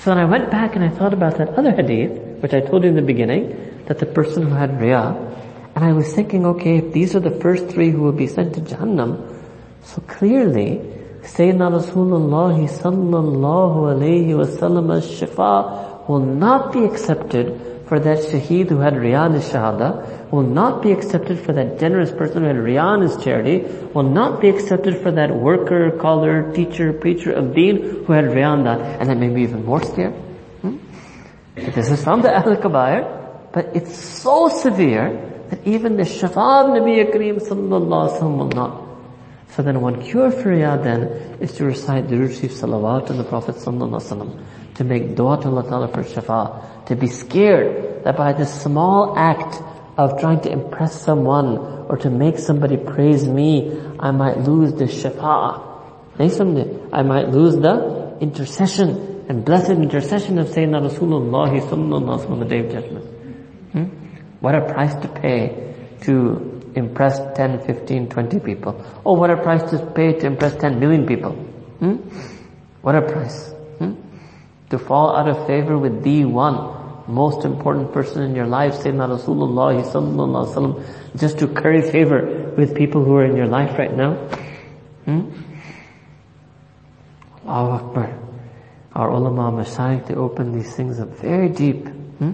So 0.00 0.10
when 0.10 0.18
I 0.18 0.24
went 0.24 0.50
back 0.50 0.74
and 0.74 0.84
I 0.84 0.88
thought 0.88 1.12
about 1.12 1.38
that 1.38 1.50
other 1.50 1.70
hadith, 1.70 2.42
which 2.42 2.52
I 2.52 2.60
told 2.60 2.82
you 2.82 2.88
in 2.88 2.96
the 2.96 3.02
beginning, 3.02 3.69
that 3.90 3.98
the 3.98 4.06
person 4.06 4.46
who 4.46 4.54
had 4.54 4.70
riyah, 4.78 5.16
and 5.74 5.84
I 5.84 5.92
was 5.92 6.14
thinking, 6.14 6.46
okay, 6.46 6.76
if 6.76 6.92
these 6.92 7.16
are 7.16 7.20
the 7.20 7.32
first 7.40 7.66
three 7.66 7.90
who 7.90 8.02
will 8.02 8.12
be 8.12 8.28
sent 8.28 8.54
to 8.54 8.60
Jahannam, 8.60 9.36
so 9.82 10.00
clearly, 10.02 10.78
Sayyidina 11.22 11.74
Rasulullah 11.74 12.54
sallallahu 12.68 13.90
alayhi 13.90 14.28
wasallam's 14.28 15.08
shifa 15.10 16.08
will 16.08 16.20
not 16.20 16.72
be 16.72 16.84
accepted 16.84 17.82
for 17.88 17.98
that 17.98 18.18
shaheed 18.18 18.68
who 18.68 18.78
had 18.78 18.94
riyad 18.94 19.34
shahada, 19.50 20.30
will 20.30 20.44
not 20.44 20.82
be 20.82 20.92
accepted 20.92 21.40
for 21.40 21.52
that 21.52 21.80
generous 21.80 22.12
person 22.12 22.42
who 22.42 22.46
had 22.46 22.58
riyan 22.58 23.04
as 23.04 23.20
charity, 23.24 23.62
will 23.92 24.04
not 24.04 24.40
be 24.40 24.48
accepted 24.48 24.98
for 24.98 25.10
that 25.10 25.34
worker, 25.34 25.90
caller, 25.98 26.52
teacher, 26.52 26.92
preacher 26.92 27.32
of 27.32 27.56
deen 27.56 28.04
who 28.04 28.12
had 28.12 28.26
riyan 28.26 28.62
that, 28.62 29.00
and 29.00 29.10
that 29.10 29.16
may 29.16 29.30
be 29.30 29.42
even 29.42 29.64
more 29.64 29.82
scared. 29.82 30.14
Hmm? 30.62 30.76
This 31.56 31.90
is 31.90 32.04
from 32.04 32.22
the 32.22 32.32
Ahl 32.32 32.54
Kabair, 32.54 33.19
but 33.52 33.74
it's 33.74 33.96
so 33.96 34.48
severe 34.48 35.26
that 35.50 35.66
even 35.66 35.96
the 35.96 36.04
Shafa 36.04 36.64
of 36.64 36.70
Nabi 36.70 37.10
Kareem 37.12 37.40
sallallahu 37.40 38.36
will 38.36 38.48
not. 38.48 38.86
So 39.50 39.62
then 39.62 39.80
one 39.80 40.00
cure 40.02 40.30
for 40.30 40.50
riyad 40.50 40.84
then 40.84 41.02
is 41.40 41.52
to 41.54 41.64
recite 41.64 42.08
the 42.08 42.16
Sharif 42.16 42.52
salawat 42.52 43.10
on 43.10 43.18
the 43.18 43.24
Prophet 43.24 43.56
sallallahu 43.56 44.44
to 44.76 44.84
make 44.84 45.16
dua 45.16 45.42
to 45.42 45.48
Allah 45.48 45.64
Ta'ala 45.64 45.88
for 45.88 46.02
shafa, 46.02 46.86
to 46.86 46.96
be 46.96 47.08
scared 47.08 48.04
that 48.04 48.16
by 48.16 48.32
this 48.32 48.62
small 48.62 49.18
act 49.18 49.60
of 49.98 50.18
trying 50.20 50.40
to 50.40 50.50
impress 50.50 51.02
someone 51.02 51.58
or 51.88 51.98
to 51.98 52.08
make 52.08 52.38
somebody 52.38 52.76
praise 52.76 53.26
me, 53.26 53.78
I 53.98 54.12
might 54.12 54.38
lose 54.38 54.72
the 54.72 54.84
shafa. 54.84 55.66
I 56.18 57.02
might 57.02 57.28
lose 57.30 57.56
the 57.56 58.16
intercession 58.20 59.24
and 59.28 59.44
blessed 59.44 59.70
intercession 59.70 60.38
of 60.38 60.48
Sayyidina 60.48 60.90
Rasulullah 60.90 62.30
on 62.30 62.38
the 62.40 62.44
day 62.46 62.60
of 62.60 62.72
judgment. 62.72 63.19
Hmm? 63.72 63.84
What 64.40 64.54
a 64.54 64.62
price 64.72 64.94
to 65.02 65.08
pay 65.08 65.74
to 66.02 66.72
impress 66.74 67.18
10, 67.36 67.66
15, 67.66 68.08
20 68.08 68.40
people. 68.40 68.84
Oh, 69.04 69.14
what 69.14 69.30
a 69.30 69.36
price 69.36 69.68
to 69.70 69.84
pay 69.86 70.18
to 70.18 70.26
impress 70.26 70.56
10 70.56 70.80
million 70.80 71.06
people. 71.06 71.32
Hmm? 71.32 71.96
What 72.82 72.94
a 72.94 73.02
price. 73.02 73.50
Hmm? 73.78 73.94
To 74.70 74.78
fall 74.78 75.16
out 75.16 75.28
of 75.28 75.46
favor 75.46 75.78
with 75.78 76.02
the 76.02 76.24
one 76.24 76.78
most 77.06 77.44
important 77.44 77.92
person 77.92 78.22
in 78.22 78.34
your 78.34 78.46
life, 78.46 78.74
Sayyidina 78.74 79.18
Rasulullah 79.18 79.82
sallallahu 79.82 80.84
just 81.16 81.38
to 81.38 81.48
curry 81.48 81.82
favor 81.82 82.52
with 82.56 82.74
people 82.74 83.04
who 83.04 83.16
are 83.16 83.24
in 83.24 83.36
your 83.36 83.48
life 83.48 83.78
right 83.78 83.94
now? 83.94 84.14
Hmm? 85.04 85.30
Allahu 87.46 87.84
Akbar. 87.84 88.18
Our 88.94 89.10
ulama, 89.10 89.64
mashayikh, 89.64 90.06
they 90.06 90.14
open 90.14 90.52
these 90.52 90.74
things 90.74 91.00
up 91.00 91.08
very 91.18 91.48
deep. 91.48 91.88
Hmm? 92.18 92.32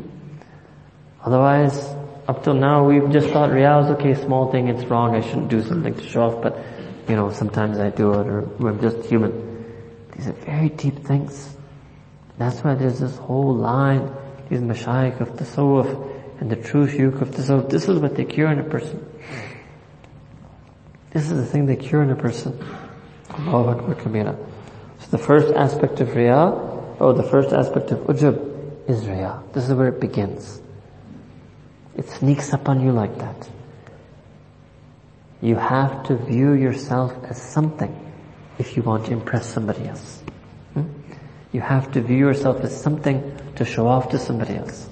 Otherwise, 1.27 1.93
up 2.29 2.45
till 2.45 2.55
now, 2.55 2.85
we've 2.85 3.11
just 3.11 3.31
thought 3.31 3.51
riyah 3.51 3.85
is 3.85 3.91
okay, 3.91 4.15
small 4.15 4.53
thing, 4.53 4.69
it's 4.69 4.85
wrong, 4.85 5.17
I 5.17 5.21
shouldn't 5.21 5.49
do 5.49 5.61
something 5.61 5.93
to 5.93 6.09
show 6.09 6.23
off, 6.23 6.41
but, 6.41 6.57
you 7.09 7.17
know, 7.17 7.31
sometimes 7.31 7.81
I 7.81 7.91
do 7.91 8.13
it, 8.13 8.27
or 8.29 8.49
I'm 8.61 8.81
just 8.81 9.09
human. 9.09 9.65
These 10.13 10.29
are 10.29 10.33
very 10.33 10.69
deep 10.69 11.05
things. 11.05 11.57
That's 12.39 12.63
why 12.63 12.75
there's 12.75 13.01
this 13.01 13.17
whole 13.17 13.57
line, 13.57 14.15
these 14.49 14.61
mashayikh 14.61 15.21
of 15.21 15.31
tasawwuf, 15.31 16.41
and 16.41 16.49
the 16.49 16.57
true 16.57 16.87
shuyukh 16.87 17.21
of 17.21 17.31
tasawwuf. 17.33 17.71
This 17.71 17.89
is 17.89 17.99
what 17.99 18.15
they 18.15 18.25
cure 18.25 18.53
in 18.53 18.61
a 18.61 18.65
person. 18.65 19.05
This 21.11 21.29
is 21.29 21.39
the 21.39 21.47
thing 21.47 21.67
they 21.67 21.77
cure 21.77 22.03
in 22.03 22.11
a 22.11 22.17
person. 22.17 22.57
Allahu 23.31 23.71
Akbar 23.71 23.95
Kabira. 23.97 24.37
So 25.01 25.09
the 25.11 25.19
first 25.19 25.53
aspect 25.55 26.01
of 26.01 26.09
riyah, 26.11 26.53
oh, 27.01 27.07
or 27.07 27.15
the 27.15 27.25
first 27.25 27.53
aspect 27.53 27.91
of 27.91 27.99
ujub, 28.01 28.89
is 28.89 29.03
riyah. 29.05 29.53
This 29.53 29.69
is 29.69 29.75
where 29.75 29.89
it 29.89 30.01
begins. 30.01 30.61
It 31.97 32.09
sneaks 32.11 32.53
up 32.53 32.69
on 32.69 32.81
you 32.81 32.93
like 32.93 33.17
that. 33.19 33.49
You 35.41 35.57
have 35.57 36.05
to 36.05 36.17
view 36.17 36.53
yourself 36.53 37.13
as 37.25 37.41
something 37.41 37.95
if 38.59 38.77
you 38.77 38.83
want 38.83 39.07
to 39.07 39.13
impress 39.13 39.47
somebody 39.47 39.87
else. 39.89 40.23
Hmm? 40.75 40.85
You 41.53 41.61
have 41.61 41.93
to 41.93 42.01
view 42.01 42.17
yourself 42.17 42.61
as 42.61 42.79
something 42.79 43.39
to 43.57 43.65
show 43.65 43.87
off 43.87 44.11
to 44.11 44.19
somebody 44.19 44.57
else. 44.57 44.89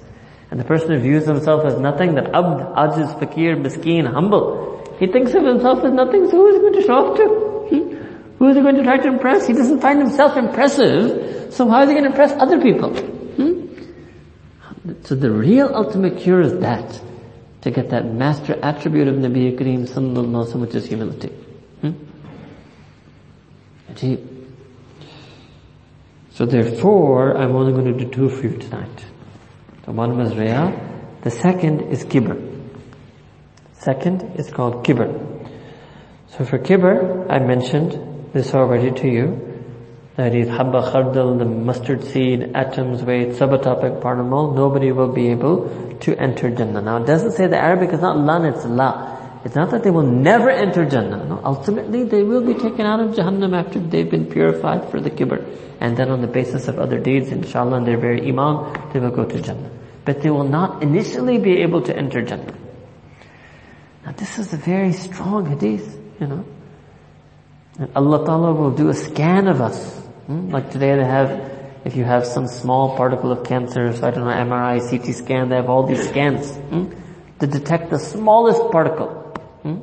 And 0.51 0.59
the 0.59 0.63
person 0.63 0.91
who 0.91 0.99
views 0.99 1.25
himself 1.25 1.65
as 1.65 1.79
nothing, 1.79 2.15
that 2.15 2.33
abd, 2.33 2.61
ajiz, 2.75 3.19
fakir, 3.19 3.55
miskeen, 3.55 4.11
humble, 4.11 4.95
he 4.99 5.07
thinks 5.07 5.33
of 5.33 5.43
himself 5.43 5.83
as 5.83 5.91
nothing, 5.91 6.29
so 6.29 6.37
who 6.37 6.47
is 6.47 6.55
he 6.55 6.61
going 6.61 6.73
to 6.73 6.81
show 6.83 6.93
off 6.93 7.17
to? 7.17 7.23
Hmm? 7.69 7.95
Who 8.37 8.49
is 8.49 8.55
he 8.55 8.61
going 8.61 8.75
to 8.75 8.83
try 8.83 8.97
to 8.97 9.07
impress? 9.07 9.47
He 9.47 9.53
doesn't 9.53 9.81
find 9.81 9.99
himself 9.99 10.37
impressive, 10.37 11.53
so 11.53 11.67
how 11.69 11.83
is 11.83 11.89
he 11.89 11.93
going 11.93 12.05
to 12.05 12.11
impress 12.11 12.33
other 12.33 12.61
people? 12.61 13.14
So 15.03 15.15
the 15.15 15.31
real 15.31 15.71
ultimate 15.73 16.17
cure 16.17 16.41
is 16.41 16.59
that. 16.59 17.01
To 17.61 17.71
get 17.71 17.89
that 17.89 18.05
master 18.05 18.59
attribute 18.61 19.07
of 19.07 19.15
Nabi 19.15 19.57
Kareem 19.57 19.87
sallallahu 19.87 20.45
alaihi 20.45 20.59
which 20.59 20.75
is 20.75 20.85
humility. 20.85 21.29
Hmm? 21.81 21.93
So 26.31 26.45
therefore, 26.45 27.37
I'm 27.37 27.55
only 27.55 27.71
going 27.71 27.97
to 27.97 28.05
do 28.05 28.11
two 28.11 28.29
for 28.29 28.47
you 28.47 28.57
tonight. 28.57 29.05
The 29.85 29.91
one 29.91 30.17
was 30.17 30.33
Riyah. 30.33 31.21
The 31.21 31.31
second 31.31 31.91
is 31.91 32.05
Kibr. 32.05 32.69
Second 33.73 34.33
is 34.35 34.51
called 34.51 34.85
Kibr. 34.85 35.49
So 36.27 36.43
for 36.43 36.59
Kibr, 36.59 37.31
I 37.31 37.39
mentioned 37.39 38.31
this 38.33 38.53
already 38.53 38.91
to 38.99 39.07
you. 39.07 39.54
That 40.15 40.33
is 40.33 40.47
habba 40.47 40.93
khardal, 40.93 41.37
the 41.37 41.45
mustard 41.45 42.01
seed, 42.05 42.51
atoms, 42.55 43.03
weight, 43.03 43.31
subatomic 43.31 44.01
particle, 44.01 44.53
nobody 44.53 44.93
will 44.93 45.11
be 45.11 45.27
able 45.27 45.97
to 45.99 46.17
enter 46.17 46.49
Jannah. 46.49 46.81
Now 46.81 46.97
it 46.97 47.05
doesn't 47.05 47.33
say 47.33 47.47
the 47.47 47.57
Arabic 47.57 47.91
is 47.91 47.99
not 47.99 48.17
lan, 48.17 48.45
it's 48.45 48.63
la. 48.63 49.11
It's 49.43 49.55
not 49.55 49.71
that 49.71 49.83
they 49.83 49.91
will 49.91 50.07
never 50.07 50.49
enter 50.49 50.85
Jannah. 50.85 51.25
No, 51.25 51.41
ultimately 51.43 52.03
they 52.03 52.23
will 52.23 52.41
be 52.41 52.53
taken 52.53 52.85
out 52.85 53.01
of 53.01 53.13
Jahannam 53.13 53.53
after 53.53 53.77
they've 53.77 54.09
been 54.09 54.25
purified 54.25 54.89
for 54.89 55.01
the 55.01 55.11
kibr. 55.11 55.45
And 55.81 55.97
then 55.97 56.09
on 56.09 56.21
the 56.21 56.27
basis 56.27 56.69
of 56.69 56.79
other 56.79 56.97
deeds, 56.97 57.29
inshallah, 57.29 57.77
and 57.77 57.85
their 57.85 57.97
very 57.97 58.25
iman, 58.29 58.89
they 58.93 58.99
will 59.01 59.11
go 59.11 59.25
to 59.25 59.41
Jannah. 59.41 59.69
But 60.05 60.21
they 60.21 60.29
will 60.29 60.47
not 60.47 60.81
initially 60.81 61.39
be 61.39 61.57
able 61.61 61.81
to 61.81 61.95
enter 61.95 62.21
Jannah. 62.21 62.57
Now 64.05 64.13
this 64.13 64.39
is 64.39 64.53
a 64.53 64.57
very 64.57 64.93
strong 64.93 65.45
hadith, 65.45 65.99
you 66.21 66.27
know. 66.27 66.45
And 67.77 67.89
Allah 67.97 68.25
Ta'ala 68.25 68.53
will 68.53 68.71
do 68.71 68.87
a 68.87 68.93
scan 68.93 69.49
of 69.49 69.59
us 69.59 70.04
Hmm? 70.27 70.49
Like 70.49 70.71
today 70.71 70.95
they 70.95 71.05
have, 71.05 71.29
if 71.85 71.95
you 71.95 72.03
have 72.03 72.25
some 72.25 72.47
small 72.47 72.97
particle 72.97 73.31
of 73.31 73.45
cancer, 73.45 73.93
so 73.93 74.07
I 74.07 74.11
don't 74.11 74.25
know, 74.25 74.31
MRI, 74.31 74.79
CT 74.89 75.15
scan, 75.15 75.49
they 75.49 75.55
have 75.55 75.69
all 75.69 75.85
these 75.85 76.07
scans 76.09 76.55
hmm? 76.55 76.91
to 77.39 77.47
detect 77.47 77.91
the 77.91 77.99
smallest 77.99 78.71
particle. 78.71 79.09
Hmm? 79.61 79.79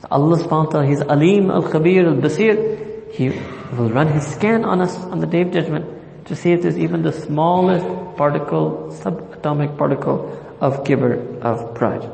So 0.00 0.08
Allah 0.10 0.38
subhanahu 0.38 0.66
wa 0.66 0.70
ta'ala, 0.70 0.86
He's 0.86 1.02
Alim, 1.02 1.50
Al-Khabir, 1.50 2.06
Al-Basir. 2.06 3.12
He 3.12 3.30
will 3.76 3.90
run 3.90 4.08
His 4.08 4.26
scan 4.26 4.64
on 4.64 4.80
us 4.80 4.96
on 4.96 5.18
the 5.18 5.26
day 5.26 5.42
of 5.42 5.50
judgment 5.52 6.26
to 6.26 6.36
see 6.36 6.52
if 6.52 6.62
there's 6.62 6.78
even 6.78 7.02
the 7.02 7.12
smallest 7.12 7.84
particle, 8.16 8.96
subatomic 9.02 9.76
particle 9.76 10.56
of 10.60 10.84
kibr, 10.84 11.40
of 11.40 11.74
pride. 11.74 12.04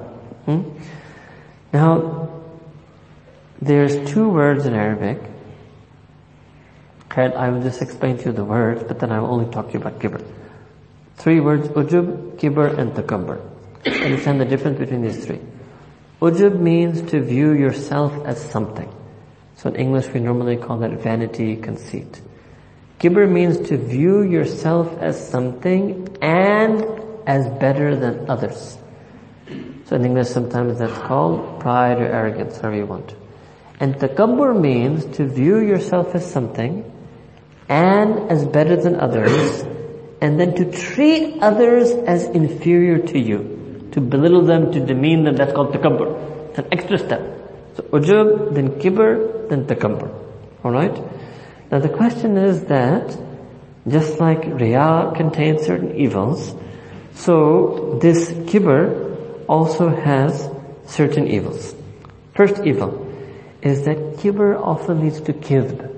Hmm? 0.47 0.63
Now, 1.73 2.31
there's 3.61 4.11
two 4.11 4.29
words 4.31 4.65
in 4.65 4.75
Arabic. 4.75 5.21
I 7.17 7.49
will 7.49 7.63
just 7.63 7.81
explain 7.81 8.19
to 8.19 8.25
you 8.27 8.33
the 8.33 8.45
words, 8.45 8.85
but 8.85 8.99
then 8.99 9.11
I 9.11 9.21
will 9.21 9.33
only 9.33 9.51
talk 9.51 9.69
to 9.69 9.73
you 9.73 9.81
about 9.81 9.99
kibr. 9.99 10.23
Three 11.17 11.41
words, 11.41 11.69
ujub, 11.69 12.37
kibr, 12.37 12.79
and 12.79 12.93
takabbur. 12.93 13.41
Understand 13.87 14.41
the 14.41 14.45
difference 14.45 14.79
between 14.79 15.03
these 15.03 15.25
three. 15.25 15.41
Ujub 16.21 16.61
means 16.61 17.11
to 17.11 17.23
view 17.23 17.53
yourself 17.53 18.13
as 18.27 18.39
something. 18.51 18.93
So 19.57 19.71
in 19.71 19.77
English 19.77 20.09
we 20.09 20.21
normally 20.21 20.59
call 20.59 20.79
that 20.79 20.93
vanity, 21.01 21.57
conceit. 21.57 22.21
Kibr 23.01 23.31
means 23.31 23.69
to 23.69 23.79
view 23.79 24.23
yourself 24.23 24.95
as 25.01 25.17
something 25.29 26.17
and 26.21 26.85
as 27.27 27.49
better 27.59 27.97
than 27.97 28.29
others. 28.29 28.77
So 29.87 29.97
in 29.97 30.05
English 30.05 30.29
sometimes 30.29 30.79
that's 30.79 30.93
called 30.99 31.61
pride 31.61 31.99
or 31.99 32.07
arrogance, 32.07 32.59
however 32.59 32.77
you 32.77 32.87
want. 32.87 33.15
And 33.81 33.95
takabbur 33.95 34.59
means 34.59 35.05
to 35.17 35.27
view 35.27 35.59
yourself 35.59 36.15
as 36.15 36.31
something 36.31 36.93
and 37.69 38.31
as 38.31 38.45
better 38.47 38.77
than 38.77 38.97
others 38.97 39.65
and 40.21 40.41
then 40.41 40.55
to 40.55 40.71
treat 40.71 41.43
others 41.43 41.91
as 41.91 42.25
inferior 42.25 42.99
to 42.99 43.19
you, 43.19 43.89
to 43.93 44.01
belittle 44.01 44.43
them, 44.43 44.73
to 44.73 44.81
demean 44.81 45.25
them, 45.25 45.37
that's 45.37 45.53
called 45.53 45.73
takabbur. 45.73 46.49
It's 46.51 46.59
an 46.59 46.69
extra 46.73 46.99
step. 46.99 47.21
So 47.77 47.83
ujub, 47.85 48.55
then 48.55 48.81
kibr, 48.81 49.49
then 49.49 49.67
takabbur. 49.67 50.11
Alright? 50.65 50.97
Now 51.71 51.81
the 51.81 51.89
question 51.89 52.37
is 52.37 52.65
that, 52.65 53.17
just 53.87 54.19
like 54.19 54.45
riya 54.45 55.13
contains 55.15 55.67
certain 55.67 55.97
evils, 55.97 56.55
so 57.15 57.99
this 58.01 58.31
kibr 58.31 59.45
also 59.49 59.89
has 59.89 60.49
certain 60.87 61.29
evils. 61.29 61.75
First 62.35 62.65
evil 62.65 63.07
is 63.63 63.85
that 63.85 63.99
kibr 64.17 64.61
often 64.61 65.03
leads 65.03 65.21
to 65.23 65.33
kidb. 65.33 65.96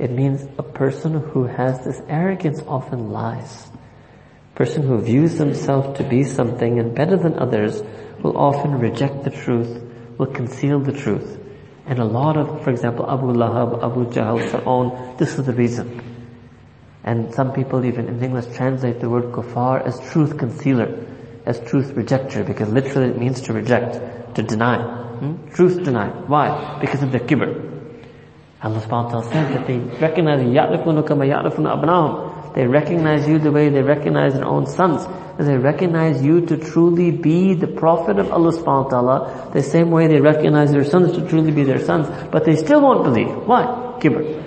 It 0.00 0.10
means 0.10 0.42
a 0.56 0.62
person 0.62 1.12
who 1.12 1.44
has 1.44 1.84
this 1.84 2.00
arrogance 2.08 2.62
often 2.66 3.10
lies. 3.10 3.70
A 4.54 4.56
person 4.56 4.82
who 4.82 4.98
views 4.98 5.36
himself 5.36 5.98
to 5.98 6.04
be 6.04 6.24
something 6.24 6.78
and 6.78 6.94
better 6.94 7.18
than 7.18 7.38
others 7.38 7.82
will 8.22 8.34
often 8.34 8.78
reject 8.78 9.24
the 9.24 9.30
truth, 9.30 9.82
will 10.16 10.32
conceal 10.32 10.80
the 10.80 10.92
truth. 10.92 11.38
And 11.84 11.98
a 11.98 12.06
lot 12.06 12.38
of, 12.38 12.64
for 12.64 12.70
example, 12.70 13.10
Abu 13.10 13.34
Lahab, 13.34 13.84
Abu 13.84 14.06
Jahl, 14.06 14.40
Fir'aun, 14.48 15.18
this 15.18 15.38
is 15.38 15.44
the 15.44 15.52
reason. 15.52 16.02
And 17.04 17.34
some 17.34 17.52
people 17.52 17.84
even 17.84 18.08
in 18.08 18.24
English 18.24 18.56
translate 18.56 19.00
the 19.00 19.10
word 19.10 19.32
kufar 19.32 19.86
as 19.86 20.00
truth 20.12 20.38
concealer, 20.38 21.06
as 21.44 21.60
truth 21.68 21.92
rejecter, 21.92 22.46
because 22.46 22.70
literally 22.70 23.10
it 23.10 23.18
means 23.18 23.42
to 23.42 23.52
reject, 23.52 24.34
to 24.36 24.42
deny. 24.42 24.78
Hmm? 25.18 25.46
Truth 25.50 25.84
deny. 25.84 26.08
Why? 26.08 26.78
Because 26.80 27.02
of 27.02 27.12
their 27.12 27.20
kibr. 27.20 27.69
Allah 28.61 28.79
subhanahu 28.79 29.05
wa 29.05 29.21
ta'ala 29.21 29.31
says 29.31 29.53
that 29.53 29.67
they 29.67 29.77
recognize 29.77 30.39
يَعْرِفُونَ 30.41 31.03
كَمَا 31.05 31.27
يَعْرِفُونَ 31.27 31.67
أَبْنَاهُمْ 31.81 32.55
They 32.55 32.65
recognize 32.65 33.27
you 33.27 33.37
the 33.37 33.51
way 33.51 33.69
they 33.69 33.83
recognize 33.83 34.33
their 34.33 34.45
own 34.45 34.65
sons. 34.65 35.05
They 35.37 35.57
recognize 35.57 36.23
you 36.23 36.45
to 36.47 36.57
truly 36.57 37.11
be 37.11 37.53
the 37.53 37.67
Prophet 37.67 38.17
of 38.17 38.31
Allah 38.31 38.53
subhanahu 38.53 38.85
wa 38.85 38.89
ta'ala, 38.89 39.51
the 39.53 39.61
same 39.61 39.91
way 39.91 40.07
they 40.07 40.21
recognize 40.21 40.71
their 40.71 40.85
sons 40.85 41.11
to 41.13 41.27
truly 41.27 41.51
be 41.51 41.63
their 41.63 41.83
sons, 41.83 42.07
but 42.31 42.45
they 42.45 42.55
still 42.55 42.81
won't 42.81 43.03
believe. 43.03 43.27
Why? 43.45 43.65
Kibr. 43.99 44.43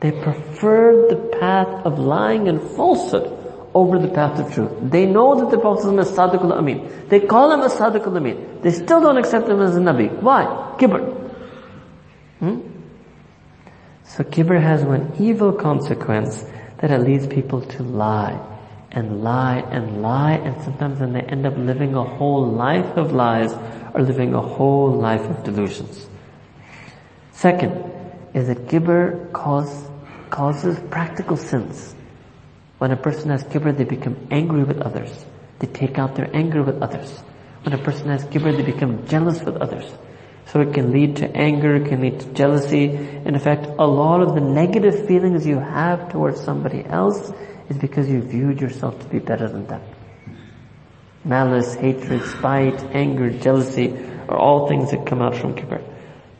They 0.00 0.12
prefer 0.12 1.08
the 1.08 1.16
path 1.40 1.84
of 1.84 1.98
lying 1.98 2.48
and 2.48 2.60
falsehood 2.60 3.26
over 3.74 3.98
the 3.98 4.08
path 4.08 4.38
of 4.38 4.54
truth. 4.54 4.70
They 4.80 5.06
know 5.06 5.40
that 5.40 5.50
the 5.50 5.58
Prophet 5.58 5.98
is 5.98 6.10
Sadiq 6.10 6.42
al-Amin. 6.42 7.08
They 7.08 7.20
call 7.20 7.52
him 7.52 7.60
a 7.60 7.68
Sadiq 7.68 8.06
al-Amin. 8.06 8.60
They 8.62 8.70
still 8.70 9.00
don't 9.00 9.18
accept 9.18 9.48
him 9.48 9.60
as 9.60 9.76
a 9.76 9.80
Nabi. 9.80 10.22
Why? 10.22 10.76
Kibr. 10.78 11.02
Hmm? 12.38 12.67
So 14.09 14.23
kibr 14.23 14.59
has 14.59 14.83
one 14.83 15.13
evil 15.19 15.53
consequence 15.53 16.43
that 16.79 16.89
it 16.89 16.97
leads 16.97 17.27
people 17.27 17.61
to 17.61 17.83
lie 17.83 18.43
and 18.91 19.23
lie 19.23 19.59
and 19.69 20.01
lie 20.01 20.33
and 20.33 20.59
sometimes 20.63 20.97
then 20.97 21.13
they 21.13 21.21
end 21.21 21.45
up 21.45 21.55
living 21.55 21.93
a 21.93 22.03
whole 22.03 22.47
life 22.47 22.97
of 22.97 23.11
lies 23.11 23.53
or 23.93 24.01
living 24.01 24.33
a 24.33 24.41
whole 24.41 24.91
life 24.91 25.21
of 25.21 25.43
delusions. 25.43 26.07
Second 27.33 27.71
is 28.33 28.47
that 28.47 28.65
kibr 28.65 29.31
cause, 29.31 29.87
causes 30.31 30.79
practical 30.89 31.37
sins. 31.37 31.93
When 32.79 32.89
a 32.89 32.97
person 32.97 33.29
has 33.29 33.43
kibr, 33.43 33.77
they 33.77 33.83
become 33.83 34.17
angry 34.31 34.63
with 34.63 34.79
others. 34.81 35.23
They 35.59 35.67
take 35.67 35.99
out 35.99 36.15
their 36.15 36.35
anger 36.35 36.63
with 36.63 36.81
others. 36.81 37.11
When 37.61 37.73
a 37.73 37.83
person 37.83 38.07
has 38.07 38.25
kibr, 38.25 38.57
they 38.57 38.63
become 38.63 39.05
jealous 39.05 39.43
with 39.43 39.57
others. 39.57 39.85
So 40.51 40.61
it 40.61 40.73
can 40.73 40.91
lead 40.91 41.17
to 41.17 41.29
anger, 41.35 41.75
it 41.75 41.89
can 41.89 42.01
lead 42.01 42.19
to 42.21 42.33
jealousy. 42.33 42.85
In 42.85 43.37
fact, 43.37 43.67
a 43.77 43.85
lot 43.85 44.21
of 44.21 44.33
the 44.33 44.41
negative 44.41 45.05
feelings 45.07 45.45
you 45.45 45.59
have 45.59 46.11
towards 46.11 46.41
somebody 46.41 46.83
else 46.85 47.31
is 47.69 47.77
because 47.77 48.09
you 48.09 48.21
viewed 48.21 48.59
yourself 48.59 48.99
to 48.99 49.07
be 49.07 49.19
better 49.19 49.47
than 49.47 49.67
them. 49.67 49.81
Malice, 51.23 51.75
hatred, 51.75 52.23
spite, 52.23 52.81
anger, 52.95 53.29
jealousy 53.29 53.95
are 54.27 54.37
all 54.37 54.67
things 54.67 54.89
that 54.89 55.05
come 55.05 55.21
out 55.21 55.35
from 55.35 55.53
kibr. 55.53 55.83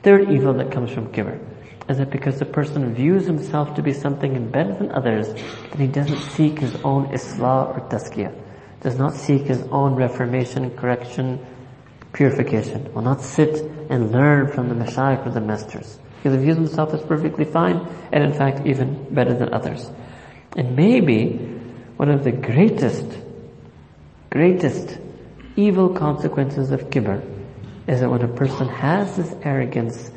Third 0.02 0.32
evil 0.32 0.54
that 0.54 0.72
comes 0.72 0.92
from 0.92 1.12
kibr 1.12 1.40
is 1.88 1.98
that 1.98 2.10
because 2.10 2.40
the 2.40 2.46
person 2.46 2.94
views 2.96 3.26
himself 3.26 3.76
to 3.76 3.84
be 3.84 3.94
something 3.94 4.50
better 4.50 4.74
than 4.74 4.92
others, 4.92 5.34
then 5.34 5.80
he 5.80 5.88
doesn't 5.88 6.22
seek 6.32 6.60
his 6.60 6.76
own 6.84 7.08
islah 7.08 7.76
or 7.76 7.82
tazkiyah, 7.90 8.34
does 8.82 8.98
not 8.98 9.14
seek 9.14 9.44
his 9.44 9.62
own 9.72 9.96
reformation, 9.96 10.72
correction, 10.78 11.46
purification, 12.20 12.94
will 12.94 13.02
not 13.02 13.22
sit 13.22 13.64
and 13.90 14.12
learn 14.12 14.52
from 14.52 14.68
the 14.68 14.76
mashayikh 14.76 15.26
or 15.26 15.30
the 15.30 15.40
masters. 15.40 15.98
Because 16.18 16.38
he 16.38 16.44
views 16.44 16.58
himself 16.58 16.94
as 16.94 17.02
perfectly 17.04 17.46
fine 17.46 17.88
and 18.12 18.22
in 18.22 18.34
fact 18.34 18.68
even 18.68 19.08
better 19.16 19.34
than 19.34 19.54
others. 19.54 19.90
And 20.58 20.76
maybe 20.76 21.38
one 21.96 22.10
of 22.10 22.26
the 22.26 22.34
greatest, 22.34 23.06
greatest 24.32 24.98
evil 25.56 25.94
consequences 25.94 26.72
of 26.72 26.90
kibr 26.90 27.24
is 27.88 28.02
that 28.02 28.10
when 28.10 28.22
a 28.22 28.28
person 28.28 28.68
has 28.68 29.16
this 29.16 29.34
arrogance, 29.44 30.12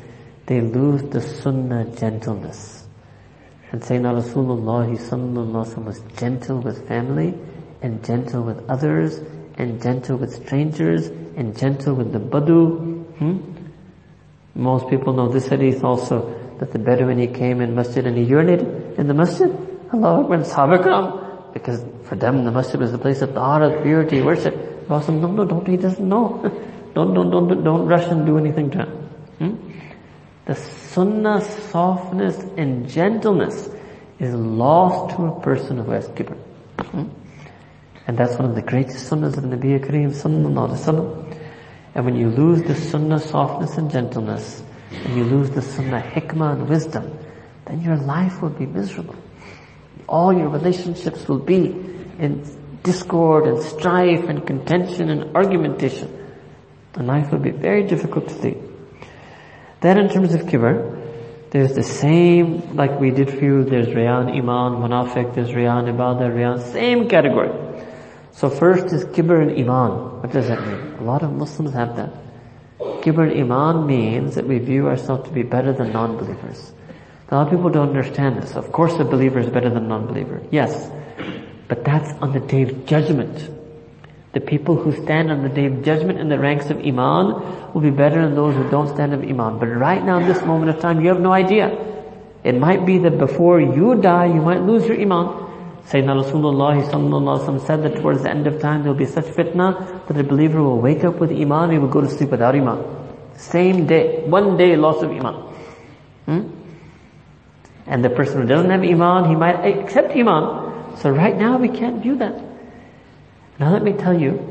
they 0.47 0.59
lose 0.59 1.03
the 1.03 1.21
sunnah 1.21 1.85
gentleness. 1.85 2.85
And 3.71 3.81
Sayyidina 3.81 4.21
Rasulullah 4.21 4.91
sallallahu 4.97 5.85
was 5.85 6.01
gentle 6.17 6.59
with 6.59 6.85
family 6.85 7.33
and 7.81 8.03
gentle 8.03 8.43
with 8.43 8.69
others 8.69 9.21
and 9.57 9.81
gentle 9.81 10.17
with 10.17 10.33
strangers 10.33 11.07
and 11.07 11.57
gentle 11.57 11.93
with 11.95 12.11
the 12.11 12.19
Badu. 12.19 13.03
Hmm? 13.17 13.37
Most 14.55 14.89
people 14.89 15.13
know 15.13 15.29
this 15.29 15.47
hadith 15.47 15.83
also, 15.83 16.55
that 16.59 16.71
the 16.71 16.79
Bedouin 16.79 17.17
he 17.17 17.27
came 17.27 17.61
in 17.61 17.75
masjid 17.75 18.05
and 18.05 18.17
he 18.17 18.25
urinated 18.25 18.97
in 18.97 19.07
the 19.07 19.13
masjid. 19.13 19.49
Allah 19.91 20.23
Akbar, 20.23 21.51
because 21.53 21.83
for 22.03 22.15
them 22.15 22.45
the 22.45 22.51
masjid 22.51 22.79
was 22.79 22.91
the 22.91 22.97
place 22.97 23.21
of 23.21 23.33
tahara, 23.33 23.81
purity, 23.81 24.21
worship. 24.21 24.87
Prophet 24.87 25.13
no, 25.13 25.31
no, 25.31 25.45
don't, 25.45 25.67
he 25.67 25.77
doesn't 25.77 26.07
know. 26.07 26.39
don't, 26.93 27.13
don't, 27.13 27.29
don't, 27.29 27.63
don't 27.63 27.85
rush 27.85 28.07
and 28.07 28.25
do 28.25 28.37
anything 28.37 28.69
to 28.71 28.79
him. 28.79 28.89
Hmm? 29.39 29.71
The 30.45 30.55
sunnah 30.55 31.41
softness 31.41 32.37
and 32.57 32.87
gentleness 32.89 33.69
is 34.19 34.33
lost 34.33 35.15
to 35.15 35.25
a 35.25 35.41
person 35.41 35.77
who 35.77 35.91
has 35.91 36.07
kibr. 36.09 36.37
Hmm? 36.81 37.05
And 38.07 38.17
that's 38.17 38.37
one 38.37 38.49
of 38.49 38.55
the 38.55 38.61
greatest 38.61 39.09
sunnahs 39.09 39.37
of 39.37 39.43
Nabi 39.43 39.79
Kareem 39.79 40.11
sallallahu 40.11 40.69
alaihi 40.69 40.77
wasallam. 40.77 41.37
And 41.95 42.05
when 42.05 42.15
you 42.15 42.29
lose 42.29 42.63
the 42.63 42.75
sunnah 42.75 43.19
softness 43.19 43.77
and 43.77 43.89
gentleness, 43.89 44.63
and 44.91 45.15
you 45.15 45.23
lose 45.23 45.49
the 45.51 45.61
sunnah 45.61 46.01
hikmah 46.01 46.53
and 46.53 46.69
wisdom, 46.69 47.17
then 47.65 47.81
your 47.81 47.97
life 47.97 48.41
will 48.41 48.49
be 48.49 48.65
miserable. 48.65 49.15
All 50.07 50.33
your 50.33 50.49
relationships 50.49 51.27
will 51.27 51.39
be 51.39 51.67
in 52.19 52.43
discord 52.83 53.47
and 53.47 53.63
strife 53.63 54.23
and 54.27 54.45
contention 54.45 55.09
and 55.09 55.35
argumentation. 55.35 56.09
The 56.93 57.03
life 57.03 57.31
will 57.31 57.39
be 57.39 57.51
very 57.51 57.83
difficult 57.87 58.27
to 58.29 58.35
lead. 58.35 58.57
Then 59.81 59.97
in 59.97 60.09
terms 60.09 60.33
of 60.33 60.41
kibr, 60.41 61.01
there's 61.51 61.73
the 61.73 61.83
same, 61.83 62.75
like 62.75 62.99
we 62.99 63.11
did 63.11 63.29
for 63.29 63.43
you, 63.43 63.63
there's 63.63 63.87
Riyan, 63.87 64.35
Iman, 64.35 64.81
Munafiq, 64.81 65.35
there's 65.35 65.49
Riyan, 65.49 65.93
Ibadah, 65.95 66.31
Riyan, 66.33 66.71
same 66.71 67.07
category. 67.07 67.51
So 68.33 68.49
first 68.49 68.93
is 68.93 69.05
kibr 69.05 69.41
and 69.41 69.51
iman. 69.51 70.21
What 70.21 70.31
does 70.31 70.47
that 70.47 70.65
mean? 70.67 70.95
A 70.99 71.03
lot 71.03 71.23
of 71.23 71.31
Muslims 71.31 71.73
have 71.73 71.95
that. 71.95 72.11
Kibr 72.79 73.31
and 73.31 73.41
iman 73.41 73.85
means 73.85 74.35
that 74.35 74.47
we 74.47 74.57
view 74.57 74.87
ourselves 74.87 75.27
to 75.29 75.33
be 75.33 75.43
better 75.43 75.71
than 75.71 75.91
non-believers. 75.91 76.73
A 77.29 77.35
lot 77.35 77.47
of 77.47 77.53
people 77.53 77.69
don't 77.69 77.89
understand 77.89 78.41
this. 78.41 78.55
Of 78.55 78.71
course 78.71 78.93
a 78.99 79.05
believer 79.05 79.39
is 79.39 79.49
better 79.49 79.69
than 79.69 79.85
a 79.85 79.87
non-believer. 79.87 80.41
Yes. 80.51 80.89
But 81.67 81.83
that's 81.85 82.11
on 82.21 82.33
the 82.33 82.39
day 82.39 82.63
of 82.63 82.85
judgment. 82.85 83.49
The 84.33 84.39
people 84.39 84.75
who 84.75 84.91
stand 85.03 85.31
on 85.31 85.43
the 85.43 85.49
day 85.49 85.65
of 85.65 85.83
judgment 85.83 86.19
in 86.19 86.27
the 86.27 86.39
ranks 86.39 86.71
of 86.71 86.79
Iman 86.79 87.73
will 87.73 87.81
be 87.81 87.91
better 87.91 88.21
than 88.21 88.33
those 88.33 88.55
who 88.55 88.67
don't 88.69 88.87
stand 88.87 89.13
of 89.13 89.21
Iman. 89.21 89.59
But 89.59 89.67
right 89.67 90.03
now, 90.03 90.17
in 90.17 90.27
this 90.27 90.41
moment 90.43 90.69
of 90.69 90.79
time, 90.79 91.01
you 91.01 91.09
have 91.09 91.19
no 91.19 91.31
idea. 91.31 91.69
It 92.43 92.57
might 92.57 92.83
be 92.83 92.97
that 92.99 93.19
before 93.19 93.61
you 93.61 93.95
die, 94.01 94.25
you 94.25 94.41
might 94.41 94.61
lose 94.61 94.87
your 94.87 94.99
Iman. 94.99 95.52
Sayyidina 95.87 96.23
Rasulullah 96.23 97.65
said 97.65 97.83
that 97.83 97.95
towards 97.97 98.23
the 98.23 98.29
end 98.29 98.47
of 98.47 98.61
time, 98.61 98.83
there 98.83 98.91
will 98.91 98.99
be 98.99 99.05
such 99.05 99.25
fitna 99.25 100.07
that 100.07 100.17
a 100.17 100.23
believer 100.23 100.61
will 100.63 100.79
wake 100.79 101.03
up 101.03 101.19
with 101.19 101.31
Iman, 101.31 101.71
he 101.71 101.77
will 101.77 101.89
go 101.89 102.01
to 102.01 102.09
sleep 102.09 102.29
without 102.29 102.55
Iman. 102.55 102.83
Same 103.35 103.85
day, 103.85 104.23
one 104.25 104.57
day 104.57 104.75
loss 104.75 105.03
of 105.03 105.11
Iman. 105.11 105.35
Hmm? 106.25 106.47
And 107.85 108.03
the 108.03 108.09
person 108.09 108.41
who 108.41 108.47
doesn't 108.47 108.69
have 108.69 108.83
Iman, 108.83 109.29
he 109.29 109.35
might 109.35 109.59
accept 109.65 110.15
Iman. 110.15 110.97
So 110.97 111.09
right 111.09 111.35
now 111.35 111.57
we 111.57 111.67
can't 111.67 112.01
do 112.01 112.15
that. 112.17 112.41
Now 113.59 113.71
let 113.73 113.83
me 113.83 113.93
tell 113.93 114.17
you 114.19 114.49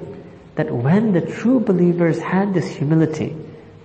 that 0.57 0.71
when 0.71 1.13
the 1.13 1.23
true 1.23 1.61
believers 1.61 2.19
had 2.19 2.53
this 2.53 2.67
humility, 2.67 3.35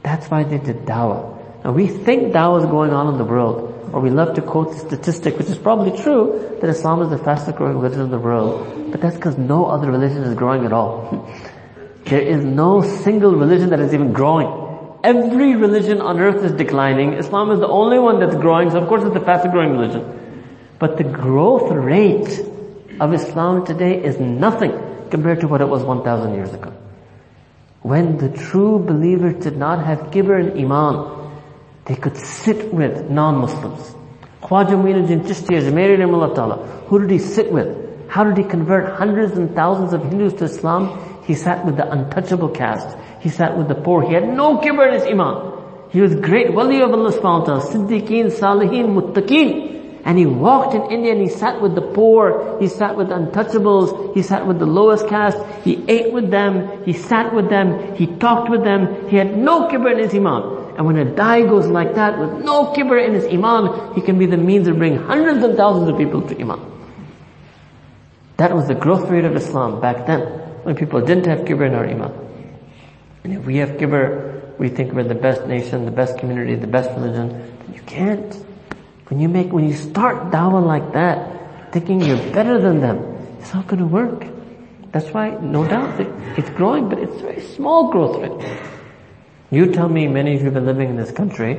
that's 0.03 0.27
why 0.29 0.43
they 0.43 0.57
did 0.57 0.85
dawah. 0.85 1.63
Now 1.63 1.71
we 1.71 1.87
think 1.87 2.33
dawah 2.33 2.63
is 2.63 2.69
going 2.69 2.91
on 2.91 3.07
in 3.13 3.17
the 3.17 3.25
world, 3.25 3.73
or 3.93 4.01
we 4.01 4.09
love 4.09 4.35
to 4.35 4.41
quote 4.41 4.71
the 4.71 4.79
statistic, 4.79 5.37
which 5.37 5.47
is 5.47 5.57
probably 5.57 5.97
true, 6.01 6.57
that 6.61 6.69
Islam 6.69 7.01
is 7.01 7.09
the 7.09 7.17
fastest 7.17 7.57
growing 7.57 7.77
religion 7.77 8.01
in 8.01 8.11
the 8.11 8.19
world. 8.19 8.91
But 8.91 9.01
that's 9.01 9.15
because 9.15 9.37
no 9.37 9.65
other 9.65 9.91
religion 9.91 10.23
is 10.23 10.33
growing 10.35 10.65
at 10.65 10.73
all. 10.73 11.31
there 12.05 12.21
is 12.21 12.43
no 12.43 12.81
single 12.81 13.35
religion 13.35 13.69
that 13.69 13.79
is 13.79 13.93
even 13.93 14.13
growing. 14.13 14.65
Every 15.03 15.55
religion 15.55 16.01
on 16.01 16.19
earth 16.19 16.43
is 16.43 16.51
declining. 16.53 17.13
Islam 17.13 17.51
is 17.51 17.59
the 17.59 17.67
only 17.67 17.99
one 17.99 18.19
that's 18.19 18.35
growing, 18.35 18.71
so 18.71 18.79
of 18.79 18.87
course 18.87 19.03
it's 19.03 19.13
the 19.13 19.21
fastest 19.21 19.53
growing 19.53 19.77
religion. 19.77 20.03
But 20.79 20.97
the 20.97 21.03
growth 21.03 21.71
rate 21.71 22.39
of 22.99 23.13
Islam 23.13 23.65
today 23.65 24.03
is 24.03 24.19
nothing 24.19 24.73
compared 25.09 25.41
to 25.41 25.47
what 25.47 25.61
it 25.61 25.69
was 25.69 25.83
1,000 25.83 26.33
years 26.33 26.53
ago. 26.53 26.73
When 27.81 28.17
the 28.17 28.29
true 28.29 28.79
believers 28.79 29.43
did 29.43 29.55
not 29.55 29.85
have 29.85 30.11
kibr 30.11 30.39
and 30.39 30.59
iman, 30.59 31.26
they 31.87 31.95
could 31.95 32.17
sit 32.17 32.73
with 32.73 33.09
non-Muslims. 33.09 33.95
Khwaja 34.41 34.75
Muinuddin 34.75 35.21
Chishti 35.25 35.57
Ajmeri 35.57 36.35
Ta'ala, 36.35 36.57
who 36.87 36.99
did 36.99 37.09
he 37.09 37.17
sit 37.17 37.51
with? 37.51 38.09
How 38.09 38.23
did 38.23 38.37
he 38.37 38.43
convert 38.43 38.97
hundreds 38.97 39.37
and 39.37 39.55
thousands 39.55 39.93
of 39.93 40.03
Hindus 40.03 40.33
to 40.35 40.45
Islam? 40.45 41.23
He 41.25 41.33
sat 41.33 41.65
with 41.65 41.77
the 41.77 41.89
untouchable 41.89 42.49
caste. 42.49 42.97
He 43.21 43.29
sat 43.29 43.57
with 43.57 43.67
the 43.67 43.75
poor. 43.75 44.07
He 44.07 44.13
had 44.13 44.27
no 44.27 44.57
kibr 44.57 44.87
in 44.87 44.93
his 44.93 45.03
iman. 45.03 45.53
He 45.89 46.01
was 46.01 46.15
great 46.15 46.53
wali 46.53 46.81
of 46.81 46.91
Allah 46.91 47.11
subhanahu 47.11 47.39
wa 47.39 47.45
ta'ala, 47.45 47.61
siddiqeen, 47.61 48.31
salihin, 48.31 48.93
muttaqeen. 48.95 50.01
And 50.03 50.17
he 50.17 50.25
walked 50.25 50.73
in 50.73 50.83
India 50.91 51.11
and 51.11 51.21
he 51.21 51.27
sat 51.27 51.61
with 51.61 51.75
the 51.75 51.81
poor, 51.81 52.57
he 52.61 52.67
sat 52.67 52.95
with 52.95 53.09
the 53.09 53.15
untouchables, 53.15 54.13
he 54.15 54.21
sat 54.21 54.47
with 54.47 54.59
the 54.59 54.65
lowest 54.65 55.07
caste, 55.09 55.37
he 55.63 55.83
ate 55.89 56.13
with 56.13 56.31
them, 56.31 56.83
he 56.85 56.93
sat 56.93 57.33
with 57.33 57.49
them, 57.49 57.95
he 57.95 58.07
talked 58.07 58.49
with 58.49 58.63
them, 58.63 59.09
he 59.09 59.17
had 59.17 59.37
no 59.37 59.67
kibr 59.67 59.91
in 59.91 59.99
his 59.99 60.15
iman. 60.15 60.56
And 60.77 60.85
when 60.85 60.95
a 60.97 61.05
dai 61.05 61.41
goes 61.41 61.65
like 61.67 61.95
that 61.95 62.19
with 62.19 62.45
no 62.45 62.71
kibr 62.71 63.03
in 63.03 63.15
his 63.15 63.25
iman, 63.25 63.95
he 63.95 64.01
can 64.01 64.19
be 64.19 64.27
the 64.27 64.37
means 64.37 64.67
of 64.67 64.77
bringing 64.77 64.99
hundreds 64.99 65.43
and 65.43 65.57
thousands 65.57 65.89
of 65.89 65.97
people 65.97 66.21
to 66.21 66.39
iman. 66.39 66.61
That 68.37 68.53
was 68.53 68.67
the 68.67 68.75
growth 68.75 69.09
rate 69.09 69.25
of 69.25 69.35
Islam 69.35 69.81
back 69.81 70.05
then, 70.05 70.21
when 70.61 70.75
people 70.75 71.01
didn't 71.01 71.25
have 71.25 71.39
kibr 71.39 71.65
in 71.65 71.73
our 71.73 71.85
iman. 71.85 72.13
And 73.23 73.33
if 73.33 73.45
we 73.45 73.57
have 73.57 73.71
kibr, 73.71 74.57
we 74.59 74.69
think 74.69 74.93
we're 74.93 75.03
the 75.03 75.15
best 75.15 75.47
nation, 75.47 75.85
the 75.85 75.91
best 75.91 76.19
community, 76.19 76.53
the 76.53 76.67
best 76.67 76.91
religion. 76.91 77.57
You 77.73 77.81
can't. 77.81 78.35
When 79.09 79.19
you 79.19 79.29
make, 79.29 79.51
when 79.51 79.67
you 79.67 79.73
start 79.73 80.31
dawah 80.31 80.63
like 80.63 80.93
that, 80.93 81.71
thinking 81.71 82.01
you're 82.01 82.31
better 82.31 82.61
than 82.61 82.81
them, 82.81 82.99
it's 83.39 83.51
not 83.51 83.65
going 83.65 83.79
to 83.79 83.87
work. 83.87 84.27
That's 84.91 85.09
why, 85.09 85.31
no 85.41 85.67
doubt, 85.67 85.99
it's 86.37 86.49
growing, 86.51 86.87
but 86.87 86.99
it's 86.99 87.15
a 87.15 87.19
very 87.19 87.41
small 87.41 87.91
growth 87.91 88.21
rate. 88.21 88.76
You 89.49 89.71
tell 89.71 89.87
me, 89.87 90.07
many 90.07 90.35
of 90.35 90.39
you 90.41 90.45
have 90.45 90.55
been 90.55 90.65
living 90.65 90.89
in 90.89 90.97
this 90.97 91.11
country, 91.11 91.55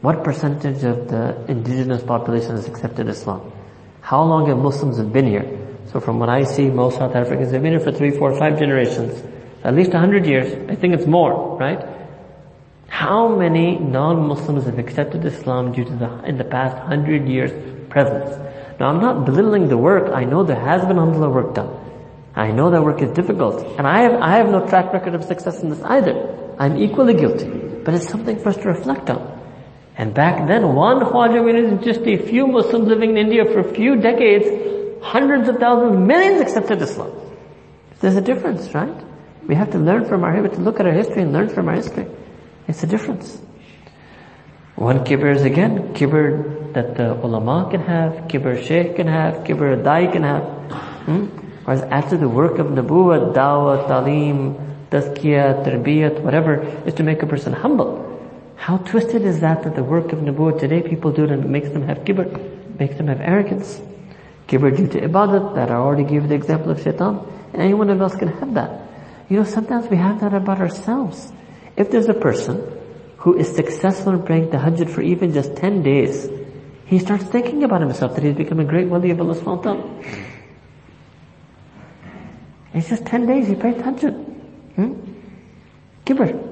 what 0.00 0.24
percentage 0.24 0.84
of 0.84 1.08
the 1.08 1.44
indigenous 1.48 2.02
population 2.02 2.52
has 2.52 2.66
accepted 2.66 3.08
Islam? 3.08 3.52
How 4.00 4.22
long 4.22 4.48
have 4.48 4.56
Muslims 4.58 4.98
been 5.00 5.26
here? 5.26 5.44
So 5.92 6.00
from 6.00 6.18
what 6.18 6.28
I 6.28 6.44
see, 6.44 6.70
most 6.70 6.96
South 6.96 7.14
Africans 7.14 7.52
have 7.52 7.62
been 7.62 7.72
here 7.72 7.80
for 7.80 7.92
three, 7.92 8.10
four, 8.10 8.38
five 8.38 8.58
generations. 8.58 9.22
At 9.64 9.74
least 9.74 9.92
a 9.92 9.98
hundred 9.98 10.26
years. 10.26 10.70
I 10.70 10.76
think 10.76 10.94
it's 10.94 11.06
more, 11.06 11.58
right? 11.58 11.84
How 12.88 13.28
many 13.28 13.78
non-Muslims 13.78 14.64
have 14.64 14.78
accepted 14.78 15.24
Islam 15.24 15.72
due 15.72 15.84
to 15.84 15.92
the, 15.92 16.24
in 16.24 16.38
the 16.38 16.44
past 16.44 16.76
hundred 16.78 17.28
years 17.28 17.52
presence? 17.90 18.30
Now 18.80 18.88
I'm 18.88 19.00
not 19.00 19.26
belittling 19.26 19.68
the 19.68 19.76
work. 19.76 20.10
I 20.12 20.24
know 20.24 20.42
there 20.44 20.60
has 20.60 20.82
been 20.82 20.98
alhamdulillah 20.98 21.30
work 21.30 21.54
done. 21.54 21.70
I 22.34 22.50
know 22.50 22.70
that 22.70 22.82
work 22.82 23.02
is 23.02 23.10
difficult. 23.10 23.62
And 23.78 23.86
I 23.86 24.02
have, 24.02 24.20
I 24.20 24.36
have 24.36 24.48
no 24.48 24.66
track 24.66 24.92
record 24.92 25.14
of 25.14 25.24
success 25.24 25.62
in 25.62 25.70
this 25.70 25.82
either. 25.82 26.45
I'm 26.58 26.76
equally 26.76 27.14
guilty. 27.14 27.48
But 27.84 27.94
it's 27.94 28.08
something 28.08 28.38
for 28.38 28.48
us 28.50 28.56
to 28.56 28.68
reflect 28.68 29.10
on. 29.10 29.36
And 29.96 30.12
back 30.12 30.46
then, 30.46 30.74
one 30.74 31.00
Khwaja 31.00 31.40
is 31.54 31.84
just 31.84 32.06
a 32.06 32.16
few 32.16 32.46
Muslims 32.46 32.86
living 32.86 33.10
in 33.10 33.16
India 33.16 33.44
for 33.44 33.60
a 33.60 33.74
few 33.74 33.96
decades, 33.96 34.46
hundreds 35.02 35.48
of 35.48 35.56
thousands, 35.56 36.06
millions 36.06 36.40
accepted 36.40 36.82
Islam. 36.82 37.12
There's 38.00 38.16
a 38.16 38.20
difference, 38.20 38.74
right? 38.74 38.94
We 39.46 39.54
have 39.54 39.70
to 39.70 39.78
learn 39.78 40.04
from 40.04 40.24
our, 40.24 40.34
have 40.34 40.52
to 40.52 40.60
look 40.60 40.80
at 40.80 40.86
our 40.86 40.92
history 40.92 41.22
and 41.22 41.32
learn 41.32 41.48
from 41.48 41.68
our 41.68 41.76
history. 41.76 42.06
It's 42.68 42.82
a 42.82 42.86
difference. 42.86 43.40
One 44.74 45.04
kibr 45.04 45.34
is 45.34 45.42
again, 45.42 45.94
kibr 45.94 46.74
that 46.74 46.96
the 46.96 47.14
ulama 47.14 47.68
can 47.70 47.80
have, 47.80 48.28
kibr 48.28 48.62
shaykh 48.62 48.96
can 48.96 49.06
have, 49.06 49.44
kibr 49.44 49.82
dai 49.82 50.08
can 50.08 50.22
have. 50.22 50.42
Hmm? 51.06 51.24
Whereas 51.64 51.82
after 51.84 52.18
the 52.18 52.28
work 52.28 52.58
of 52.58 52.66
Nabuwa, 52.66 53.32
dawah, 53.32 53.88
talim, 53.88 54.75
tazkiyah, 54.90 55.64
tarbiyat, 55.64 56.20
whatever, 56.22 56.62
is 56.86 56.94
to 56.94 57.02
make 57.02 57.22
a 57.22 57.26
person 57.26 57.52
humble. 57.52 58.06
How 58.56 58.78
twisted 58.78 59.22
is 59.22 59.40
that 59.40 59.62
that 59.64 59.76
the 59.76 59.84
work 59.84 60.12
of 60.12 60.20
nabuwwat 60.20 60.60
today 60.60 60.82
people 60.82 61.12
do 61.12 61.24
it 61.24 61.30
and 61.30 61.44
it 61.44 61.48
makes 61.48 61.68
them 61.70 61.82
have 61.82 61.98
kibr, 61.98 62.26
makes 62.78 62.96
them 62.96 63.08
have 63.08 63.20
arrogance. 63.20 63.80
Kibr 64.48 64.76
due 64.76 64.88
to 64.88 65.00
ibadat, 65.00 65.54
that 65.54 65.70
I 65.70 65.74
already 65.74 66.04
gave 66.04 66.28
the 66.28 66.34
example 66.34 66.70
of 66.70 66.82
shaitan. 66.82 67.20
Anyone 67.54 67.90
else 67.90 68.16
can 68.16 68.28
have 68.28 68.54
that. 68.54 68.82
You 69.28 69.38
know, 69.38 69.44
sometimes 69.44 69.88
we 69.88 69.96
have 69.96 70.20
that 70.20 70.32
about 70.34 70.60
ourselves. 70.60 71.32
If 71.76 71.90
there's 71.90 72.08
a 72.08 72.14
person 72.14 72.64
who 73.18 73.36
is 73.36 73.54
successful 73.54 74.12
in 74.12 74.22
praying 74.22 74.48
tahajjud 74.48 74.88
for 74.90 75.02
even 75.02 75.32
just 75.32 75.56
10 75.56 75.82
days, 75.82 76.28
he 76.86 76.98
starts 76.98 77.24
thinking 77.24 77.64
about 77.64 77.80
himself 77.80 78.14
that 78.14 78.22
he's 78.24 78.36
become 78.36 78.60
a 78.60 78.64
great 78.64 78.88
wali 78.88 79.10
of 79.10 79.20
Allah 79.20 79.34
subhanahu. 79.34 80.04
It's 82.72 82.88
just 82.88 83.04
10 83.04 83.26
days, 83.26 83.48
he 83.48 83.54
prayed 83.54 83.76
tahajjud. 83.76 84.35
Hmm? 84.76 84.92
Kibr. 86.04 86.42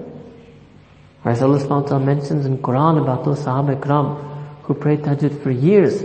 Rasulullah 1.25 2.05
mentions 2.05 2.45
in 2.45 2.59
Quran 2.59 3.01
about 3.01 3.25
those 3.25 3.41
Sahaba 3.41 3.81
Ikram 3.81 4.63
who 4.63 4.75
prayed 4.75 5.03
Tahajjud 5.03 5.43
for 5.43 5.51
years, 5.51 6.03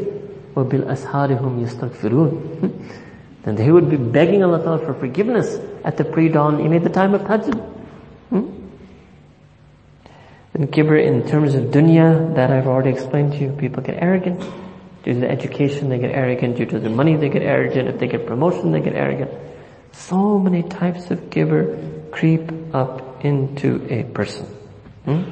وَبِالْأَسْحَارِ 0.55 1.39
أَسْحَارِهُم 1.39 1.65
يَسْتَغْفِرُونَ 1.65 2.95
Then 3.43 3.55
they 3.55 3.71
would 3.71 3.89
be 3.89 3.97
begging 3.97 4.43
Allah 4.43 4.61
Ta'ala 4.61 4.85
for 4.85 4.93
forgiveness 4.93 5.59
at 5.83 5.97
the 5.97 6.03
pre-dawn 6.03 6.59
even 6.59 6.73
at 6.73 6.83
the 6.83 6.89
time 6.89 7.13
of 7.13 7.21
Tahajjud. 7.21 7.59
Hmm? 8.29 8.49
Then 10.53 10.67
kibr 10.67 11.01
in 11.01 11.27
terms 11.27 11.55
of 11.55 11.65
dunya, 11.65 12.35
that 12.35 12.51
I've 12.51 12.67
already 12.67 12.89
explained 12.89 13.33
to 13.33 13.39
you, 13.39 13.51
people 13.51 13.81
get 13.81 14.01
arrogant. 14.01 14.41
Due 15.03 15.13
to 15.13 15.19
the 15.21 15.29
education, 15.29 15.87
they 15.87 15.99
get 15.99 16.11
arrogant. 16.11 16.57
Due 16.57 16.65
to 16.65 16.79
the 16.79 16.89
money, 16.89 17.15
they 17.15 17.29
get 17.29 17.43
arrogant. 17.43 17.87
If 17.87 17.99
they 17.99 18.07
get 18.07 18.25
promotion, 18.25 18.73
they 18.73 18.81
get 18.81 18.93
arrogant. 18.93 19.31
So 19.93 20.37
many 20.37 20.63
types 20.63 21.11
of 21.11 21.19
kibr 21.29 21.98
creep 22.11 22.51
up 22.73 23.23
into 23.23 23.85
a 23.89 24.03
person. 24.03 24.45
Hmm? 25.05 25.23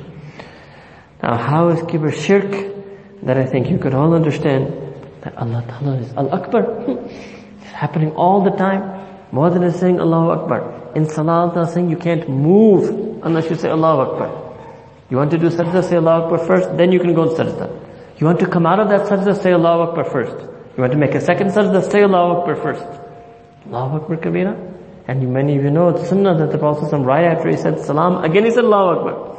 Now, 1.21 1.37
how 1.37 1.69
is 1.69 1.79
kibr 1.81 2.13
shirk? 2.13 2.75
That 3.23 3.37
I 3.37 3.45
think 3.45 3.69
you 3.69 3.77
could 3.79 3.93
all 3.93 4.13
understand 4.13 4.73
that 5.21 5.37
Allah 5.37 5.63
Ta'ala 5.67 5.97
is 5.97 6.13
Al-Akbar. 6.13 6.85
it's 6.87 7.71
happening 7.71 8.11
all 8.11 8.43
the 8.43 8.51
time. 8.51 9.05
More 9.31 9.49
than 9.49 9.69
saying 9.71 9.99
Allahu 9.99 10.29
Akbar. 10.39 10.91
In 10.95 11.05
Salah, 11.05 11.49
Allah 11.51 11.67
saying 11.67 11.89
you 11.89 11.97
can't 11.97 12.29
move 12.29 13.23
unless 13.23 13.49
you 13.49 13.55
say 13.55 13.69
Allahu 13.69 14.11
Akbar. 14.11 14.47
You 15.09 15.17
want 15.17 15.31
to 15.31 15.37
do 15.37 15.49
sajda, 15.49 15.83
say 15.83 15.97
Allahu 15.97 16.23
Akbar 16.23 16.45
first, 16.45 16.77
then 16.77 16.91
you 16.91 16.99
can 16.99 17.13
go 17.13 17.21
on 17.23 17.29
sajda. 17.29 17.67
You 18.19 18.27
want 18.27 18.39
to 18.39 18.47
come 18.47 18.65
out 18.65 18.79
of 18.79 18.89
that 18.89 19.07
sajda, 19.07 19.41
say 19.41 19.51
Allahu 19.53 19.89
Akbar 19.89 20.05
first. 20.05 20.37
You 20.75 20.81
want 20.81 20.91
to 20.93 20.97
make 20.97 21.15
a 21.15 21.21
second 21.21 21.49
sajda, 21.49 21.89
say 21.91 22.03
Allahu 22.03 22.39
Akbar 22.41 22.55
first. 22.55 22.85
Allahu 23.67 23.97
Akbar 23.97 24.17
kabira. 24.17 24.76
And 25.07 25.33
many 25.33 25.57
of 25.57 25.63
you 25.63 25.71
know 25.71 25.89
it's 25.89 26.09
sunnah 26.09 26.37
that 26.37 26.51
the 26.51 26.57
Prophet 26.57 26.95
right 26.97 27.23
after 27.23 27.49
he 27.49 27.55
said 27.55 27.79
salam, 27.79 28.23
again 28.25 28.43
he 28.43 28.51
said 28.51 28.65
Allahu 28.65 28.99
Akbar. 28.99 29.37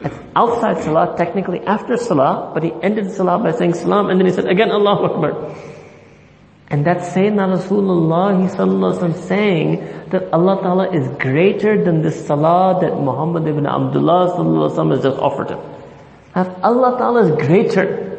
It's 0.00 0.18
outside 0.34 0.82
salah, 0.82 1.14
technically 1.16 1.60
after 1.60 1.96
salah, 1.98 2.50
but 2.54 2.62
he 2.62 2.72
ended 2.82 3.12
salah 3.12 3.38
by 3.38 3.52
saying 3.52 3.74
salam 3.74 4.08
and 4.08 4.18
then 4.18 4.26
he 4.26 4.32
said 4.32 4.46
again 4.46 4.70
Allahu 4.70 5.04
Akbar. 5.04 5.54
And 6.68 6.86
that's 6.86 7.10
Sayyidina 7.10 7.60
Rasulullah 7.60 9.14
saying 9.28 10.08
that 10.08 10.32
Allah 10.32 10.62
Ta'ala 10.62 10.90
is 10.90 11.06
greater 11.18 11.84
than 11.84 12.00
this 12.00 12.26
salah 12.26 12.80
that 12.80 12.96
Muhammad 12.96 13.46
ibn 13.46 13.66
Abdullah 13.66 14.32
has 14.32 15.02
just 15.02 15.18
offered 15.18 15.50
him. 15.50 15.60
If 16.34 16.48
Allah 16.64 16.96
Ta'ala 16.96 17.26
is 17.26 17.46
greater 17.46 18.11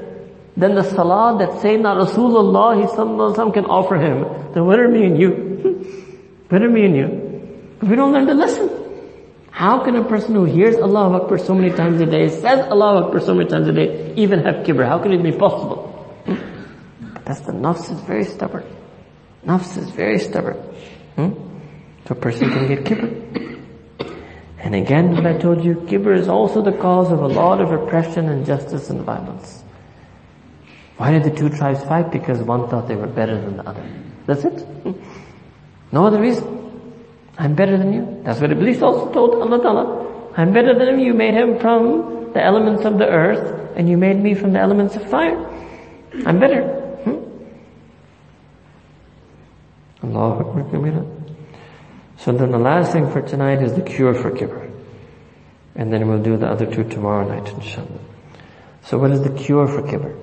than 0.55 0.75
the 0.75 0.83
salah 0.83 1.37
that 1.39 1.49
Sayyidina 1.61 2.05
Rasulullah 2.05 3.53
can 3.53 3.65
offer 3.65 3.95
him, 3.95 4.53
then 4.53 4.65
what 4.65 4.79
are 4.79 4.87
me 4.87 5.05
and 5.05 5.19
you? 5.19 6.45
Better 6.49 6.69
me 6.69 6.85
and 6.85 6.95
you. 6.95 7.77
But 7.79 7.89
we 7.89 7.95
don't 7.95 8.13
learn 8.13 8.27
the 8.27 8.35
lesson. 8.35 8.69
How 9.49 9.83
can 9.83 9.95
a 9.95 10.03
person 10.03 10.35
who 10.35 10.45
hears 10.45 10.75
Allah 10.77 11.21
Akbar 11.21 11.37
so 11.37 11.53
many 11.53 11.71
times 11.71 12.01
a 12.01 12.05
day, 12.05 12.29
says 12.29 12.67
Allah 12.69 13.05
Akbar 13.05 13.19
so 13.21 13.33
many 13.33 13.49
times 13.49 13.67
a 13.67 13.71
day, 13.71 14.13
even 14.15 14.39
have 14.43 14.65
kibr? 14.65 14.85
How 14.85 14.99
can 14.99 15.11
it 15.13 15.23
be 15.23 15.31
possible? 15.31 15.87
Hmm? 16.25 17.23
That's 17.23 17.41
the 17.41 17.51
nafs 17.51 17.91
is 17.91 17.99
very 18.01 18.23
stubborn. 18.23 18.65
Nafs 19.45 19.77
is 19.77 19.89
very 19.89 20.19
stubborn. 20.19 20.57
Hmm? 21.15 21.33
So 22.07 22.11
a 22.11 22.15
person 22.15 22.49
can 22.49 22.67
get 22.67 22.83
kibr. 22.83 23.33
And 24.59 24.75
again, 24.75 25.13
what 25.13 25.25
I 25.25 25.37
told 25.37 25.63
you, 25.63 25.75
kibr 25.75 26.17
is 26.17 26.27
also 26.27 26.61
the 26.61 26.71
cause 26.71 27.11
of 27.11 27.21
a 27.21 27.27
lot 27.27 27.61
of 27.61 27.71
oppression, 27.71 28.29
injustice, 28.29 28.89
and 28.89 29.01
violence. 29.01 29.62
Why 31.03 31.11
did 31.11 31.25
the 31.25 31.35
two 31.37 31.49
tribes 31.49 31.83
fight? 31.83 32.11
Because 32.13 32.39
one 32.41 32.69
thought 32.69 32.87
they 32.87 32.95
were 32.95 33.07
better 33.07 33.35
than 33.35 33.57
the 33.57 33.67
other. 33.67 33.83
That's 34.25 34.45
it. 34.45 34.65
No 35.91 36.05
other 36.05 36.21
reason. 36.21 36.47
I'm 37.37 37.55
better 37.55 37.77
than 37.77 37.91
you. 37.91 38.21
That's 38.23 38.39
what 38.39 38.53
Iblis 38.53 38.81
also 38.81 39.11
told 39.11 39.35
Allah 39.35 39.61
Ta'ala. 39.61 40.31
I'm 40.37 40.53
better 40.53 40.73
than 40.73 40.87
him. 40.87 40.99
You 40.99 41.13
made 41.13 41.33
him 41.33 41.59
from 41.59 42.31
the 42.31 42.41
elements 42.41 42.85
of 42.85 42.99
the 42.99 43.05
earth 43.05 43.75
and 43.75 43.89
you 43.89 43.97
made 43.97 44.15
me 44.15 44.33
from 44.33 44.53
the 44.53 44.59
elements 44.59 44.95
of 44.95 45.09
fire. 45.09 45.35
I'm 46.25 46.39
better. 46.39 46.61
Hmm? 47.03 47.19
Akbar 50.07 51.05
So 52.15 52.31
then 52.31 52.51
the 52.51 52.59
last 52.59 52.93
thing 52.93 53.11
for 53.11 53.21
tonight 53.21 53.61
is 53.61 53.73
the 53.73 53.81
cure 53.81 54.13
for 54.13 54.31
kibr. 54.31 54.71
And 55.75 55.91
then 55.91 56.07
we'll 56.07 56.23
do 56.23 56.37
the 56.37 56.47
other 56.47 56.65
two 56.65 56.85
tomorrow 56.85 57.27
night 57.27 57.53
inshallah. 57.53 57.99
So 58.83 58.97
what 58.97 59.11
is 59.11 59.21
the 59.21 59.31
cure 59.31 59.67
for 59.67 59.81
kibr? 59.81 60.22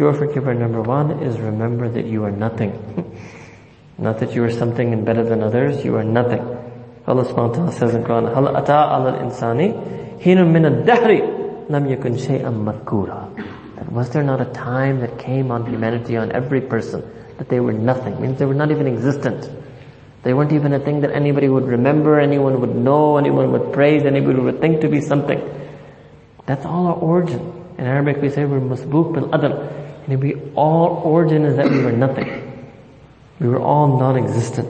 Dua 0.00 0.14
for 0.14 0.26
kibr 0.28 0.56
number 0.56 0.80
one 0.80 1.22
is 1.22 1.38
remember 1.38 1.86
that 1.90 2.06
you 2.06 2.24
are 2.24 2.30
nothing. 2.30 2.72
Not 3.98 4.20
that 4.20 4.34
you 4.34 4.42
are 4.44 4.50
something 4.50 4.94
and 4.94 5.04
better 5.04 5.22
than 5.22 5.42
others, 5.42 5.84
you 5.84 5.94
are 5.96 6.02
nothing. 6.02 6.40
Allah 7.06 7.26
subhanahu 7.26 7.66
wa 7.66 7.70
says 7.70 7.94
in 7.94 8.02
Quran, 8.02 8.32
Hal 8.32 8.48
ata 8.56 8.72
al 8.72 9.12
insani 9.20 9.76
hinu 10.18 10.50
min 10.50 10.62
dahri 10.86 11.68
lam 11.68 11.84
yakun 11.84 12.16
shay'an 12.16 12.64
madkura. 12.64 13.28
Was 13.90 14.08
there 14.08 14.22
not 14.22 14.40
a 14.40 14.46
time 14.46 15.00
that 15.00 15.18
came 15.18 15.50
on 15.50 15.66
humanity, 15.66 16.16
on 16.16 16.32
every 16.32 16.62
person, 16.62 17.04
that 17.36 17.50
they 17.50 17.60
were 17.60 17.74
nothing? 17.74 18.18
Means 18.22 18.38
they 18.38 18.46
were 18.46 18.54
not 18.54 18.70
even 18.70 18.86
existent. 18.86 19.50
They 20.22 20.32
weren't 20.32 20.54
even 20.54 20.72
a 20.72 20.80
thing 20.80 21.02
that 21.02 21.10
anybody 21.10 21.50
would 21.50 21.66
remember, 21.66 22.18
anyone 22.18 22.62
would 22.62 22.74
know, 22.74 23.18
anyone 23.18 23.52
would 23.52 23.74
praise, 23.74 24.06
anybody 24.06 24.40
would 24.40 24.62
think 24.62 24.80
to 24.80 24.88
be 24.88 25.02
something. 25.02 25.44
That's 26.46 26.64
all 26.64 26.86
our 26.86 26.96
origin. 26.96 27.52
In 27.76 27.84
Arabic 27.84 28.22
we 28.22 28.30
say 28.30 28.46
we're 28.46 28.60
musbuk 28.60 29.12
bil-adl. 29.12 29.88
And 30.06 30.22
we 30.22 30.34
all 30.54 31.02
origin 31.04 31.44
is 31.44 31.56
that 31.56 31.70
we 31.70 31.82
were 31.82 31.92
nothing. 31.92 32.68
We 33.38 33.48
were 33.48 33.60
all 33.60 33.98
non-existent. 33.98 34.68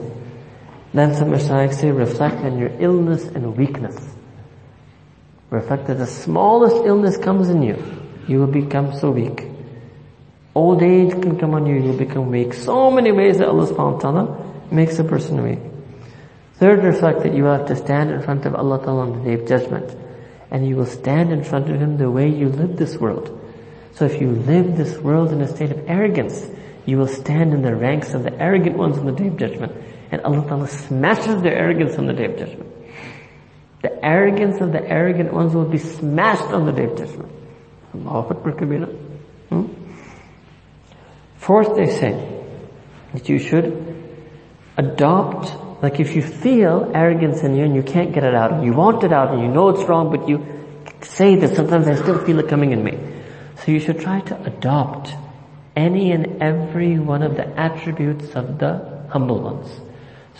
Then 0.93 1.15
some 1.15 1.31
Mashayikh 1.31 1.73
say, 1.73 1.91
reflect 1.91 2.37
on 2.37 2.57
your 2.57 2.71
illness 2.79 3.23
and 3.25 3.55
weakness. 3.57 3.97
Reflect 5.49 5.87
that 5.87 5.97
the 5.97 6.07
smallest 6.07 6.85
illness 6.85 7.17
comes 7.17 7.49
in 7.49 7.61
you, 7.61 7.81
you 8.27 8.39
will 8.39 8.47
become 8.47 8.97
so 8.97 9.11
weak. 9.11 9.47
Old 10.53 10.81
age 10.81 11.11
can 11.11 11.39
come 11.39 11.53
on 11.53 11.65
you, 11.65 11.75
you'll 11.75 11.97
become 11.97 12.29
weak. 12.29 12.53
So 12.53 12.91
many 12.91 13.11
ways 13.11 13.37
that 13.37 13.47
Allah 13.47 13.67
subhanahu 13.67 13.93
wa 13.93 13.99
ta'ala 13.99 14.53
makes 14.71 14.99
a 14.99 15.03
person 15.03 15.43
weak. 15.43 15.59
Third, 16.61 16.83
reflect 16.83 17.23
that 17.23 17.33
you 17.33 17.45
have 17.45 17.65
to 17.67 17.75
stand 17.75 18.11
in 18.11 18.21
front 18.21 18.45
of 18.45 18.53
Allah 18.53 18.77
Ta'ala 18.77 19.01
on 19.01 19.17
the 19.17 19.25
day 19.25 19.41
of 19.41 19.47
judgment. 19.47 19.97
And 20.51 20.67
you 20.67 20.75
will 20.75 20.85
stand 20.85 21.31
in 21.31 21.43
front 21.43 21.71
of 21.71 21.81
Him 21.81 21.97
the 21.97 22.11
way 22.11 22.29
you 22.29 22.49
live 22.49 22.77
this 22.77 22.97
world. 22.97 23.40
So 23.93 24.05
if 24.05 24.21
you 24.21 24.31
live 24.31 24.77
this 24.77 24.97
world 24.97 25.31
in 25.31 25.41
a 25.41 25.47
state 25.47 25.71
of 25.71 25.89
arrogance, 25.89 26.45
you 26.85 26.97
will 26.97 27.07
stand 27.07 27.53
in 27.53 27.61
the 27.61 27.75
ranks 27.75 28.13
of 28.13 28.23
the 28.23 28.33
arrogant 28.41 28.77
ones 28.77 28.97
on 28.97 29.05
the 29.05 29.11
day 29.11 29.27
of 29.27 29.37
judgment. 29.37 29.73
And 30.11 30.21
Allah 30.21 30.47
Ta'ala 30.47 30.67
smashes 30.67 31.41
their 31.41 31.55
arrogance 31.55 31.97
on 31.97 32.05
the 32.05 32.13
day 32.13 32.25
of 32.25 32.37
judgment. 32.37 32.69
The 33.81 34.05
arrogance 34.05 34.61
of 34.61 34.71
the 34.71 34.83
arrogant 34.87 35.33
ones 35.33 35.53
will 35.53 35.65
be 35.65 35.77
smashed 35.77 36.43
on 36.43 36.65
the 36.65 36.71
day 36.71 36.85
of 36.85 36.97
judgment. 36.97 37.31
Hmm? 39.49 39.65
Fourth, 41.37 41.75
they 41.75 41.87
say 41.87 42.43
that 43.13 43.27
you 43.27 43.39
should 43.39 43.91
adopt, 44.77 45.83
like 45.83 45.99
if 45.99 46.15
you 46.15 46.21
feel 46.21 46.91
arrogance 46.93 47.41
in 47.41 47.55
you 47.55 47.65
and 47.65 47.75
you 47.75 47.83
can't 47.83 48.13
get 48.13 48.23
it 48.23 48.33
out, 48.33 48.53
and 48.53 48.63
you 48.63 48.73
want 48.73 49.03
it 49.03 49.11
out 49.11 49.33
and 49.33 49.41
you 49.41 49.47
know 49.47 49.69
it's 49.69 49.83
wrong, 49.89 50.15
but 50.15 50.29
you 50.29 50.45
say 51.01 51.35
that 51.35 51.55
sometimes 51.55 51.87
I 51.87 51.95
still 51.95 52.23
feel 52.23 52.39
it 52.39 52.47
coming 52.47 52.71
in 52.71 52.83
me. 52.83 53.10
So 53.63 53.71
you 53.71 53.79
should 53.79 53.99
try 53.99 54.21
to 54.21 54.43
adopt 54.43 55.13
any 55.75 56.11
and 56.11 56.41
every 56.41 56.97
one 56.97 57.21
of 57.21 57.35
the 57.35 57.47
attributes 57.59 58.33
of 58.35 58.57
the 58.57 59.05
humble 59.09 59.39
ones. 59.39 59.79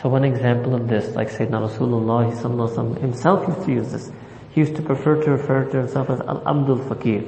So 0.01 0.09
one 0.09 0.23
example 0.23 0.73
of 0.73 0.87
this, 0.87 1.15
like 1.15 1.29
Sayyidina 1.29 1.69
Rasulullah 1.69 2.99
himself 2.99 3.47
used 3.47 3.65
to 3.65 3.71
use 3.71 3.91
this. 3.91 4.11
He 4.53 4.61
used 4.61 4.75
to 4.75 4.81
prefer 4.81 5.21
to 5.21 5.31
refer 5.31 5.65
to 5.65 5.77
himself 5.77 6.09
as 6.09 6.19
Al-Abdul 6.21 6.87
Fakir. 6.87 7.23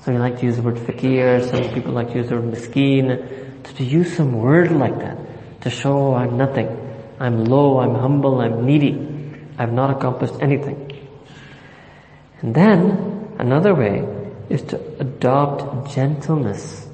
So 0.00 0.12
he 0.12 0.18
liked 0.18 0.38
to 0.38 0.46
use 0.46 0.56
the 0.56 0.62
word 0.62 0.78
fakir, 0.78 1.42
some 1.42 1.74
people 1.74 1.92
like 1.92 2.08
to 2.12 2.18
use 2.18 2.28
the 2.28 2.36
word 2.36 2.54
miskeen, 2.54 3.62
to, 3.64 3.74
to 3.74 3.84
use 3.84 4.16
some 4.16 4.38
word 4.38 4.70
like 4.72 4.98
that, 5.00 5.18
to 5.62 5.70
show 5.70 6.14
I'm 6.14 6.38
nothing. 6.38 6.68
I'm 7.20 7.44
low, 7.44 7.80
I'm 7.80 7.96
humble, 7.96 8.40
I'm 8.40 8.64
needy. 8.64 8.94
I've 9.58 9.72
not 9.72 9.90
accomplished 9.90 10.40
anything. 10.40 11.08
And 12.40 12.54
then, 12.54 13.34
another 13.38 13.74
way 13.74 14.17
is 14.49 14.61
to 14.63 14.79
adopt 14.99 15.93
gentleness 15.93 16.87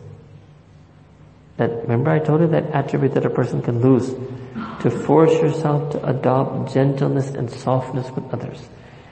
that, 1.59 1.81
remember 1.83 2.09
I 2.09 2.19
told 2.19 2.39
you 2.39 2.47
that 2.47 2.71
attribute 2.71 3.13
that 3.15 3.25
a 3.25 3.29
person 3.29 3.61
can 3.61 3.81
lose. 3.81 4.15
To 4.81 4.89
force 4.89 5.33
yourself 5.33 5.91
to 5.91 6.09
adopt 6.09 6.73
gentleness 6.73 7.31
and 7.31 7.51
softness 7.51 8.09
with 8.11 8.33
others. 8.33 8.65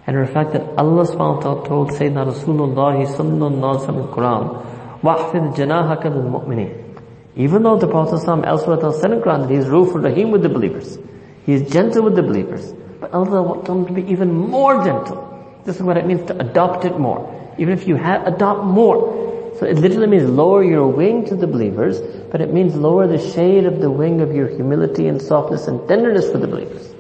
And 0.08 0.16
reflect 0.16 0.53
that 0.53 0.62
Allah 0.80 1.03
subhanahu 1.03 1.36
wa 1.36 1.41
ta'ala 1.41 1.68
told 1.68 1.91
Sayyidina 1.91 2.32
Rasulullah 2.32 3.03
sallallahu 3.05 3.84
alayhi 3.84 3.91
wa 3.91 4.01
in 4.01 4.08
Quran, 4.16 5.01
وَحْفِذْ 5.01 5.55
جَنَاهَكَ 5.58 6.03
لِلْمُؤْمِنِينَ 6.03 7.01
Even 7.36 7.64
though 7.64 7.78
the 7.78 7.88
Prophet 7.88 8.26
elsewhere 8.45 8.93
said 8.93 9.12
in 9.12 9.20
Quran 9.20 9.41
that 9.41 9.49
he 9.49 9.58
is 9.58 9.68
Rufur 9.68 9.99
Rahim 9.99 10.32
with 10.32 10.41
the 10.41 10.49
believers. 10.49 10.97
He 11.45 11.51
is 11.51 11.70
gentle 11.70 12.03
with 12.03 12.16
the 12.16 12.24
believers. 12.24 12.74
But 13.01 13.12
Allah 13.12 13.43
wants 13.43 13.70
him 13.70 13.86
to 13.88 13.91
be 13.91 14.10
even 14.10 14.34
more 14.34 14.86
gentle. 14.86 15.60
This 15.66 15.76
is 15.76 15.84
what 15.84 15.97
it 15.97 16.05
means 16.05 16.26
to 16.28 16.39
adopt 16.39 16.86
it 16.86 16.97
more. 16.97 17.28
Even 17.63 17.79
if 17.79 17.87
you 17.87 17.95
have, 17.95 18.27
adopt 18.27 18.65
more. 18.65 19.55
So 19.61 19.67
it 19.67 19.77
literally 19.77 20.09
means 20.09 20.29
lower 20.29 20.65
your 20.65 20.89
wing 20.89 21.25
to 21.27 21.37
the 21.37 21.47
believers, 21.47 22.01
but 22.33 22.41
it 22.41 22.53
means 22.53 22.75
lower 22.75 23.07
the 23.07 23.21
shade 23.33 23.67
of 23.67 23.81
the 23.81 23.89
wing 23.89 24.21
of 24.21 24.35
your 24.35 24.49
humility 24.49 25.07
and 25.07 25.23
softness 25.23 25.69
and 25.69 25.87
tenderness 25.87 26.29
for 26.29 26.39
the 26.39 26.49
believers. 26.49 26.93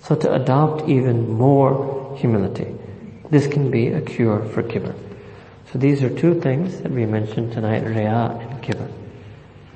So 0.00 0.14
to 0.14 0.34
adopt 0.34 0.86
even 0.86 1.30
more 1.30 2.14
humility. 2.18 2.74
This 3.30 3.46
can 3.46 3.70
be 3.70 3.88
a 3.88 4.02
cure 4.02 4.44
for 4.44 4.62
kibr. 4.62 4.94
So 5.72 5.78
these 5.78 6.02
are 6.02 6.10
two 6.10 6.42
things 6.42 6.78
that 6.82 6.92
we 6.92 7.06
mentioned 7.06 7.54
tonight, 7.54 7.82
riya 7.86 8.38
and 8.38 8.62
kibr. 8.62 8.92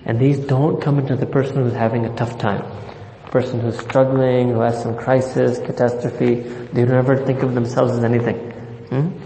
And 0.05 0.21
these 0.21 0.39
don't 0.39 0.83
come 0.83 0.99
into 0.99 1.17
the 1.17 1.25
person 1.25 1.57
who's 1.57 1.73
having 1.73 2.05
a 2.05 2.15
tough 2.15 2.37
time. 2.37 2.63
Person 3.31 3.61
who's 3.61 3.79
struggling, 3.79 4.51
who 4.51 4.61
has 4.61 4.83
some 4.83 4.99
crisis, 4.99 5.59
catastrophe, 5.61 6.35
they 6.75 6.85
don't 6.85 6.99
ever 6.99 7.17
think 7.17 7.43
of 7.43 7.55
themselves 7.55 7.93
as 7.93 8.05
anything. 8.05 8.37
Hmm? 8.91 9.20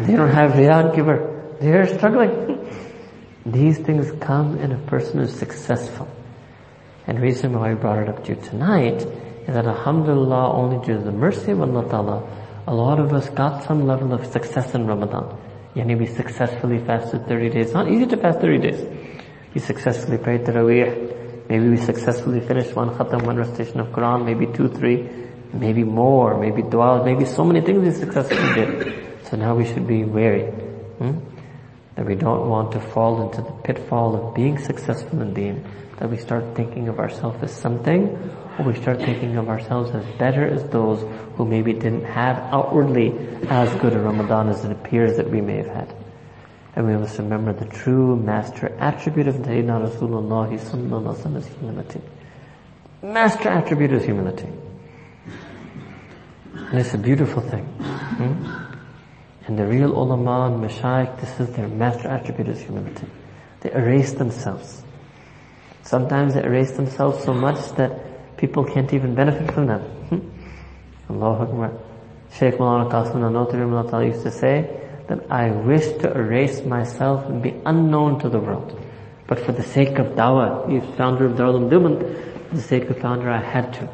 They 0.00 0.14
don't 0.14 0.30
have 0.30 0.58
riya 0.58 0.78
and 0.78 0.90
kibr. 0.90 1.58
They're 1.58 1.86
struggling. 1.96 2.68
These 3.46 3.78
things 3.78 4.12
come 4.20 4.58
in 4.58 4.72
a 4.72 4.78
person 4.78 5.20
who's 5.20 5.34
successful. 5.34 6.06
And 7.06 7.18
reason 7.20 7.58
why 7.58 7.70
I 7.70 7.74
brought 7.74 8.02
it 8.02 8.08
up 8.08 8.24
to 8.24 8.34
you 8.34 8.40
tonight 8.40 9.02
is 9.02 9.54
that 9.54 9.66
alhamdulillah, 9.66 10.52
only 10.52 10.84
due 10.84 10.98
to 10.98 11.02
the 11.02 11.12
mercy 11.12 11.52
of 11.52 11.62
Allah 11.62 11.88
Ta'ala, 11.88 12.28
a 12.66 12.74
lot 12.74 12.98
of 12.98 13.12
us 13.12 13.30
got 13.30 13.64
some 13.64 13.86
level 13.86 14.12
of 14.12 14.26
success 14.26 14.74
in 14.74 14.86
Ramadan. 14.86 15.38
Yani 15.74 15.98
we 15.98 16.06
successfully 16.06 16.78
fasted 16.78 17.26
30 17.26 17.50
days. 17.50 17.72
Not 17.72 17.90
easy 17.90 18.06
to 18.06 18.16
fast 18.16 18.40
30 18.40 18.58
days. 18.58 18.84
We 19.54 19.60
successfully 19.60 20.18
prayed 20.18 20.44
Taraweeh. 20.44 21.48
Maybe 21.48 21.68
we 21.68 21.76
successfully 21.76 22.40
finished 22.40 22.74
one 22.74 22.90
khatam, 22.90 23.22
one 23.24 23.36
recitation 23.36 23.80
of 23.80 23.88
Quran, 23.88 24.26
maybe 24.26 24.46
two, 24.52 24.68
three, 24.68 25.08
maybe 25.54 25.84
more, 25.84 26.38
maybe 26.38 26.62
dua, 26.62 27.04
maybe 27.04 27.24
so 27.24 27.44
many 27.44 27.60
things 27.60 27.78
we 27.78 27.92
successfully 27.92 28.54
did. 28.54 29.15
So 29.28 29.36
now 29.36 29.54
we 29.54 29.66
should 29.66 29.86
be 29.86 30.04
wary. 30.04 30.50
Hmm? 30.98 31.18
that 31.96 32.04
we 32.04 32.14
don't 32.14 32.48
want 32.48 32.72
to 32.72 32.80
fall 32.80 33.22
into 33.22 33.40
the 33.40 33.52
pitfall 33.64 34.14
of 34.14 34.34
being 34.34 34.58
successful 34.58 35.20
in 35.22 35.32
deen, 35.32 35.64
that 35.98 36.10
we 36.10 36.18
start 36.18 36.44
thinking 36.54 36.88
of 36.88 36.98
ourselves 36.98 37.42
as 37.42 37.50
something, 37.50 38.08
or 38.58 38.66
we 38.66 38.74
start 38.74 38.98
thinking 38.98 39.36
of 39.36 39.48
ourselves 39.48 39.90
as 39.92 40.04
better 40.18 40.46
as 40.46 40.62
those 40.68 41.00
who 41.36 41.46
maybe 41.46 41.72
didn't 41.72 42.04
have 42.04 42.36
outwardly 42.52 43.14
as 43.48 43.72
good 43.80 43.94
a 43.94 43.98
Ramadan 43.98 44.50
as 44.50 44.62
it 44.64 44.70
appears 44.70 45.16
that 45.16 45.30
we 45.30 45.40
may 45.40 45.56
have 45.56 45.68
had. 45.68 45.94
And 46.76 46.86
we 46.86 46.94
must 46.94 47.16
remember 47.18 47.54
the 47.54 47.64
true 47.64 48.14
master 48.16 48.76
attribute 48.78 49.28
of 49.28 49.36
Sayyidina 49.36 49.90
Rasulullah 49.90 50.52
is 50.52 51.46
humility. 51.58 52.02
Master 53.02 53.48
attribute 53.48 53.92
is 53.92 54.04
humility. 54.04 54.48
And 56.52 56.78
it's 56.78 56.92
a 56.92 56.98
beautiful 56.98 57.40
thing. 57.40 57.64
Hmm? 57.64 58.65
And 59.47 59.57
the 59.57 59.65
real 59.65 59.91
ulama 59.91 60.51
and 60.51 60.63
mashayikh, 60.63 61.19
this 61.19 61.39
is 61.39 61.55
their 61.55 61.67
master 61.67 62.07
attribute 62.07 62.47
is 62.47 62.61
humility. 62.61 63.07
They 63.61 63.71
erase 63.71 64.13
themselves. 64.13 64.83
Sometimes 65.83 66.35
they 66.35 66.43
erase 66.43 66.71
themselves 66.71 67.23
so 67.23 67.33
much 67.33 67.71
that 67.75 68.37
people 68.37 68.63
can't 68.63 68.93
even 68.93 69.15
benefit 69.15 69.51
from 69.53 69.67
them. 69.67 70.31
Allahu 71.09 71.43
Akbar. 71.43 71.71
Shaykh 72.33 72.55
Maulana 72.55 72.89
Qasim 72.89 73.15
Nanotari 73.15 74.07
used 74.13 74.23
to 74.23 74.31
say 74.31 74.79
that 75.07 75.29
I 75.29 75.51
wish 75.51 75.85
to 75.99 76.11
erase 76.11 76.63
myself 76.63 77.25
and 77.25 77.41
be 77.41 77.53
unknown 77.65 78.19
to 78.19 78.29
the 78.29 78.39
world. 78.39 78.79
But 79.27 79.39
for 79.39 79.51
the 79.51 79.63
sake 79.63 79.99
of 79.99 80.07
dawah, 80.15 80.69
he's 80.69 80.83
founder 80.95 81.25
of 81.25 81.33
Darul 81.33 81.69
Diman, 81.69 81.99
for 82.49 82.55
the 82.55 82.61
sake 82.61 82.89
of 82.89 82.99
founder 82.99 83.29
I 83.29 83.41
had 83.41 83.73
to. 83.73 83.89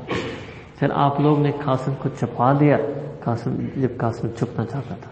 Said 0.80 0.92
आप 0.92 1.20
लोग 1.22 1.40
ने 1.42 1.52
कासिम 1.58 1.96
को 2.02 2.10
छुपा 2.22 2.54
दिया 2.60 2.78
कासिम 3.26 3.82
जब 3.82 3.98
कासिम 3.98 4.34
छुपना 4.38 4.66
चाहता 4.66 4.96
था 5.02 5.10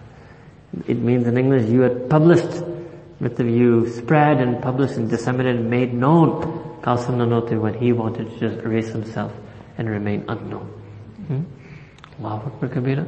it 0.87 0.99
means 0.99 1.27
in 1.27 1.37
English 1.37 1.68
you 1.68 1.81
had 1.83 2.09
published 2.09 2.62
with 3.21 3.37
the 3.37 3.45
view, 3.45 3.89
spread 3.89 4.41
and 4.41 4.62
published 4.62 4.97
and 4.97 5.11
disseminated 5.11 5.61
and 5.61 5.71
made 5.71 5.93
known 5.93 6.81
Qasim 6.81 7.16
Nanotri 7.16 7.61
when 7.61 7.75
he 7.75 7.93
wanted 7.93 8.31
to 8.31 8.39
just 8.39 8.64
erase 8.64 8.89
himself 8.89 9.33
and 9.77 9.89
remain 9.89 10.25
unknown. 10.29 10.68
Allahu 12.18 12.51
Akbar 12.51 12.68
Kabira. 12.68 13.07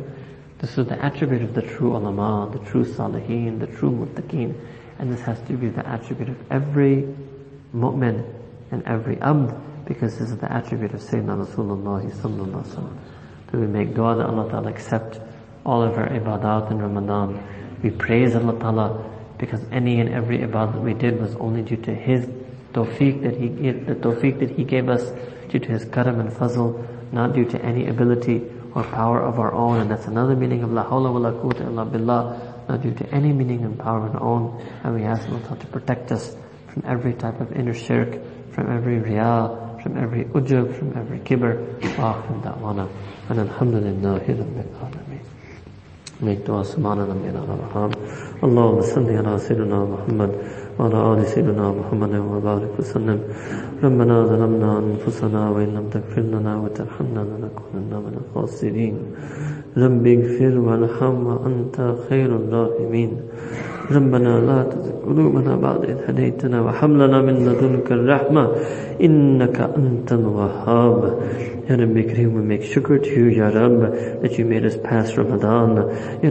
This 0.59 0.79
is 0.79 0.87
the 0.87 1.05
attribute 1.05 1.43
of 1.43 1.55
the 1.55 1.63
true 1.63 1.97
ulama, 1.97 2.49
the 2.53 2.65
true 2.71 2.85
salihin, 2.85 3.59
the 3.59 3.67
true 3.67 3.91
muttaqeen. 3.91 4.55
And 4.99 5.13
this 5.13 5.21
has 5.23 5.41
to 5.49 5.55
be 5.55 5.69
the 5.69 5.87
attribute 5.87 6.29
of 6.29 6.53
every 6.53 7.09
mu'min 7.75 8.25
and 8.71 8.83
every 8.87 9.21
abd 9.21 9.55
because 9.87 10.19
this 10.19 10.31
is 10.31 10.37
the 10.37 10.53
attribute 10.53 10.95
of 10.95 11.01
Sayyidina 11.01 11.47
Rasulullah 11.47 12.11
sallallahu 12.13 12.47
alaihi 12.47 12.65
wasallam. 12.65 12.97
Do 13.51 13.59
we 13.59 13.67
make 13.67 13.95
dua 13.95 14.17
that 14.17 14.27
Allah 14.27 14.49
Ta'ala 14.49 14.71
accept 14.71 15.21
all 15.65 15.83
of 15.83 15.97
our 15.97 16.09
ibadat 16.09 16.71
in 16.71 16.79
Ramadan. 16.79 17.43
We 17.83 17.91
praise 17.91 18.35
Allah 18.35 18.59
Ta'ala 18.59 19.11
because 19.39 19.61
any 19.71 20.01
and 20.01 20.09
every 20.09 20.39
ibadat 20.39 20.81
we 20.83 20.95
did 20.95 21.21
was 21.21 21.35
only 21.37 21.63
due 21.63 21.77
to 21.79 21.95
His 21.95 22.27
tawfiq 22.73 23.23
that 23.23 23.37
He 23.37 23.49
the 23.49 23.95
tawfiq 23.95 24.41
that 24.41 24.51
He 24.51 24.65
gave 24.65 24.89
us 24.89 25.11
due 25.49 25.59
to 25.59 25.69
His 25.69 25.85
karam 25.87 26.21
and 26.21 26.31
fazl, 26.31 26.87
not 27.13 27.35
due 27.35 27.45
to 27.47 27.65
any 27.65 27.89
ability 27.89 28.43
or 28.75 28.83
power 28.85 29.21
of 29.21 29.39
our 29.39 29.53
own. 29.53 29.81
And 29.81 29.91
that's 29.91 30.07
another 30.07 30.35
meaning 30.35 30.63
of 30.63 30.73
la 30.73 30.85
hawla 30.85 31.13
wa 31.13 31.19
la 31.19 31.33
quwwata 31.33 31.67
illa 31.67 31.85
billah, 31.85 32.67
not 32.69 32.83
due 32.83 32.95
to 32.95 33.15
any 33.15 33.33
meaning 33.33 33.65
and 33.65 33.79
power 33.79 34.07
of 34.07 34.15
our 34.17 34.23
own. 34.23 34.65
And 34.83 34.95
we 34.95 35.03
ask 35.03 35.29
Allah 35.29 35.57
to 35.59 35.67
protect 35.67 36.13
us 36.13 36.37
from 36.73 36.85
every 36.87 37.15
type 37.15 37.41
of 37.41 37.53
inner 37.53 37.75
shirk, 37.75 38.19
from 38.53 38.71
every 38.73 38.99
riyah, 39.01 39.83
from 39.83 39.99
every 39.99 40.25
ujub, 40.25 40.79
from 40.79 40.97
every 40.97 41.19
kibr. 41.21 41.59
Wa 41.99 42.15
akhir 42.15 42.43
da'wana. 42.43 42.89
And 43.29 43.49
alhamdulillahi 43.49 44.39
rabbil 44.39 45.12
alameen. 46.23 46.37
make 46.37 46.45
dua 46.45 46.65
subhana 46.65 47.07
rabbiyal 47.07 47.47
rahman 47.47 47.93
اللهم 48.43 48.81
صل 48.81 49.07
على 49.07 49.39
سيدنا 49.39 49.87
محمد 49.87 50.31
وعلى 50.79 50.99
آل 51.13 51.27
سيدنا 51.27 51.73
محمد 51.79 52.13
وبارك 52.15 52.73
وسلم. 52.79 53.19
ربنا 53.85 54.27
ظلمنا 54.27 54.79
أنفسنا 54.79 55.51
وإن 55.51 55.69
لم 55.79 55.87
تغفر 55.95 56.23
لنا 56.23 56.59
وترحمنا 56.59 57.23
لنكونن 57.23 57.93
من 58.05 58.15
الخاسرين. 58.19 58.95
رب 59.79 60.07
اغفر 60.07 60.59
وارحم 60.59 61.27
وأنت 61.27 61.95
خير 62.09 62.31
الراحمين. 62.37 63.11
ربنا 63.91 64.41
لا 64.41 64.63
تزغ 64.63 65.07
قلوبنا 65.07 65.57
بعد 65.57 65.85
إذ 65.85 65.99
هديتنا 66.09 66.61
وهب 66.61 66.91
لنا 66.91 67.23
من 67.23 67.35
لدنك 67.47 67.93
الرحمة 67.93 68.49
إنك 69.03 69.59
أنت 69.61 70.13
الوهاب. 70.13 71.19
Ya 71.69 71.77
Rabbi 71.77 72.27
we 72.27 72.43
make 72.43 72.63
shukr 72.63 73.01
to 73.01 73.09
you, 73.09 73.29
Ya 73.29 73.47
Rab, 73.47 74.21
that 74.23 74.37
you 74.37 74.45
made 74.45 74.67
us 74.67 74.77
pass 74.83 75.17
Ramadan. 75.17 75.77
Ya 76.21 76.31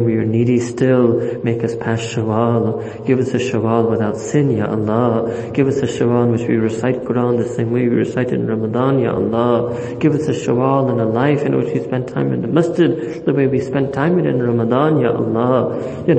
we 0.00 0.16
are 0.16 0.24
needy 0.26 0.60
still. 0.60 1.42
Make 1.42 1.64
us 1.64 1.74
pass 1.76 2.00
Shawwal. 2.00 3.06
Give 3.06 3.18
us 3.18 3.32
a 3.32 3.38
Shawwal 3.38 3.88
without 3.88 4.18
sin, 4.18 4.50
Ya 4.50 4.66
Allah. 4.66 5.50
Give 5.52 5.66
us 5.66 5.78
a 5.78 5.86
Shawwal 5.86 6.30
which 6.30 6.46
we 6.46 6.56
recite 6.56 7.04
Quran 7.04 7.38
the 7.38 7.48
same 7.48 7.72
way 7.72 7.88
we 7.88 7.96
recite 7.96 8.32
in 8.32 8.46
Ramadan, 8.46 8.98
Ya 8.98 9.14
Allah. 9.14 9.96
Give 9.98 10.14
us 10.14 10.28
a 10.28 10.32
Shawwal 10.32 10.90
and 10.90 11.00
a 11.00 11.06
life 11.06 11.40
in 11.40 11.56
which 11.56 11.72
we 11.72 11.82
spend 11.82 12.08
time 12.08 12.34
in 12.34 12.42
the 12.42 12.48
masjid 12.48 13.24
the 13.24 13.32
way 13.32 13.46
we 13.46 13.60
spend 13.60 13.94
time 13.94 14.18
in 14.18 14.42
Ramadan, 14.42 15.00
Ya 15.00 15.12
Allah. 15.12 16.04
Ya 16.06 16.14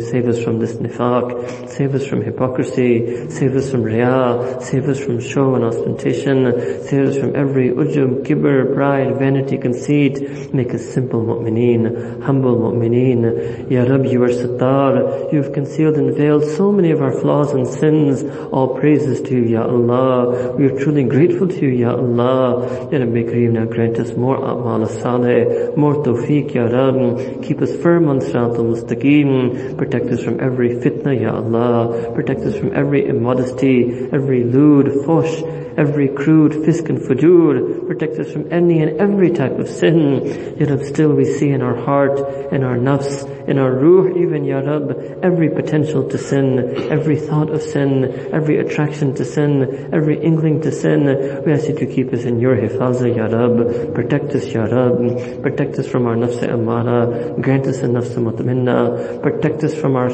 save 0.00 0.28
us 0.28 0.42
from 0.42 0.60
this 0.60 0.76
nifaq. 0.76 1.68
Save 1.68 1.94
us 1.94 2.06
from 2.06 2.22
hypocrisy. 2.22 3.28
Save 3.28 3.54
us 3.54 3.70
from 3.70 3.82
riyah. 3.82 4.62
Save 4.62 4.88
us 4.88 4.98
from 4.98 5.20
show 5.20 5.56
and 5.56 5.64
ostentation. 5.64 6.84
Save 6.86 7.08
us 7.08 7.18
from 7.18 7.36
every 7.36 7.68
ujjah 7.68 7.97
ujub, 7.98 8.24
kibr, 8.24 8.74
pride, 8.74 9.18
vanity, 9.18 9.58
conceit. 9.58 10.54
Make 10.54 10.74
us 10.74 10.88
simple 10.92 11.20
mu'mineen, 11.20 12.22
humble 12.22 12.56
mu'mineen. 12.56 13.70
Ya 13.70 13.82
Rab, 13.82 14.04
you 14.06 14.22
are 14.22 14.28
sattar. 14.28 15.32
You 15.32 15.42
have 15.42 15.52
concealed 15.52 15.96
and 15.96 16.14
veiled 16.14 16.44
so 16.44 16.72
many 16.72 16.90
of 16.90 17.02
our 17.02 17.12
flaws 17.12 17.52
and 17.52 17.66
sins. 17.66 18.24
All 18.52 18.78
praises 18.78 19.20
to 19.22 19.36
you, 19.36 19.44
Ya 19.44 19.62
Allah. 19.62 20.56
We 20.56 20.66
are 20.66 20.78
truly 20.78 21.04
grateful 21.04 21.48
to 21.48 21.60
you, 21.60 21.68
Ya 21.68 21.92
Allah. 21.92 22.88
Ya 22.90 22.98
Rabbi 22.98 23.22
Kareem, 23.24 23.52
now 23.52 23.64
grant 23.64 23.98
us 23.98 24.16
more 24.16 24.36
a'mal 24.36 24.86
saleh, 24.88 25.76
more 25.76 25.94
tawfiq, 25.94 26.54
Ya 26.54 26.64
Rab. 26.64 27.42
Keep 27.42 27.62
us 27.62 27.76
firm 27.76 28.08
on 28.08 28.20
Sirat 28.20 28.56
al-Mustaqim. 28.56 29.76
Protect 29.76 30.06
us 30.06 30.22
from 30.22 30.40
every 30.40 30.70
fitna, 30.70 31.20
Ya 31.20 31.34
Allah. 31.34 32.12
Protect 32.14 32.40
us 32.42 32.56
from 32.56 32.74
every 32.74 33.06
immodesty, 33.08 34.08
every 34.12 34.44
lewd, 34.44 35.04
fush, 35.04 35.42
every 35.78 36.08
crude 36.08 36.52
fisk 36.64 36.88
and 36.88 36.98
fujur. 36.98 37.86
Protect 37.86 38.18
us 38.18 38.32
from 38.32 38.52
any 38.52 38.82
and 38.82 39.00
every 39.00 39.30
type 39.30 39.58
of 39.58 39.68
sin. 39.68 40.56
Yet 40.58 40.84
still 40.84 41.12
we 41.12 41.24
see 41.24 41.50
in 41.50 41.62
our 41.62 41.76
heart, 41.76 42.18
in 42.52 42.64
our 42.64 42.76
nafs, 42.76 43.24
in 43.48 43.58
our 43.58 43.72
ruh 43.72 44.18
even, 44.18 44.44
Ya 44.44 44.58
Rab, 44.58 45.20
every 45.22 45.48
potential 45.48 46.08
to 46.08 46.18
sin, 46.18 46.90
every 46.90 47.16
thought 47.16 47.50
of 47.50 47.62
sin, 47.62 48.28
every 48.32 48.58
attraction 48.58 49.14
to 49.14 49.24
sin, 49.24 49.88
every 49.92 50.22
inkling 50.22 50.60
to 50.62 50.72
sin. 50.72 51.04
We 51.46 51.52
ask 51.52 51.68
you 51.68 51.76
to 51.76 51.86
keep 51.86 52.12
us 52.12 52.24
in 52.24 52.40
your 52.40 52.56
hifazah, 52.56 53.16
Ya 53.16 53.26
Rab. 53.26 53.94
Protect 53.94 54.34
us, 54.34 54.46
Ya 54.48 54.64
Rab. 54.64 55.42
Protect 55.42 55.78
us 55.78 55.86
from 55.86 56.06
our 56.06 56.16
nafs 56.16 56.42
amara. 56.42 57.40
Grant 57.40 57.66
us 57.66 57.78
a 57.78 57.86
nafs 57.86 58.14
mutminna. 58.16 59.22
Protect 59.22 59.62
us 59.64 59.74
from 59.74 59.94
our 59.94 60.10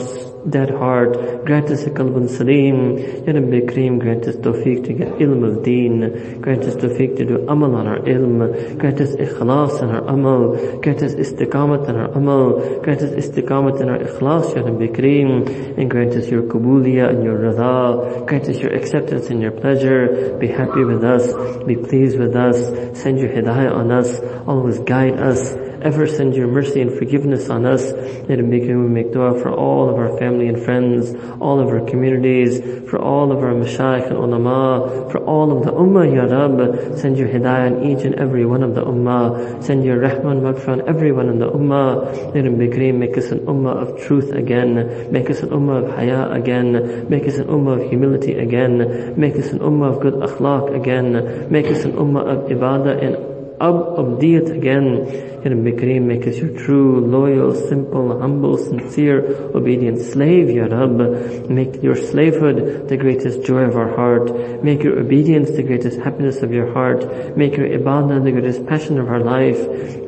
dead 0.49 0.71
heart. 0.71 1.45
Grant 1.45 1.71
us 1.71 1.85
a 1.85 1.91
qalbun 1.91 2.29
salim. 2.29 2.99
Ya 2.99 3.33
Rabbi 3.33 3.61
Kareem, 3.67 3.99
grant 3.99 4.25
us 4.25 4.37
tawfiq 4.37 4.85
to 4.87 4.93
get 4.93 5.09
ilm 5.19 5.45
of 5.45 5.63
deen. 5.65 6.41
Grant 6.41 6.65
us 6.65 6.77
tawfiq 6.77 7.17
to 7.17 7.25
do 7.25 7.49
amal 7.49 7.75
on 7.75 7.87
our 7.87 8.01
ilm. 8.01 8.79
Grant 8.79 9.01
us 9.01 9.15
ikhlas 9.17 9.83
in 9.83 9.91
our 9.91 10.07
amal. 10.09 10.81
Grant 10.81 11.03
us 11.03 11.15
istiqamat 11.15 11.89
in 11.89 11.97
our 11.97 12.11
amal. 12.13 12.81
Grant 12.81 13.03
us 13.03 13.11
istiqamat 13.11 13.81
in 13.81 13.89
our 13.89 13.99
ikhlas, 13.99 14.55
Ya 14.55 14.63
Rabbi 14.63 14.87
Kareem. 14.89 15.79
And 15.79 15.91
grant 15.91 16.13
us 16.15 16.29
your 16.29 16.43
kubuliya 16.43 17.11
and 17.11 17.25
your 17.25 17.39
radha. 17.39 18.25
Grant 18.27 18.49
us 18.49 18.59
your 18.59 18.75
acceptance 18.75 19.31
and 19.31 19.41
your 19.41 19.53
pleasure. 19.53 20.37
Be 20.39 20.49
happy 20.49 20.85
with 20.85 21.05
us. 21.05 21.33
Be 21.65 21.77
pleased 21.77 22.19
with 22.19 22.35
us. 22.37 22.57
Send 23.01 23.19
your 23.19 23.31
hidayah 23.31 23.75
on 23.75 23.91
us. 23.91 24.21
Always 24.47 24.79
guide 24.81 25.19
us 25.19 25.55
ever 25.85 26.07
send 26.07 26.35
your 26.35 26.49
mercy 26.49 26.81
and 26.81 26.91
forgiveness 26.99 27.51
on 27.51 27.67
us. 27.67 27.83
It 27.85 28.43
make, 28.43 28.63
we 28.63 28.75
make 28.75 29.13
dua 29.13 29.39
for 29.41 29.53
all 29.53 29.91
of 29.91 29.97
our 29.97 30.17
family 30.19 30.49
and 30.49 30.61
friends, 30.61 31.15
all 31.41 31.61
of 31.61 31.69
our 31.69 31.85
communities, 31.87 32.61
for 32.89 32.99
all 32.99 33.31
of 33.31 33.39
our 33.39 33.53
mashayikh 33.53 34.09
and 34.09 34.17
ulama, 34.17 35.11
for 35.11 35.19
all 35.19 35.57
of 35.57 35.65
the 35.65 35.73
ummah, 35.73 36.09
Ya 36.09 36.25
Rab. 36.25 36.99
Send 36.99 37.19
your 37.19 37.29
hidayah 37.29 37.77
on 37.77 37.85
each 37.85 38.05
and 38.05 38.15
every 38.15 38.47
one 38.47 38.63
of 38.63 38.75
the 38.75 38.83
ummah. 38.83 39.63
Send 39.63 39.85
your 39.85 40.01
rahman 40.01 40.41
maghfirah 40.41 40.81
on 40.81 40.89
everyone 40.89 41.29
in 41.29 41.39
the 41.39 41.51
ummah. 41.51 42.35
It 42.35 42.45
be 42.59 42.93
make 42.93 43.17
us 43.19 43.31
an 43.31 43.41
ummah 43.41 43.77
of 43.77 44.01
truth 44.01 44.33
again. 44.33 45.13
Make 45.13 45.29
us 45.29 45.41
an 45.41 45.51
ummah 45.51 45.85
of 45.85 45.97
haya 45.97 46.31
again. 46.33 47.09
Make 47.09 47.29
us 47.29 47.37
an 47.37 47.47
ummah 47.47 47.83
of 47.83 47.91
humility 47.91 48.39
again. 48.39 49.15
Make 49.21 49.37
us 49.37 49.49
an 49.49 49.59
ummah 49.59 49.97
of 49.97 50.01
good 50.01 50.15
akhlaq 50.15 50.75
again. 50.75 51.51
Make 51.51 51.67
us 51.67 51.85
an 51.85 51.93
ummah 51.93 52.27
of 52.27 52.51
ibadah 52.51 53.03
and 53.03 53.34
Abdiyat 53.73 54.51
again. 54.51 55.33
Ya 55.45 55.51
Rabbi 55.51 55.99
make 55.99 56.27
us 56.27 56.39
your 56.39 56.59
true, 56.59 57.01
loyal, 57.01 57.55
simple, 57.55 58.19
humble, 58.19 58.57
sincere, 58.57 59.51
obedient 59.55 60.01
slave, 60.01 60.51
Ya 60.51 60.65
Rab. 60.65 61.51
Make 61.51 61.83
your 61.83 61.97
slavehood 61.97 62.89
the 62.89 62.97
greatest 62.97 63.45
joy 63.45 63.63
of 63.63 63.77
our 63.77 63.95
heart. 63.95 64.65
Make 64.65 64.83
your 64.83 64.99
obedience 64.99 65.51
the 65.51 65.63
greatest 65.63 66.01
happiness 66.01 66.43
of 66.43 66.53
your 66.53 66.73
heart. 66.73 67.37
Make 67.37 67.57
your 67.57 67.69
ibadah 67.69 68.25
the 68.25 68.33
greatest 68.33 68.67
passion 68.67 68.99
of 68.99 69.09
our 69.09 69.21
life. 69.21 69.59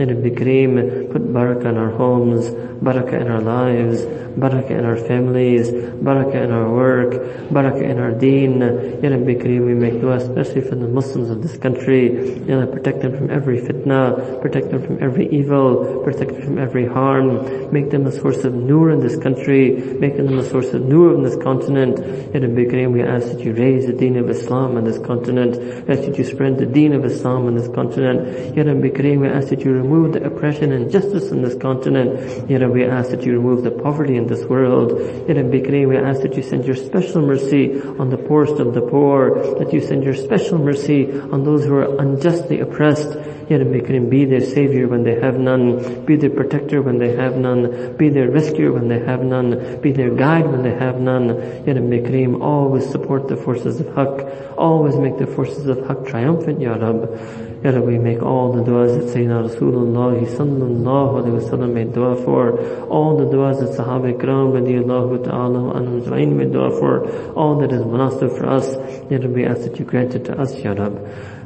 Ya 0.00 0.06
Rabbi 0.06 0.30
Kareem, 0.30 1.12
put 1.12 1.22
barakah 1.22 1.66
in 1.66 1.76
our 1.76 1.90
homes, 1.90 2.48
barakah 2.80 3.20
in 3.20 3.28
our 3.28 3.40
lives, 3.40 4.02
barakah 4.36 4.70
in 4.70 4.84
our 4.84 4.96
families, 4.96 5.70
barakah 5.70 6.44
in 6.44 6.50
our 6.50 6.72
work, 6.72 7.12
barakah 7.50 7.82
in 7.82 7.98
our 7.98 8.12
deen. 8.12 8.60
Ya 8.60 9.10
Rabbi 9.10 9.34
Kareem, 9.34 9.66
we 9.66 9.74
make 9.74 10.00
dua 10.00 10.16
especially 10.16 10.60
for 10.60 10.74
the 10.74 10.88
Muslims 10.88 11.30
of 11.30 11.42
this 11.42 11.56
country. 11.56 12.46
Ya 12.46 12.56
Allah, 12.56 12.66
protect 12.66 13.00
them 13.00 13.16
from 13.16 13.30
every 13.30 13.60
fitna, 13.60 14.40
protect 14.42 14.70
them 14.70 14.82
from 14.84 15.02
every 15.02 15.28
evil, 15.30 16.02
protect 16.04 16.32
them 16.32 16.42
from 16.42 16.58
every 16.58 16.86
harm, 16.86 17.72
make 17.72 17.90
them 17.90 18.06
a 18.06 18.12
source 18.12 18.44
of 18.44 18.54
nur 18.54 18.90
in 18.90 19.00
this 19.00 19.16
country, 19.16 19.76
make 19.98 20.16
them 20.16 20.38
a 20.38 20.44
source 20.44 20.72
of 20.74 20.82
nur 20.82 21.14
in 21.14 21.22
this 21.22 21.36
continent. 21.36 21.98
Ya 22.34 22.40
Rabbi 22.40 22.64
Kareem, 22.68 22.92
we 22.92 23.02
ask 23.02 23.28
that 23.28 23.40
you 23.40 23.52
raise 23.52 23.86
the 23.86 23.92
deen 23.92 24.16
of 24.16 24.28
Islam 24.28 24.76
on 24.76 24.84
this 24.84 24.98
continent, 24.98 25.56
ask 25.88 26.02
that 26.02 26.18
you 26.18 26.24
spread 26.24 26.58
the 26.58 26.66
deen 26.66 26.92
of 26.92 27.04
Islam 27.04 27.46
on 27.46 27.54
this 27.54 27.68
continent. 27.68 28.56
Ya 28.56 28.62
Rabbi 28.62 28.88
Kareem, 28.88 29.20
we 29.20 29.28
ask 29.28 29.48
that 29.48 29.64
you 29.64 29.72
remove 29.72 30.12
the 30.12 30.24
oppression 30.24 30.72
and 30.72 30.90
justice 30.90 31.30
in 31.30 31.42
this 31.42 31.56
continent. 31.56 32.50
Ya 32.50 32.58
Rabbi, 32.58 32.65
we 32.72 32.84
ask 32.84 33.10
that 33.10 33.24
you 33.24 33.32
remove 33.32 33.62
the 33.62 33.70
poverty 33.70 34.16
in 34.16 34.26
this 34.26 34.44
world. 34.44 34.90
Ya 35.28 35.34
Rabbi 35.34 35.60
Kareem, 35.60 35.88
we 35.88 35.96
ask 35.96 36.22
that 36.22 36.36
you 36.36 36.42
send 36.42 36.64
your 36.64 36.76
special 36.76 37.22
mercy 37.22 37.80
on 37.80 38.10
the 38.10 38.16
poorest 38.16 38.60
of 38.60 38.74
the 38.74 38.80
poor, 38.80 39.42
that 39.58 39.72
you 39.72 39.80
send 39.80 40.04
your 40.04 40.14
special 40.14 40.58
mercy 40.58 41.18
on 41.20 41.44
those 41.44 41.64
who 41.64 41.74
are 41.74 42.00
unjustly 42.00 42.60
oppressed. 42.60 43.16
Ya 43.48 43.58
Rabbi 43.58 43.80
Kareem, 43.80 44.10
be 44.10 44.24
their 44.24 44.40
savior 44.40 44.88
when 44.88 45.04
they 45.04 45.20
have 45.20 45.38
none, 45.38 46.04
be 46.04 46.16
their 46.16 46.30
protector 46.30 46.82
when 46.82 46.98
they 46.98 47.14
have 47.14 47.36
none, 47.36 47.96
be 47.96 48.08
their 48.08 48.30
rescuer 48.30 48.72
when 48.72 48.88
they 48.88 48.98
have 48.98 49.22
none, 49.22 49.80
be 49.80 49.92
their 49.92 50.10
guide 50.10 50.50
when 50.50 50.62
they 50.62 50.74
have 50.74 51.00
none. 51.00 51.28
Ya 51.64 51.74
Rabbi 51.74 52.02
Kareem, 52.02 52.42
always 52.42 52.88
support 52.90 53.28
the 53.28 53.36
forces 53.36 53.78
of 53.80 53.86
Haqq, 53.86 54.56
always 54.58 54.96
make 54.96 55.18
the 55.18 55.26
forces 55.26 55.66
of 55.66 55.78
Haqq 55.78 56.08
triumphant, 56.08 56.60
Ya 56.60 56.74
Rab. 56.74 57.45
Ya 57.66 57.72
Rabbi, 57.72 57.98
make 57.98 58.22
all 58.22 58.52
the 58.52 58.62
du'as 58.62 58.94
that 58.94 59.12
Sayyidina 59.12 59.50
Rasulullah 59.50 60.14
sallallahu 60.24 61.18
alayhi 61.18 61.32
wa 61.32 61.50
sallam 61.50 61.72
made 61.74 61.92
dua 61.92 62.14
for, 62.14 62.60
all 62.86 63.16
the 63.16 63.24
du'as 63.24 63.58
that 63.58 63.70
Sahaba 63.70 64.14
Ikram 64.16 64.52
radiyallahu 64.54 65.24
ta'ala 65.24 65.74
anhum 65.74 66.00
ajma'in 66.00 66.36
made 66.36 66.52
dua 66.52 66.70
for, 66.70 67.10
all 67.32 67.58
that 67.58 67.72
is 67.72 67.82
munasib 67.82 68.38
for 68.38 68.46
us, 68.46 68.76
Ya 69.10 69.18
Rabbi, 69.18 69.42
ask 69.42 69.62
that 69.62 69.80
you 69.80 69.84
grant 69.84 70.14
it 70.14 70.26
to 70.26 70.40
us, 70.40 70.56
Ya 70.60 70.74
Rab. 70.74 70.94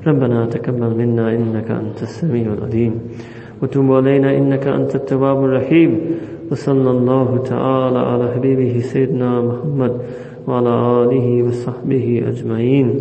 ربنا 0.07 0.47
تقبل 0.47 0.97
منا 0.97 1.35
إنك 1.35 1.71
أنت 1.71 2.03
السميع 2.03 2.53
العليم 2.53 3.01
وتب 3.63 3.93
علينا 3.93 4.37
إنك 4.37 4.67
أنت 4.67 4.95
التواب 4.95 5.45
الرحيم 5.45 6.01
وصلى 6.51 6.91
الله 6.91 7.43
تعالى 7.45 7.99
على 7.99 8.33
حبيبه 8.35 8.81
سيدنا 8.81 9.41
محمد 9.41 10.01
وعلى 10.47 10.69
آله 10.69 11.43
وصحبه 11.43 12.23
أجمعين 12.29 13.01